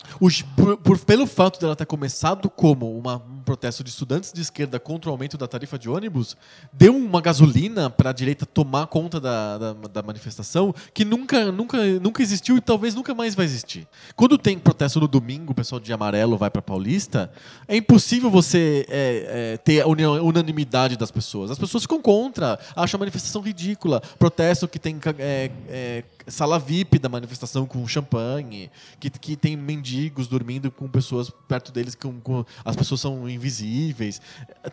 [0.57, 4.78] Por, por- pelo fato dela ter começado como uma- um protesto de estudantes de esquerda
[4.78, 6.36] contra o aumento da tarifa de ônibus,
[6.74, 11.78] deu uma gasolina para a direita tomar conta da, da, da manifestação que nunca, nunca,
[12.02, 13.88] nunca existiu e talvez nunca mais vai existir.
[14.18, 17.32] Quando tem protesto no domingo, o pessoal de amarelo vai para Paulista,
[17.69, 21.52] é impossível você é, é, ter a unanimidade das pessoas.
[21.52, 24.02] As pessoas ficam contra, acham a manifestação ridícula.
[24.19, 30.28] Protesto que tem ca- 诶诶 sala VIP da manifestação com champanhe, que, que tem mendigos
[30.28, 34.22] dormindo com pessoas perto deles, com, com- as pessoas são invisíveis.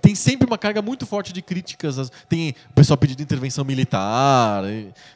[0.01, 1.99] Tem sempre uma carga muito forte de críticas.
[1.99, 4.65] as- Tem o pessoal pedindo intervenção militar.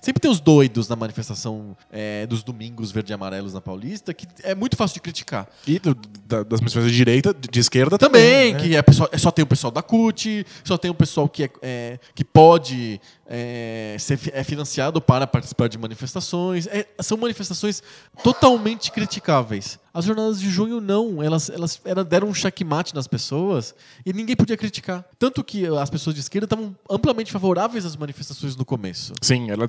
[0.01, 4.27] Sempre tem os doidos na manifestação é, dos domingos verde e amarelos na Paulista, que
[4.43, 5.49] é muito fácil de criticar.
[5.67, 5.95] E do-
[6.27, 8.55] da- das pessoas de direita, de esquerda Também, também.
[8.55, 8.61] né?
[8.71, 11.45] que é, pessoal, é só tem o pessoal da CUT, só tem o pessoal que,
[11.45, 16.28] é, é, que pode é, ser é financiado para participar de manifestações.
[16.67, 17.83] É, são manifestações
[18.23, 19.79] totalmente criticáveis.
[19.99, 23.75] As jornadas de junho não, elas, elas era- deram um checkmate nas pessoas
[24.07, 25.05] e ninguém podia criticar.
[25.19, 29.13] Tanto que as pessoas de esquerda estavam amplamente favoráveis às manifestações no começo.
[29.21, 29.69] Sim, ela,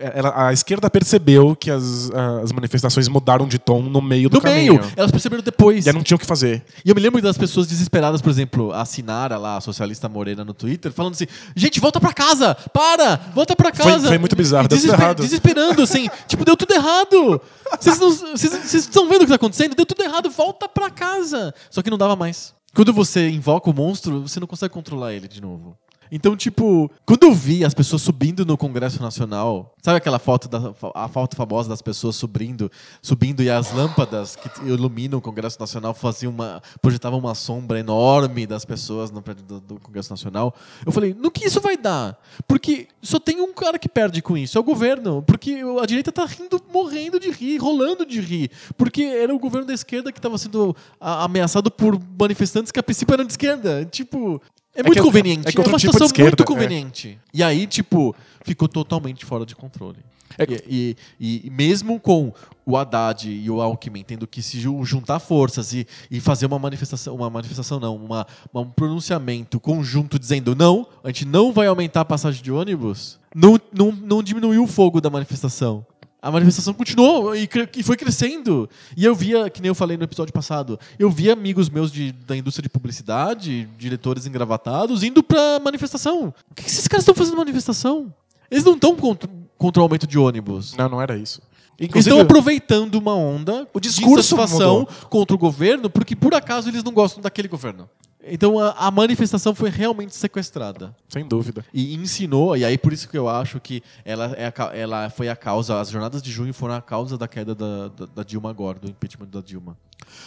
[0.00, 2.10] ela- a esquerda percebeu que as,
[2.42, 4.74] as manifestações mudaram de tom no meio do No caminho.
[4.80, 5.86] meio, elas perceberam depois.
[5.86, 6.64] E não tinham o que fazer.
[6.82, 10.42] E eu me lembro das pessoas desesperadas, por exemplo, a Sinara lá, a socialista morena
[10.44, 12.54] no Twitter, falando assim: gente, volta pra casa!
[12.72, 13.16] Para!
[13.34, 14.08] Volta pra Foi- casa!
[14.08, 15.20] foi muito bizarro, deu tudo errado.
[15.22, 17.40] Desesperando, assim, tipo, deu tudo errado!
[17.78, 19.74] Vocês estão vendo o que tá acontecendo?
[19.74, 21.54] Deu tudo errado, volta pra casa!
[21.70, 22.54] Só que não dava mais.
[22.74, 25.76] Quando você invoca o monstro, você não consegue controlar ele de novo.
[26.10, 30.72] Então, tipo, quando eu vi as pessoas subindo no Congresso Nacional, sabe aquela foto da
[30.94, 32.70] a foto famosa das pessoas subindo,
[33.02, 38.46] subindo e as lâmpadas que iluminam o Congresso Nacional faziam uma projetavam uma sombra enorme
[38.46, 40.54] das pessoas no prédio do, do Congresso Nacional.
[40.84, 42.18] Eu falei, no que isso vai dar?
[42.46, 46.12] Porque só tem um cara que perde com isso, é o governo, porque a direita
[46.12, 50.18] tá rindo, morrendo de rir, rolando de rir, porque era o governo da esquerda que
[50.18, 53.84] estava sendo ameaçado por manifestantes que a princípio eram de esquerda.
[53.84, 54.40] Tipo,
[54.78, 55.48] é muito que é- conveniente.
[55.48, 56.46] é que outro uma tipo situação esquerda, muito é.
[56.46, 57.18] conveniente.
[57.34, 58.14] E aí, tipo,
[58.44, 59.98] ficou totalmente fora de controle.
[60.38, 62.32] É- E, e- e mesmo com
[62.66, 66.58] o Haddad e o Alckmin tendo que se ju- juntar forças e, e fazer uma
[66.58, 72.02] manifestação, uma manifestação não, uma- um pronunciamento conjunto dizendo não, a gente não vai aumentar
[72.02, 75.84] a passagem de ônibus, não, não, não diminuiu o fogo da manifestação.
[76.20, 78.68] A manifestação continuou e, e foi crescendo.
[78.96, 82.10] E eu via, que nem eu falei no episódio passado, eu via amigos meus de-
[82.10, 86.34] da indústria de publicidade, diretores engravatados, indo pra manifestação.
[86.50, 88.12] O que que esses caras estão fazendo na manifestação?
[88.50, 90.74] Eles não estão contra, contra o aumento de ônibus.
[90.76, 91.40] Não, não era isso.
[91.78, 94.94] Eles Inclusive, estão aproveitando uma onda O discurso de insatisfação mudou.
[95.08, 97.88] contra o governo porque por acaso eles não gostam daquele governo.
[98.24, 101.64] Então a, a manifestação foi realmente sequestrada sem dúvida.
[101.72, 105.28] e ensinou e aí por isso que eu acho que ela, é a ela foi
[105.28, 108.50] a causa as jornadas de junho foram a causa da queda da, da, da Dilma
[108.50, 109.76] agora do impeachment da Dilma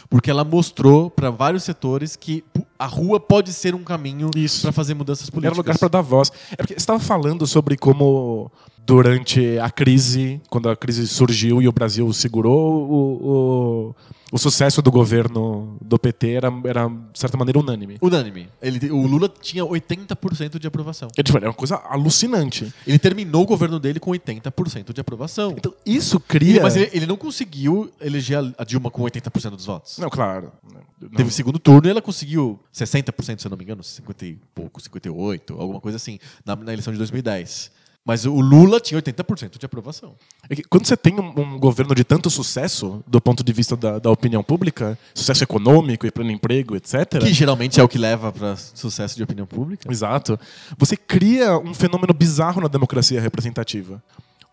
[0.10, 2.44] porque ela mostrou para vários setores que
[2.78, 4.30] a rua pode ser um caminho
[4.62, 6.32] para fazer mudanças Era políticas lugar para dar voz.
[6.52, 8.52] É porque você estava falando sobre como
[8.86, 12.96] durante a crise, quando a crise surgiu e o Brasil segurou, o,
[13.30, 13.96] o,
[14.32, 17.98] o sucesso do governo do PT era, era de certa maneira, unânime.
[18.02, 18.48] Unânime.
[18.62, 21.10] Ele, o Lula tinha 80% de aprovação.
[21.18, 22.74] É, tipo, é uma coisa alucinante.
[22.88, 25.52] Ele terminou o governo dele com 80% de aprovação.
[25.58, 26.52] Então, isso cria.
[26.54, 29.98] Ele- mas ele, ele não conseguiu eleger a- Dilma com 80% dos votos.
[29.98, 30.52] Não, claro.
[31.00, 31.10] Não.
[31.10, 34.80] Teve segundo turno e ela conseguiu 60%, se eu não me engano, 50 e pouco,
[34.82, 37.72] 58, alguma coisa assim, na, na eleição de 2010.
[38.04, 40.16] Mas o Lula tinha 80% de aprovação.
[40.50, 43.78] É que quando você tem um, um governo de tanto sucesso, do ponto de vista
[43.78, 47.20] da, da opinião pública, sucesso econômico e pleno emprego, etc.
[47.20, 49.92] Que geralmente é o que leva para sucesso de opinião pública.
[49.92, 50.40] Exato.
[50.80, 54.02] Você cria um fenômeno bizarro na democracia representativa.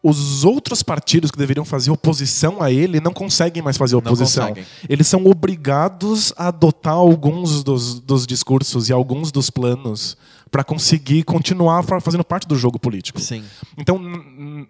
[0.03, 4.55] Os outros partidos que deveriam fazer oposição a ele não conseguem mais fazer oposição.
[4.89, 10.17] Eles são obrigados a adotar alguns dos, dos discursos e alguns dos planos
[10.51, 13.21] para conseguir continuar fa- fazendo parte do jogo político.
[13.21, 13.43] Sim.
[13.77, 13.99] Então,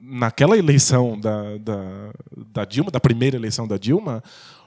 [0.03, 2.11] naquela eleição da, da,
[2.53, 4.23] da Dilma, da primeira eleição da Dilma,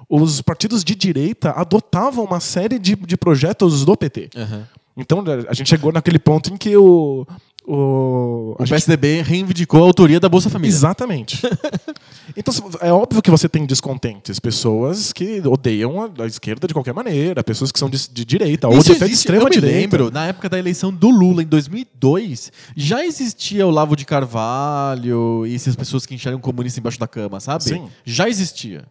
[0.09, 4.29] os partidos de direita adotavam uma série de, de projetos do PT.
[4.35, 4.67] Aham.
[4.97, 7.25] Então, a gente chegou naquele ponto em que o.
[7.65, 10.73] O, O gente- PSDB reivindicou a autoria da Bolsa Família.
[10.73, 11.39] Exatamente.
[12.35, 17.43] então, é óbvio que você tem descontentes, pessoas que odeiam a, esquerda de qualquer maneira,
[17.43, 19.77] pessoas que são de, de direita, ou Isso de até de extrema eu me direita.
[19.77, 25.45] lembro, na época da eleição do Lula, em 2002, já existia o Lavo de Carvalho
[25.45, 27.63] e essas pessoas que enxergam comunista embaixo da cama, sabe?
[27.63, 27.87] Sim.
[28.03, 28.83] Já existia.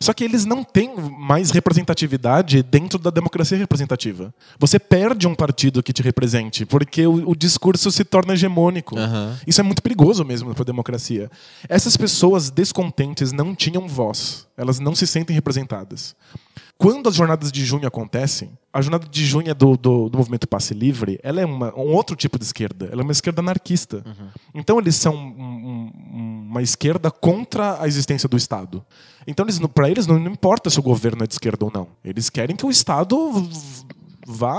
[0.00, 4.34] Só que eles não têm mais representatividade dentro da democracia representativa.
[4.58, 8.98] Você perde um partido que te represente, porque o, o discurso se torna hegemônico.
[8.98, 9.36] Aham.
[9.46, 11.30] Isso é muito perigoso mesmo para a democracia.
[11.68, 14.46] Essas pessoas descontentes não tinham voz.
[14.56, 16.14] Elas não se sentem representadas.
[16.78, 20.46] Quando as jornadas de junho acontecem, a jornada de junho é do, do, do movimento
[20.46, 22.86] Passe Livre, ela é uma, um outro tipo de esquerda.
[22.92, 24.04] Ela é uma esquerda anarquista.
[24.54, 28.84] Então eles são um- um- uma esquerda contra a existência do Estado.
[29.26, 31.88] Então eles, para eles não, não importa se o governo é de esquerda ou não.
[32.04, 33.16] Eles querem que o Estado
[34.26, 34.58] vá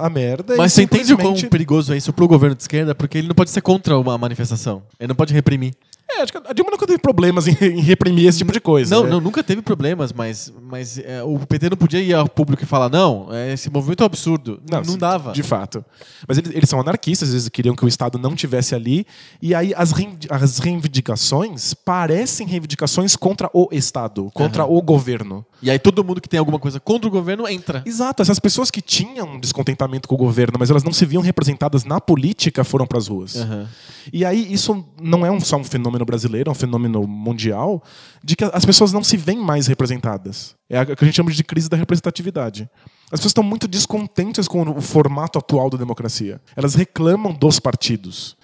[0.00, 0.56] à merda.
[0.56, 2.94] Mas você entende o simplesmente- quão perigoso é isso pro governo de esquerda?
[2.94, 4.82] Porque ele não pode ser contra uma manifestação.
[4.98, 5.74] Ele não pode reprimir.
[6.10, 8.94] É, acho que a Dilma nunca teve problemas em, em reprimir esse tipo de coisa.
[8.94, 9.10] Não, né?
[9.10, 12.66] não, nunca teve problemas, mas, mas é, o PT não podia ir ao público e
[12.66, 14.60] falar, não, é, esse movimento é um absurdo.
[14.70, 15.32] Não, não dava.
[15.32, 15.84] De fato.
[16.26, 19.06] Mas eles, eles são anarquistas, eles queriam que o Estado não tivesse ali.
[19.42, 19.92] E aí as,
[20.30, 25.44] as reivindicações parecem reivindicações contra o Estado, contra o governo.
[25.62, 27.82] E aí todo mundo que tem alguma coisa contra o governo entra.
[27.84, 31.84] Exato, essas pessoas que tinham descontentamento com o governo, mas elas não se viam representadas
[31.84, 33.36] na política, foram para as ruas.
[33.36, 33.68] Aham.
[34.12, 37.82] E aí isso não é um- só um fenômeno brasileiro, é um fenômeno mundial,
[38.22, 40.54] de que as pessoas não se veem mais representadas.
[40.68, 42.68] É a que a gente chama de crise da representatividade.
[43.06, 46.40] As pessoas estão muito descontentes com o formato atual da democracia.
[46.54, 48.36] Elas reclamam dos partidos.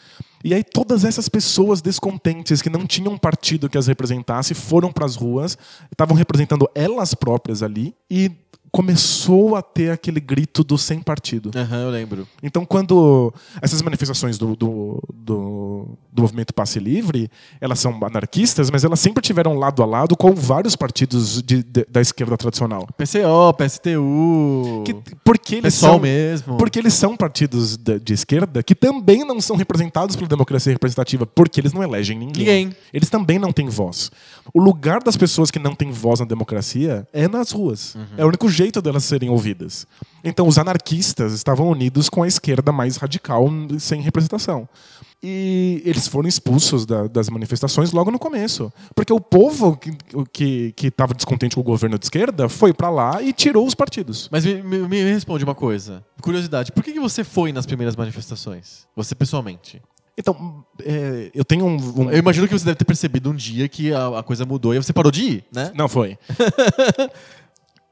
[0.43, 5.07] E aí todas essas pessoas descontentes que não tinham partido que as representasse foram para
[5.07, 5.57] as ruas,
[5.91, 8.31] estavam representando elas próprias ali e
[8.75, 11.53] começou a ter aquele grito do sem partido.
[11.55, 12.27] Aham, eu lembro.
[12.43, 13.33] Então, quando
[13.63, 17.31] essas manifestações do, do, do, do movimento Passe Livre,
[17.61, 21.87] elas são anarquistas, mas elas sempre tiveram lado a lado com vários partidos de- de-
[21.89, 22.85] da esquerda tradicional.
[22.99, 24.95] PCO, PSTU, Que,
[25.25, 26.57] porque eles PSOL são, mesmo.
[26.57, 31.25] porque eles são partidos de, de esquerda que também não são representados pela democracia representativa,
[31.25, 32.45] porque eles não elegem ninguém.
[32.45, 32.77] Ninguém.
[32.93, 34.11] Eles também não têm voz.
[34.53, 37.95] O lugar das pessoas que não têm voz na democracia é nas ruas.
[37.95, 38.05] Uhum.
[38.17, 39.87] É o único jeito delas serem ouvidas.
[40.23, 44.69] Então, os anarquistas estavam unidos com a esquerda mais radical, sem representação.
[45.27, 48.71] E eles foram expulsos da- das manifestações logo no começo.
[48.95, 49.79] Porque o povo
[50.33, 54.29] que estava descontente com o governo de esquerda foi para lá e tirou os partidos.
[54.31, 56.05] Mas me, me- me responde uma coisa.
[56.21, 58.87] Curiosidade, por que, que você foi nas primeiras manifestações?
[58.95, 59.81] Você pessoalmente?
[60.17, 62.03] Então, é, eu tenho um.
[62.03, 64.73] um- Eu imagino que você deve ter percebido um dia que a, a coisa mudou
[64.75, 65.73] e você parou de ir, né?
[65.75, 66.17] Não foi.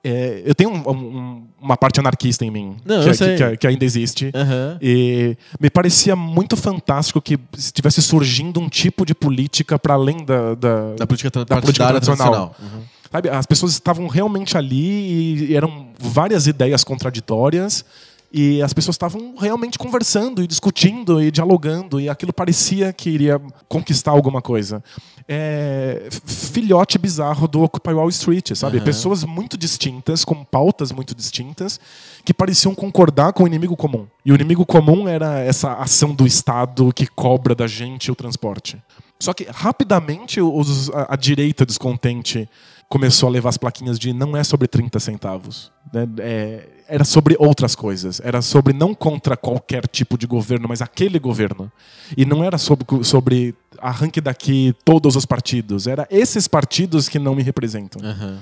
[0.04, 3.36] É, eu tenho um- um- uma parte anarquista em mim, Não, que, sei.
[3.36, 4.32] que- que ainda existe.
[4.34, 4.76] Aham.
[4.82, 10.54] E me parecia muito fantástico que estivesse surgindo um tipo de política para além da,
[10.56, 12.56] da, Da política, da política tradicional.
[12.60, 12.80] Uhum.
[13.12, 17.84] Sabe, as pessoas estavam realmente ali e eram várias ideias contraditórias
[18.32, 23.38] e as pessoas estavam realmente conversando e discutindo e dialogando e aquilo parecia que iria
[23.68, 24.82] conquistar alguma coisa.
[25.28, 28.76] É, filhote bizarro do Occupy Wall Street, sabe?
[28.76, 28.84] Aham.
[28.84, 31.80] Pessoas muito distintas, com pautas muito distintas,
[32.24, 34.06] que pareciam concordar com o inimigo comum.
[34.24, 38.80] E o inimigo comum era essa ação do Estado que cobra da gente o transporte.
[39.18, 42.48] Só que rapidamente os- a, a direita descontente
[42.92, 45.72] começou a levar as plaquinhas de não é sobre 30 centavos.
[45.90, 46.06] né?
[46.18, 48.20] É, era sobre outras coisas.
[48.22, 51.72] Era sobre não contra qualquer tipo de governo, mas aquele governo.
[52.14, 55.86] E não era sobre, sobre arranque daqui todos os partidos.
[55.86, 58.06] Era esses partidos que não me representam.
[58.06, 58.40] Aham.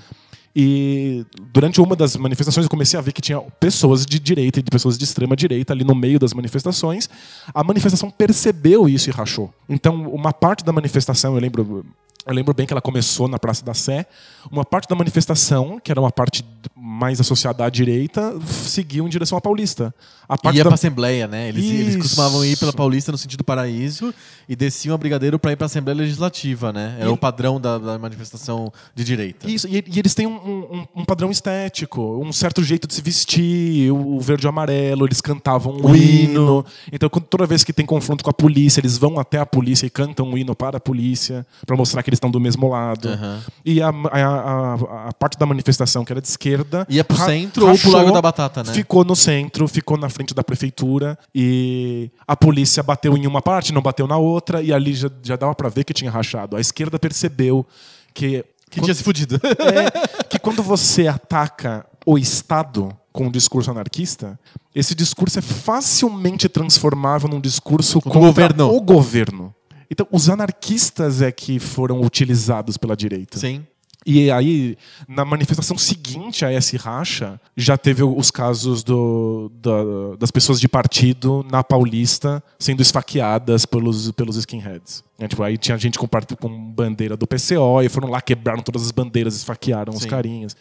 [0.55, 4.62] E durante uma das manifestações eu comecei a ver que tinha pessoas de direita e
[4.64, 7.09] de pessoas de extrema direita ali no meio das manifestações.
[7.55, 9.55] A manifestação percebeu isso e rachou.
[9.68, 11.86] Então, uma parte da manifestação, eu lembro,
[12.32, 14.07] eu lembro bem que ela começou na Praça da Sé.
[14.51, 16.44] Uma parte da manifestação, que era uma parte
[16.77, 19.94] mais associada à direita, seguiu em direção à Paulista.
[20.28, 20.70] A parte Ia da...
[20.70, 21.48] pra Assembleia, né?
[21.48, 24.15] Eles, eles costumavam ir pela Paulista no sentido paraíso
[24.48, 26.97] e desciam a Brigadeiro pra ir pra Assembleia Legislativa, né?
[27.01, 29.51] Era E- o padrão da, da manifestação de direita.
[29.51, 33.02] Isso, e, e eles têm um, um- um padrão estético, um certo jeito de se
[33.02, 36.31] vestir, o, verde e o amarelo, eles cantavam um O hino.
[36.31, 36.66] hino.
[36.93, 39.90] Então, toda vez que tem confronto com a polícia, eles vão até a polícia e
[39.90, 43.09] cantam um hino para a polícia, para mostrar que eles estão do mesmo lado.
[43.09, 43.40] Aham.
[43.64, 46.86] E a, a- a- a parte da manifestação, que era de esquerda.
[46.88, 48.72] Ia pro centro ou pro rachou, Largo da Batata, né?
[48.72, 53.72] Ficou no centro, ficou na frente da prefeitura e a polícia bateu em uma parte,
[53.72, 56.56] não bateu na outra, e ali já, já dava para ver que tinha rachado.
[56.56, 57.66] A esquerda percebeu
[58.14, 58.44] que.
[58.70, 59.34] Que tinha se fudido.
[59.42, 64.38] É, que quando você ataca o Estado com um discurso anarquista,
[64.72, 68.72] esse discurso é facilmente transformável num discurso Contra governo.
[68.72, 69.52] o governo.
[69.91, 73.39] Então, os anarquistas é que foram utilizados pela direita.
[73.39, 73.67] Sim.
[74.07, 80.31] E aí, na manifestação seguinte a esse racha, já teve os casos do- da- das
[80.31, 85.05] pessoas de partido na Paulista sendo esfaqueadas pelos, pelos skinheads.
[85.19, 86.09] É, tipo, aí tinha gente com,
[86.41, 90.09] com bandeira do PCO e foram lá, quebraram todas as bandeiras, esfaquearam os Sim.
[90.09, 90.57] carinhas.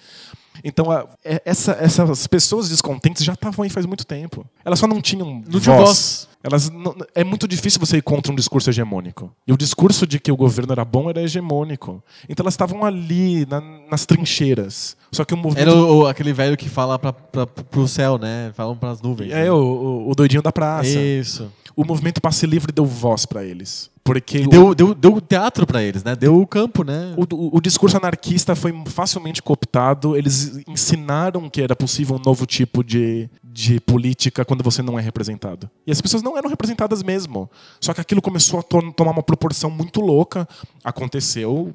[0.64, 4.46] Então, a- é- essa- essas pessoas descontentes já estavam aí faz muito tempo.
[4.64, 6.28] Elas só não tinham Não tinha voz.
[6.42, 9.30] Elas não- é muito difícil você ir contra um discurso hegemônico.
[9.46, 12.02] E o discurso de que o governo era bom era hegemônico.
[12.30, 13.62] Então elas estavam ali, na-
[13.92, 14.96] nas trincheiras.
[15.12, 15.68] Só que o movimento.
[15.70, 18.52] Era o, o- aquele velho que fala pra, pra, pro céu, né?
[18.56, 19.32] Falam pras nuvens.
[19.32, 19.52] É, né?
[19.52, 20.88] o, o- doidinho da praça.
[20.88, 21.52] Isso.
[21.76, 23.90] O movimento Passe Livre deu voz pra eles.
[24.12, 26.16] Porque E o- deu, deu, deu teatro pra eles, né?
[26.16, 27.14] Deu o campo, né?
[27.16, 30.16] O, o- o discurso anarquista foi facilmente cooptado.
[30.18, 35.02] Eles ensinaram que era possível um novo tipo de, de política quando você não é
[35.04, 35.70] representado.
[35.86, 37.48] E as pessoas não eram representadas mesmo.
[37.80, 40.48] Só que aquilo começou a to- tomar uma proporção muito louca.
[40.84, 41.72] Aconteceu,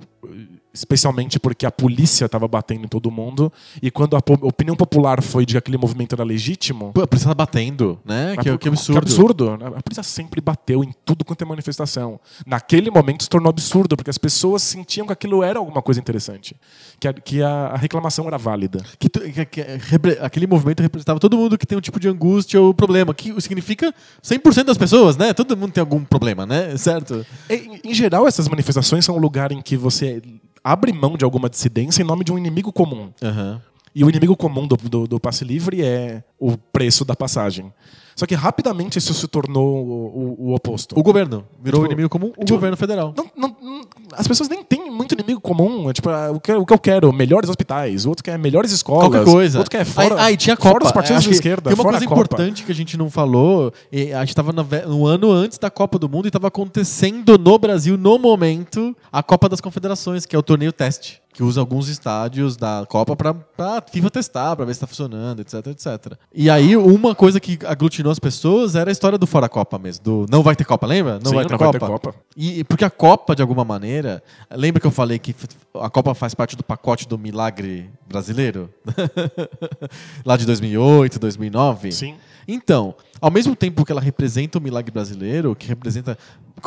[0.75, 3.53] especialmente porque a polícia estava batendo em todo mundo.
[3.81, 6.93] E quando a opinião popular foi de que aquele movimento era legítimo.
[6.93, 8.35] Pô, a polícia tá batendo, né?
[8.43, 8.93] Que, que absurdo.
[8.93, 9.51] Que absurdo.
[9.77, 12.19] A polícia sempre bateu em tudo quanto é manifestação.
[12.45, 16.57] Naquele momento se tornou absurdo, porque as pessoas sentiam que aquilo era alguma coisa interessante.
[16.99, 18.83] Que a, que a, reclamação era válida.
[18.99, 22.09] Que tu- que- que repre- aquele movimento representava todo mundo que tem um tipo de
[22.09, 25.33] angústia ou problema, que significa 100% das pessoas, né?
[25.33, 26.77] Todo mundo tem algum problema, né?
[26.77, 27.25] Certo?
[27.49, 30.21] Em, em geral, essas manifestações são um lugar em que você
[30.65, 33.13] abre mão de alguma dissidência em nome de um inimigo comum.
[33.23, 33.61] Aham.
[33.95, 37.73] E o inimigo comum do, do, do passe livre é o preço da passagem.
[38.17, 40.99] Só que rapidamente isso se tornou o, o- o oposto.
[40.99, 43.13] O governo virou Tipo, inimigo comum, o tipo, governo federal.
[43.17, 43.81] Não- não- não-
[44.13, 45.91] as pessoas nem têm muito inimigo comum.
[45.91, 48.71] É tipo, ah, o que, o que eu quero, melhores hospitais, o outro quer melhores
[48.71, 49.59] escolas, Qualquer coisa.
[49.59, 50.87] o outro quer fora, aí, aí tinha a fora Copa.
[50.87, 52.13] os partidos de que esquerda, Tem uma coisa Copa.
[52.21, 53.73] importante que a gente não falou.
[53.93, 57.97] a gente estava no ano antes da Copa do Mundo e estava acontecendo no Brasil,
[57.99, 61.21] no momento, a Copa das Confederações, que é o torneio teste.
[61.35, 65.41] Que usa alguns estádios da Copa pra, pra FIFA testar, pra ver se tá funcionando,
[65.41, 66.13] etc, etc.
[66.33, 70.05] E aí, uma coisa que aglutinou as pessoas era a história do fora Copa mesmo.
[70.05, 71.19] Do não vai ter Copa, lembra?
[71.19, 71.79] Não, Sim, vai, ter não vai Copa.
[71.81, 72.15] ter Copa.
[72.37, 75.35] E porque a Copa, de alguma maneira, lembra que eu falei que
[75.75, 78.71] a Copa faz parte do pacote do milagre brasileiro?
[80.25, 81.93] Lá de 2008, 2009?
[81.93, 82.15] Sim.
[82.47, 86.17] Então, ao mesmo tempo que ela representa o milagre brasileiro, que representa.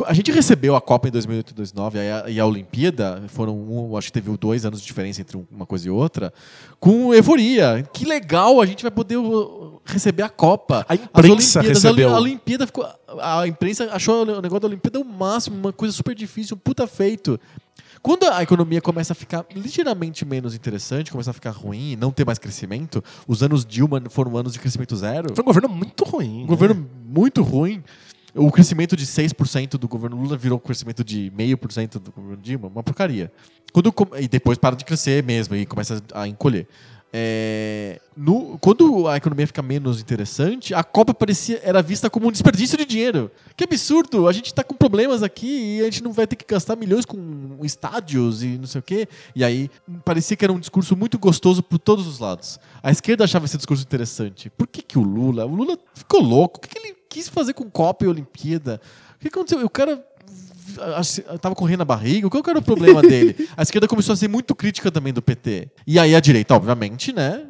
[0.06, 3.56] A gente recebeu a Copa em 2008 e 2009 e a, e a Olimpíada, foram,
[3.56, 6.34] um, acho que teve dois anos de diferença entre uma coisa e outra,
[6.80, 7.88] com euforia.
[7.94, 10.86] Que legal, a gente vai poder uh, receber a Copa.
[10.88, 12.14] A imprensa recebeu.
[12.14, 12.88] A Olimpíada ficou.
[13.20, 16.86] A imprensa achou o negócio da Olimpíada o máximo, uma coisa super difícil, um puta
[16.86, 17.40] feito.
[18.08, 22.10] Quando a economia começa a ficar ligeiramente menos interessante, começa a ficar ruim e não
[22.10, 25.36] ter mais crescimento, os anos Dilma foram anos de crescimento zero.
[25.36, 26.38] Foi um governo muito ruim.
[26.38, 26.48] Um né?
[26.48, 27.84] governo muito ruim.
[28.34, 32.70] O crescimento de 6% do governo Lula virou um crescimento de 0,5% do governo Dilma.
[32.70, 33.30] Uma porcaria.
[33.74, 36.66] Quando, e depois para de crescer mesmo e começa a encolher.
[37.12, 42.32] É, no- quando a economia fica menos interessante, a Copa parecia era vista como um
[42.32, 43.32] desperdício de dinheiro.
[43.56, 44.28] Que absurdo!
[44.28, 47.06] A gente está com problemas aqui e a gente não vai ter que gastar milhões
[47.06, 49.08] com estádios e não sei o quê.
[49.36, 49.70] E aí
[50.04, 52.60] parecia que era um discurso muito gostoso por todos os lados.
[52.84, 54.50] A esquerda achava esse discurso interessante.
[54.50, 55.46] Por que, que o Lula?
[55.46, 56.58] O Lula ficou louco.
[56.58, 58.82] O que, que ele quis fazer com Copa e Olimpíada?
[59.16, 59.66] O que aconteceu?
[59.66, 60.06] O cara
[60.96, 62.30] assim, tava correndo a barriga.
[62.30, 63.50] Qual que era o problema dele?
[63.56, 65.70] A esquerda começou a ser muito crítica também do PT.
[65.86, 67.46] E aí a direita, obviamente, né?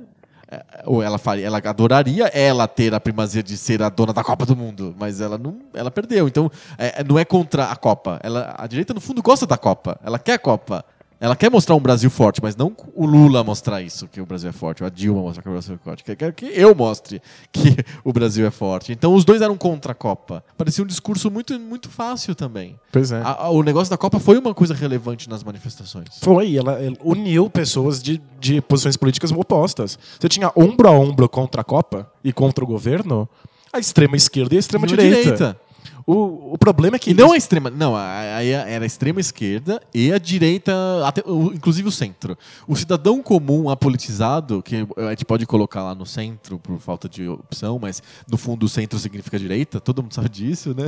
[0.49, 4.23] é, ou ela faria, ela adoraria ela ter a primazia de ser a dona da
[4.23, 6.27] Copa do Mundo, mas ela não, ela perdeu.
[6.27, 8.19] Então, é, não é contra a Copa.
[8.23, 9.99] Ela, a direita no fundo gosta da Copa.
[10.03, 10.85] Ela quer a Copa.
[11.19, 14.49] Ela quer mostrar um Brasil forte, mas não o Lula mostrar isso, que o Brasil
[14.49, 16.03] é forte, ou a Dilma mostrar que o Brasil é forte.
[16.03, 17.21] Quer que eu mostre
[17.51, 18.91] que o Brasil é forte.
[18.91, 20.43] Então os dois eram contra a Copa.
[20.55, 22.79] Parecia um discurso muito, muito fácil também.
[22.91, 23.21] Pois é.
[23.21, 26.07] A, a, o negócio da Copa foi uma coisa relevante nas manifestações.
[26.21, 29.97] Foi, ela, ela uniu pessoas de, de posições políticas opostas.
[30.19, 33.27] Você tinha ombro a ombro contra a Copa e contra o governo,
[33.73, 35.21] a extrema esquerda e a extrema direita.
[35.21, 35.66] direita.
[36.09, 37.11] O, o problema é que.
[37.11, 37.69] E não a extrema.
[37.69, 40.73] Não, aí era a extrema esquerda e a direita,
[41.05, 41.21] até,
[41.53, 42.37] inclusive o centro.
[42.65, 47.27] O cidadão comum apolitizado, que a gente pode colocar lá no centro por falta de
[47.27, 50.85] opção, mas no fundo o centro significa direita, todo mundo sabe disso, né?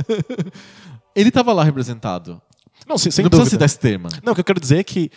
[1.14, 2.40] Ele estava lá representado.
[2.90, 4.08] Não, sem, sem não precisa ser da extrema.
[4.20, 5.12] Não, o que eu quero dizer é que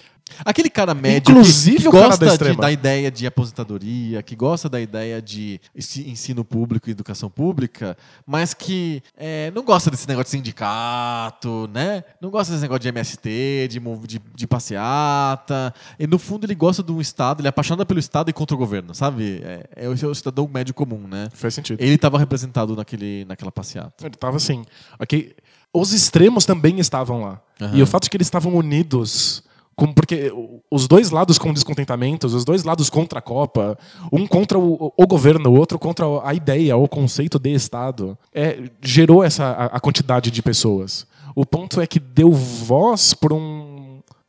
[0.46, 4.70] Aquele cara médio Inclusive que, que gosta da, de, da, ideia de aposentadoria, que gosta
[4.70, 10.32] da ideia de ensino público e educação pública, mas que é, não gosta desse negócio
[10.32, 12.04] de sindicato, né?
[12.22, 15.74] Não gosta desse negócio de MST, de, de, de passeata.
[16.00, 18.56] E no fundo ele gosta de um Estado, ele é apaixonado pelo Estado e contra
[18.56, 19.42] o governo, sabe?
[19.44, 21.28] É, é o é cidadão médio comum, né?
[21.34, 21.82] Faz sentido.
[21.82, 24.06] Ele estava representado naquele, naquela passeata.
[24.06, 24.64] Ele estava assim.
[25.00, 25.36] Okay.
[25.74, 27.42] Os extremos também estavam lá.
[27.60, 27.76] Uhum.
[27.76, 29.44] E o fato de que eles estavam unidos
[29.76, 30.32] como porque
[30.70, 33.78] os dois lados com descontentamentos, os dois lados contra a Copa,
[34.12, 38.70] um contra o, o governo, o outro contra a ideia, o conceito de Estado, é,
[38.82, 41.08] gerou essa a, a quantidade de pessoas.
[41.36, 43.74] O ponto é que deu voz por um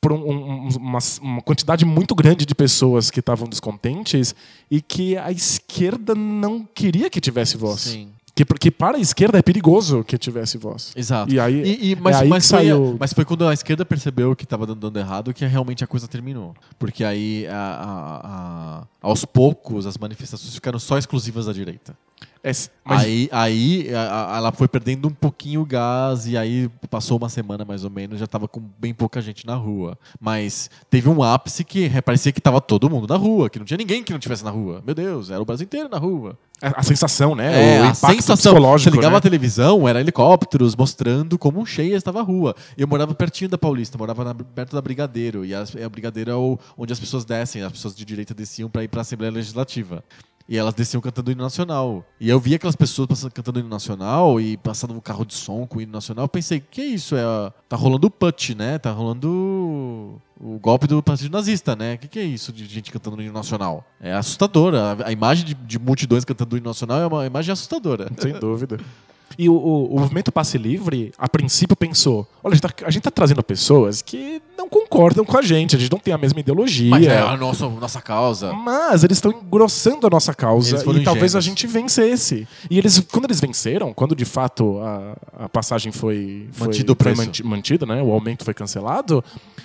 [0.00, 4.34] por um, um, uma, uma, quantidade muito grande de pessoas que estavam descontentes
[4.70, 7.80] e que a esquerda não queria que tivesse voz.
[7.80, 8.10] Sim.
[8.34, 10.92] Que, que para a esquerda é perigoso que tivesse voz.
[10.96, 11.32] Exato.
[11.32, 12.96] E aí, e, e, mas, é aí mas, foi, saiu...
[12.98, 16.52] mas foi quando a esquerda percebeu que estava dando errado que realmente a coisa terminou.
[16.76, 21.96] Porque aí, a, a, a, aos poucos, as manifestações ficaram só exclusivas da direita.
[22.44, 22.52] É,
[22.84, 23.02] mas...
[23.02, 27.30] Aí, aí a, a, ela foi perdendo um pouquinho o gás e aí passou uma
[27.30, 29.98] semana mais ou menos, já estava com bem pouca gente na rua.
[30.20, 33.78] Mas teve um ápice que parecia que estava todo mundo na rua, que não tinha
[33.78, 34.82] ninguém que não estivesse na rua.
[34.84, 36.38] Meu Deus, era o Brasil inteiro na rua.
[36.60, 37.78] A, a sensação, né?
[37.78, 38.54] É, o a sensação.
[38.60, 39.16] Você ligava né?
[39.16, 42.54] a televisão, era helicópteros mostrando como cheia estava a rua.
[42.76, 45.46] Eu morava pertinho da Paulista, morava na, perto da Brigadeiro.
[45.46, 48.68] E a, a Brigadeiro é o, onde as pessoas descem, as pessoas de direita desciam
[48.68, 50.04] para ir para a Assembleia Legislativa.
[50.48, 52.04] E elas desciam cantando o hino nacional.
[52.20, 55.34] E eu via aquelas pessoas passando, cantando o hino nacional e passando um carro de
[55.34, 56.24] som com o hino nacional.
[56.24, 57.16] Eu pensei, que é isso?
[57.16, 57.22] É,
[57.68, 58.78] tá rolando o putsch, né?
[58.78, 61.94] Tá rolando o golpe do partido nazista, né?
[61.94, 63.84] O que, que, é isso de gente cantando o hino nacional?
[63.98, 64.98] É assustadora.
[65.02, 68.10] A, a imagem de, de multidões cantando o hino nacional é uma imagem assustadora.
[68.18, 68.78] Sem dúvida.
[69.38, 73.14] E o, o, o, movimento passe livre, a princípio, pensou: olha, a gente está tá
[73.14, 76.90] trazendo pessoas que não concordam com a gente, a gente não tem a mesma ideologia.
[76.90, 78.52] Mas é a nossa, nossa causa.
[78.52, 82.46] Mas eles estão engrossando a nossa causa e talvez a gente vencesse.
[82.70, 87.14] E eles, quando eles venceram, quando de fato a, a passagem foi, foi, Mantido foi
[87.44, 89.22] mantida, né, o aumento foi cancelado,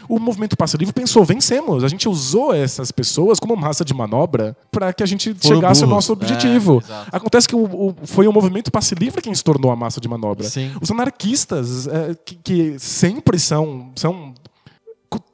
[0.08, 1.84] o movimento passe livre pensou: vencemos.
[1.84, 5.90] A gente usou essas pessoas como massa de manobra para que a gente chegasse ao
[5.90, 6.84] nosso objetivo.
[6.90, 9.76] É, Acontece que o, o, foi o movimento passe livre quem se tornou tornou a
[9.76, 10.48] massa de manobra.
[10.48, 10.72] Sim.
[10.82, 14.34] Os anarquistas, é, que, que, sempre são, são.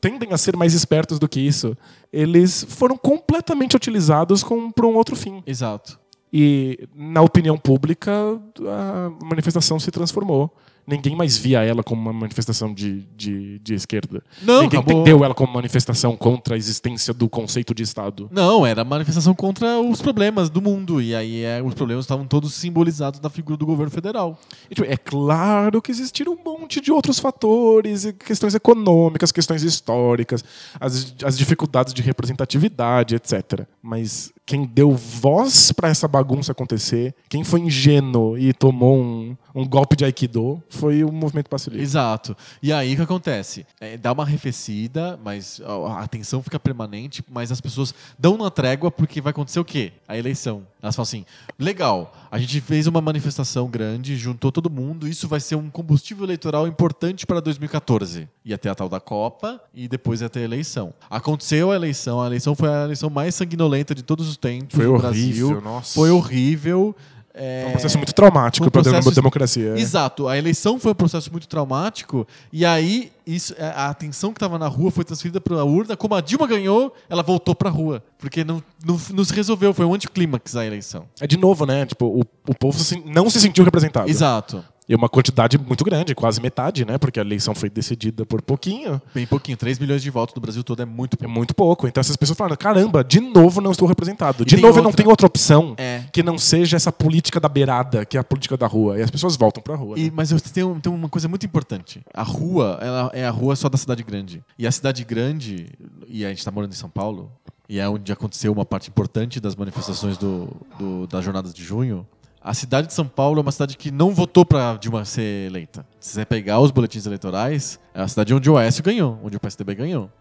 [0.01, 1.77] tendem a ser mais espertos do que isso,
[2.11, 5.43] eles foram completamente utilizados para um outro fim.
[5.45, 5.99] Exato.
[6.33, 10.51] E na opinião pública, a manifestação se transformou
[10.87, 14.23] ninguém mais via ela como uma manifestação de, de, de esquerda.
[14.41, 15.01] Não, ninguém acabou.
[15.01, 18.29] entendeu ela como manifestação contra a existência do conceito de Estado.
[18.31, 21.01] Não, era manifestação contra os problemas do mundo.
[21.01, 24.39] E aí é, os problemas estavam todos simbolizados na figura do governo federal.
[24.69, 30.43] E, tipo, é claro que existiram um monte de outros fatores, questões econômicas, questões históricas,
[30.79, 33.65] as, as dificuldades de representatividade, etc.
[33.81, 39.67] Mas quem deu voz para essa bagunça acontecer, quem foi ingênuo e tomou um, um
[39.67, 41.81] golpe de Aikido, foi o movimento pacifista.
[41.81, 42.37] Exato.
[42.61, 43.65] E aí o que acontece?
[43.79, 45.61] É, dá uma arrefecida, mas
[45.97, 49.93] a tensão fica permanente, mas as pessoas dão uma trégua porque vai acontecer o quê?
[50.07, 50.63] A eleição.
[50.81, 51.25] Elas falam assim:
[51.57, 56.23] legal, a gente fez uma manifestação grande, juntou todo mundo, isso vai ser um combustível
[56.23, 58.29] eleitoral importante para 2014.
[58.45, 60.93] Ia ter a tal da Copa e depois ter a eleição.
[61.09, 64.85] Aconteceu a eleição, a eleição foi a eleição mais sanguinolenta de todos os tempos foi
[64.85, 65.61] no horrível, Brasil.
[65.61, 65.93] Nossa.
[65.93, 66.95] Foi horrível.
[67.37, 67.61] É...
[67.61, 69.73] Foi um processo muito traumático um para a democracia.
[69.77, 70.27] Exato.
[70.27, 74.57] A eleição foi um processo muito traumático e aí isso, é, a atenção que estava
[74.57, 75.97] na rua foi transferida para a urna.
[75.97, 78.01] Como a Dilma ganhou, ela voltou para a rua.
[78.17, 79.73] Porque não, não, não, se resolveu.
[79.73, 81.05] Foi um anticlímax a eleição.
[81.19, 81.85] É de novo, né?
[81.85, 84.09] Tipo, o, o povo não se sentiu representado.
[84.09, 84.63] Exato.
[84.87, 86.99] E uma quantidade muito grande, quase metade, né?
[86.99, 89.01] Porque a eleição foi decidida por pouquinho.
[89.15, 91.33] Bem pouquinho, 3 milhões de votos no Brasil todo é muito É pouco.
[91.33, 91.87] muito pouco.
[91.87, 94.45] Então essas pessoas falam, caramba, de novo não estou representado.
[94.45, 94.97] De novo eu não outra.
[94.97, 96.03] tenho outra opção É.
[96.13, 98.99] que não seja essa política da beirada, que é a política da rua.
[98.99, 99.97] E as pessoas voltam pra rua.
[99.97, 100.11] E, né?
[100.13, 102.03] mas eu tenho, tem uma coisa muito importante.
[102.13, 104.43] A rua, ela é a rua só da cidade grande.
[104.59, 105.65] E a cidade grande,
[106.07, 107.31] e a gente tá morando em São Paulo,
[107.67, 110.47] e é onde aconteceu uma parte importante das manifestações do,
[110.77, 112.05] do- das jornadas de junho.
[112.45, 115.83] A cidade de São Paulo é uma cidade que não votou pra Dilma ser eleita.
[115.99, 119.39] Se você pegar os boletins eleitorais, é a cidade onde o Oécio ganhou, onde o
[119.39, 120.11] PSDB ganhou.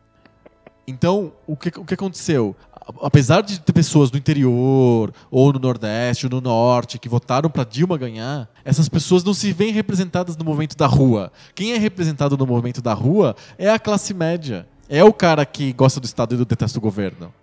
[0.89, 2.57] Então, o que, o que aconteceu?
[3.03, 7.63] Apesar de ter pessoas do interior, ou no Nordeste, ou no Norte, que votaram para
[7.63, 11.31] Dilma ganhar, essas pessoas não se veem representadas no movimento da rua.
[11.55, 14.67] Quem é representado no movimento da rua é a classe média.
[14.89, 17.35] É o cara que gosta do Estado e detesta o governo.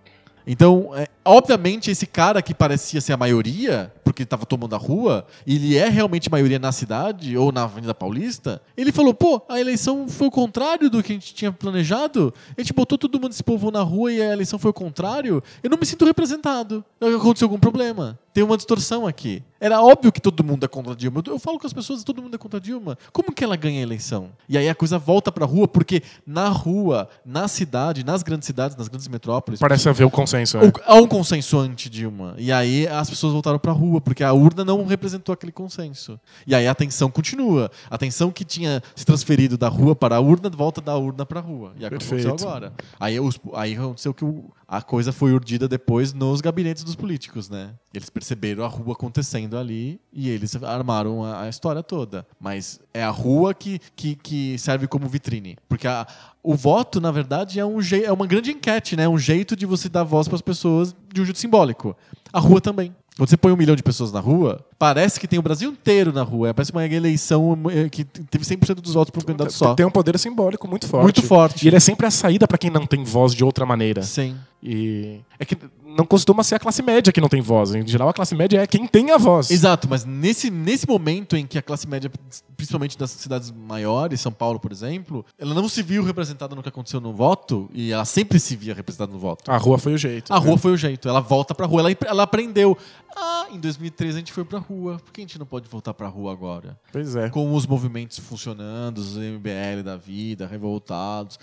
[0.45, 5.25] Então, é, obviamente, esse cara que parecia ser a maioria, porque estava tomando a rua,
[5.45, 10.07] ele é realmente maioria na cidade ou na Avenida Paulista, ele falou: pô, a eleição
[10.07, 12.33] foi o contrário do que a gente tinha planejado.
[12.57, 15.43] A gente botou todo mundo esse povo na rua e a eleição foi o contrário.
[15.63, 16.83] Eu não me sinto representado.
[16.99, 18.19] Aconteceu algum problema.
[18.33, 19.43] Tem uma distorção aqui.
[19.59, 21.21] Era óbvio que todo mundo é contra a Dilma.
[21.27, 22.97] Eu, falo com as pessoas, todo mundo é contra a Dilma.
[23.11, 24.29] Como que ela ganha a eleição?
[24.49, 28.75] E aí a coisa volta pra rua, porque na rua, na cidade, nas grandes cidades,
[28.75, 30.57] nas grandes metrópoles, Parece haver o consenso.
[30.57, 30.71] né?
[30.85, 32.33] Há um consenso anti-Dilma.
[32.37, 36.19] E aí as pessoas voltaram pra rua, porque a urna não representou aquele consenso.
[36.47, 37.69] E aí a tensão continua.
[37.89, 41.39] A tensão que tinha se transferido da rua para a urna, volta da urna pra
[41.39, 41.73] rua.
[41.77, 42.47] E aconteceu Perfeito.
[42.47, 42.73] agora.
[42.99, 47.49] Aí, os- aí aconteceu que o- a coisa foi urdida depois nos gabinetes dos políticos,
[47.49, 47.71] né?
[47.93, 52.25] Eles perceberam a rua acontecendo ali e eles armaram a, a história toda.
[52.39, 55.57] Mas é a rua que, que, que serve como vitrine.
[55.67, 56.05] Porque a-
[56.43, 59.07] o voto, na verdade, é, um é uma grande enquete, né?
[59.07, 61.95] Um jeito de você dar voz para as pessoas de um jeito simbólico.
[62.31, 62.95] A rua também.
[63.17, 66.13] Quando você põe um milhão de pessoas na rua, parece que tem o Brasil inteiro
[66.13, 66.53] na rua.
[66.53, 69.75] Parece uma eleição eh, que teve 100% dos votos para um candidato só.
[69.75, 71.03] Tem um poder simbólico muito forte.
[71.03, 71.65] Muito forte.
[71.65, 74.01] E ele é sempre a saída pra quem não tem voz de outra maneira.
[74.01, 74.35] Sim.
[74.63, 77.73] E é que não costuma ser a classe média que não tem voz.
[77.73, 79.49] Em geral, a classe média é quem tem a voz.
[79.49, 82.11] Exato, mas nesse, nesse momento em que a classe média,
[82.55, 86.69] principalmente das cidades maiores, São Paulo, por exemplo, ela não se viu representada no que
[86.69, 89.49] aconteceu no voto, e ela sempre se via representada no voto.
[89.51, 90.31] A rua foi o jeito.
[90.31, 92.77] A rua foi o jeito, ela volta pra rua, ela, ela aprendeu.
[93.15, 95.93] Ah, em 2013 a gente foi pra rua, por que a gente não pode voltar
[95.93, 96.79] pra rua agora?
[96.93, 97.29] Pois é.
[97.29, 101.37] Com os movimentos funcionando, os MBL da vida, revoltados,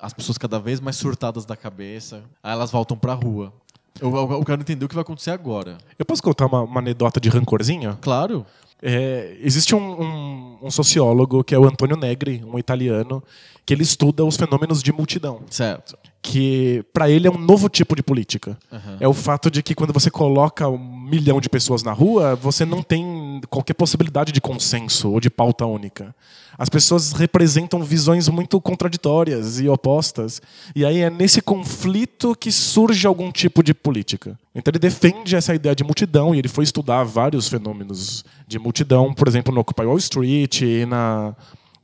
[0.00, 3.52] as pessoas cada vez mais surtadas da cabeça, aí elas voltam pra rua.
[4.00, 5.76] Eu, eu, eu quero entender o que vai acontecer agora.
[5.98, 7.98] Eu posso contar uma, uma anedota de rancorzinho?
[8.00, 8.46] Claro.
[8.82, 13.22] É, existe um, um- um sociólogo que é o Antonio Negri, um italiano,
[13.66, 15.42] que ele estuda os fenômenos de multidão.
[15.50, 15.96] Certo.
[16.22, 18.56] Que para ele é um novo tipo de política.
[18.72, 18.96] Aham.
[19.00, 22.64] É o fato de que quando você coloca um milhão de pessoas na rua, você
[22.64, 26.14] não tem qualquer possibilidade de consenso ou de pauta única.
[26.56, 30.42] As pessoas representam visões muito contraditórias e opostas.
[30.74, 34.36] E aí é nesse conflito que surge algum tipo de política.
[34.54, 38.67] Então ele defende essa ideia de multidão e ele foi estudar vários fenômenos de multidão,
[39.14, 41.34] por exemplo, no Occupy Wall Street, na,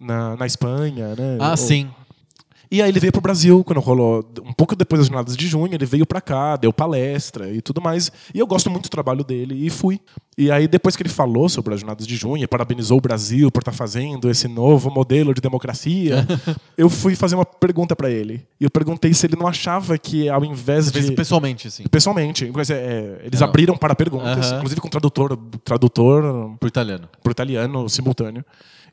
[0.01, 1.15] na, na Espanha.
[1.17, 1.39] Né?
[1.41, 1.91] Ah, Ou- sim.
[2.75, 5.75] E aí ele veio pro Brasil, quando rolou um pouco depois das jornadas de junho,
[5.75, 8.11] ele veio pra cá, deu palestra e tudo mais.
[8.35, 10.01] E eu gosto muito do trabalho dele e fui.
[10.37, 13.51] E aí depois que ele falou sobre as jornadas de junho, e parabenizou o Brasil
[13.51, 16.27] por estar fazendo esse novo modelo de democracia,
[16.77, 18.45] eu fui fazer uma pergunta pra ele.
[18.61, 21.85] E eu perguntei se ele não achava que ao invés de pessoalmente, assim.
[21.85, 23.49] pessoalmente, mas, é, eles Não.
[23.49, 24.57] abriram para perguntas, Aham.
[24.57, 27.09] inclusive com tradutor, tradutor Pro italiano.
[27.23, 28.45] pro italiano simultâneo.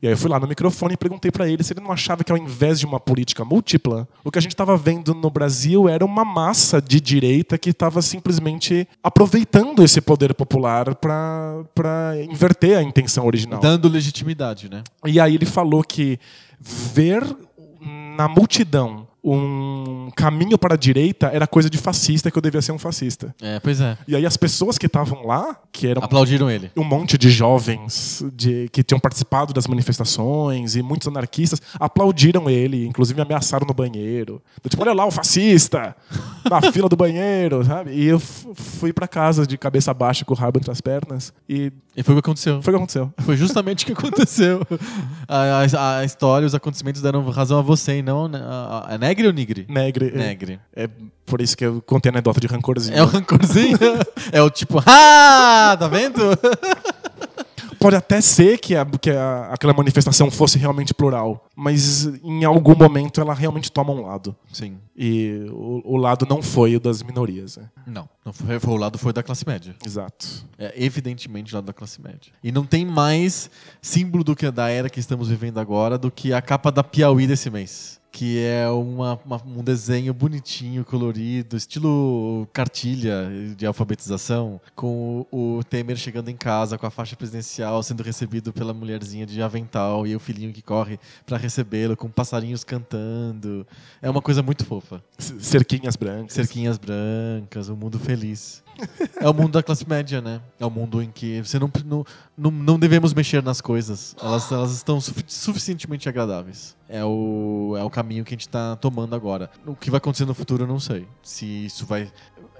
[0.02, 2.24] E aí eu fui lá no microfone e perguntei pra ele se ele não achava
[2.24, 5.88] que ao invés de uma política múltipla, o que a gente estava vendo no Brasil
[5.88, 12.82] era uma massa de direita que estava simplesmente aproveitando esse poder popular para inverter a
[12.82, 13.60] intenção original.
[13.60, 14.82] Dando legitimidade, né?
[15.06, 16.18] E aí ele falou que
[16.60, 17.24] ver
[18.16, 22.72] na multidão um caminho para a direita era coisa de fascista que eu devia ser
[22.72, 23.34] um fascista.
[23.40, 23.96] É, pois é.
[24.08, 26.70] E aí as pessoas que estavam lá, que eram Aplaudiram ele.
[26.76, 32.86] um monte de jovens de, que tinham participado das manifestações e muitos anarquistas aplaudiram ele,
[32.86, 34.42] inclusive me ameaçaram no banheiro.
[34.68, 35.94] Tipo, olha lá o fascista
[36.50, 37.92] na fila do banheiro, sabe?
[37.92, 41.72] E eu fui pra casa de cabeça baixa com o rabo entre as pernas e
[41.94, 42.62] E foi o que aconteceu.
[42.62, 43.12] foi o que aconteceu.
[43.20, 44.60] Foi justamente o que aconteceu.
[45.28, 48.98] A, a- a história, os acontecimentos deram razão a você e não a, a, a
[48.98, 49.66] Negre ou Nigre?
[49.68, 50.08] Negre.
[50.14, 50.60] é- Negre.
[50.74, 50.88] É,
[51.26, 52.96] por isso que eu contei a anedota de rancorzinho.
[52.96, 53.76] É o rancorzinho?
[54.32, 56.20] é o tipo, ah, tá vendo?
[57.82, 62.74] pode até ser que, a, que a- aquela manifestação fosse realmente plural, mas em algum
[62.76, 64.34] momento ela realmente toma um lado.
[64.52, 64.78] Sim.
[64.96, 67.56] E o, o lado não foi o das minorias.
[67.56, 67.68] né?
[67.86, 68.08] Não.
[68.24, 69.74] não foi, foi o lado foi da classe média.
[69.84, 70.46] Exato.
[70.58, 72.32] É evidentemente o lado da classe média.
[72.42, 73.50] E não tem mais
[73.80, 77.26] símbolo do que da era que estamos vivendo agora do que a capa da Piauí
[77.26, 78.00] desse mês.
[78.14, 83.26] Que é uma- uma- um desenho bonitinho, colorido, estilo cartilha
[83.56, 88.52] de alfabetização, com o, o Temer chegando em casa com a faixa presidencial, sendo recebido
[88.52, 93.66] pela mulherzinha de avental e o filhinho que corre para recebê-lo, com passarinhos cantando.
[94.02, 95.02] É uma coisa muito fofa.
[95.18, 96.34] Cerquinhas brancas.
[96.34, 98.62] Cerquinhas brancas, um mundo feliz.
[99.20, 100.40] É o mundo da classe média, né?
[100.58, 101.70] É o mundo em que você não,
[102.36, 104.14] não, não, devemos mexer nas coisas.
[104.20, 106.76] Elas, elas estão sufi- suficientemente agradáveis.
[106.88, 109.50] É o, é o caminho que a gente está tomando agora.
[109.66, 111.06] O que vai acontecer no futuro, eu não sei.
[111.22, 112.10] Se isso vai.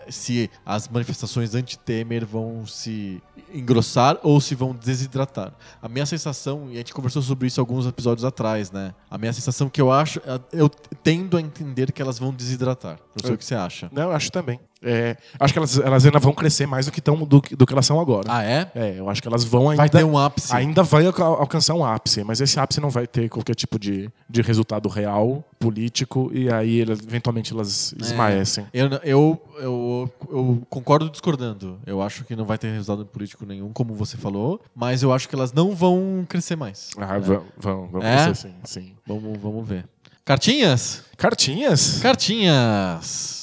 [0.08, 3.22] Se as manifestações anti-Temer vão se
[3.54, 5.52] engrossar ou se vão desidratar.
[5.80, 8.94] A minha sensação, e a gente conversou sobre isso alguns episódios atrás, né?
[9.08, 10.20] A minha sensação que eu acho,
[10.52, 10.68] eu
[11.04, 12.98] tendo a entender que elas vão desidratar.
[13.14, 13.88] Não sei o que você acha.
[13.92, 14.58] Não, eu acho também.
[14.82, 17.72] É, acho que elas, elas ainda vão crescer mais do que, tão, do, do que
[17.72, 18.26] elas são agora.
[18.28, 18.70] Ah, é?
[18.74, 19.76] É, eu acho que elas vão ainda.
[19.82, 20.54] Vai ter um ápice.
[20.54, 24.10] Ainda vai alca- alcançar um ápice, mas esse ápice não vai ter qualquer tipo de,
[24.28, 28.02] de resultado real, político, e aí elas- eventualmente elas É.
[28.02, 28.66] esmaecem.
[28.74, 31.78] Eu, eu, eu, eu concordo discordando.
[31.86, 35.28] Eu acho que não vai ter resultado político nenhum, como você falou, mas eu acho
[35.28, 36.90] que elas não vão crescer mais.
[36.98, 37.20] Ah, É.
[37.20, 38.24] vão, vão, vão É?
[38.24, 38.92] crescer sim, sim.
[39.06, 39.84] Vamos, vamos ver.
[40.24, 41.02] Cartinhas?
[41.16, 42.00] Cartinhas?
[42.00, 43.41] Cartinhas!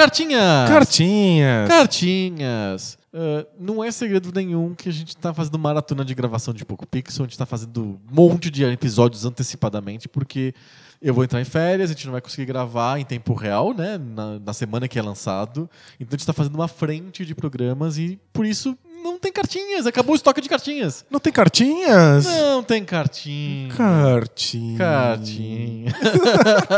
[0.00, 0.70] Cartinhas!
[0.70, 1.68] Cartinhas!
[1.68, 2.98] Cartinhas!
[3.12, 6.86] Ah, não é segredo nenhum que a gente tá fazendo maratona de gravação de Poco
[6.86, 10.54] Pixel, a gente tá fazendo um monte de episódios antecipadamente, porque
[11.02, 13.98] eu vou entrar em férias, a gente não vai conseguir gravar em tempo real, né?
[13.98, 15.68] Na, na semana que é lançado.
[15.98, 18.78] Então a gente tá fazendo uma frente de programas e por isso
[19.20, 21.04] tem cartinhas, acabou o estoque de cartinhas.
[21.10, 22.24] Não tem cartinhas?
[22.24, 23.74] Não tem cartinha.
[23.74, 24.78] Cartinha.
[24.78, 25.94] Cartinha.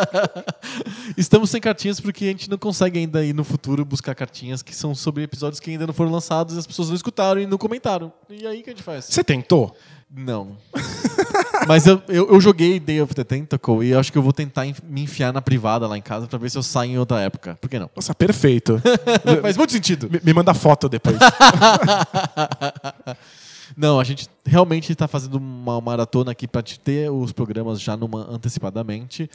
[1.17, 4.75] Estamos sem cartinhas porque a gente não consegue ainda ir no futuro buscar cartinhas que
[4.75, 7.57] são sobre episódios que ainda não foram lançados e as pessoas não escutaram e não
[7.57, 8.13] comentaram.
[8.29, 9.05] E aí o que a gente faz?
[9.05, 9.77] Você tentou?
[10.11, 10.57] Não.
[11.69, 14.67] Mas eu, eu, eu joguei Day of the Tentacle e acho que eu vou tentar
[14.67, 17.21] enf- me enfiar na privada lá em casa pra ver se eu saio em outra
[17.21, 17.57] época.
[17.61, 17.89] Por que não?
[17.95, 18.81] Nossa, perfeito.
[19.43, 20.09] Faz muito sentido.
[20.11, 21.17] me, me manda foto depois.
[23.77, 27.97] Não, a gente realmente está fazendo uma maratona aqui para te ter os programas já
[27.97, 29.31] numa antecipadamente.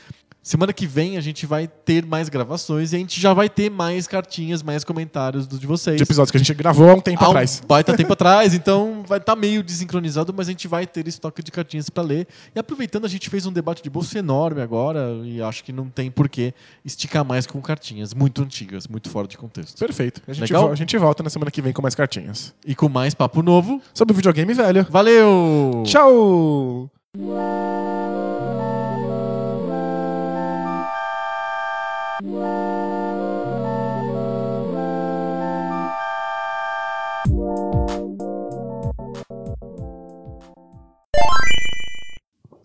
[0.48, 3.70] Semana que vem a gente vai ter mais gravações e a gente já vai ter
[3.70, 5.98] mais cartinhas, mais comentários do de vocês.
[5.98, 7.62] De episódios que a gente gravou há um tempo Há um atrás.
[7.68, 11.52] baita tempo atrás, então vai estar meio desincronizado, mas a gente vai ter estoque de
[11.52, 12.28] cartinhas para ler.
[12.56, 15.90] E aproveitando, a gente fez um debate de bolsa enorme agora e acho que não
[15.90, 16.54] tem por que
[16.86, 19.78] esticar mais com cartinhas muito antigas, muito fora de contexto.
[19.78, 20.22] Perfeito.
[20.26, 20.72] A gente, Legal?
[20.72, 22.54] a gente volta na semana que vem com mais cartinhas.
[22.66, 23.82] E com mais papo novo.
[23.94, 24.86] Sobre o videogame velho.
[24.90, 25.84] Valeu!
[25.86, 26.90] Tchau!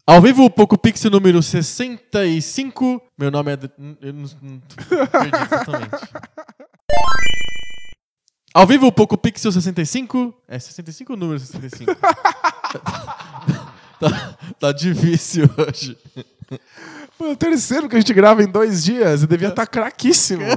[0.05, 3.01] Ao vivo, Poco Pixel número 65.
[3.16, 3.59] Meu nome é.
[4.02, 5.39] Eu não, perdi.
[8.54, 10.34] Ao vivo, Poco Pixel 65.
[10.46, 11.94] É 65 ou número 65?
[13.98, 15.96] tá, tá difícil hoje.
[17.16, 19.22] Foi o terceiro que a gente grava em dois dias.
[19.22, 20.44] Eu devia estar craquíssimo.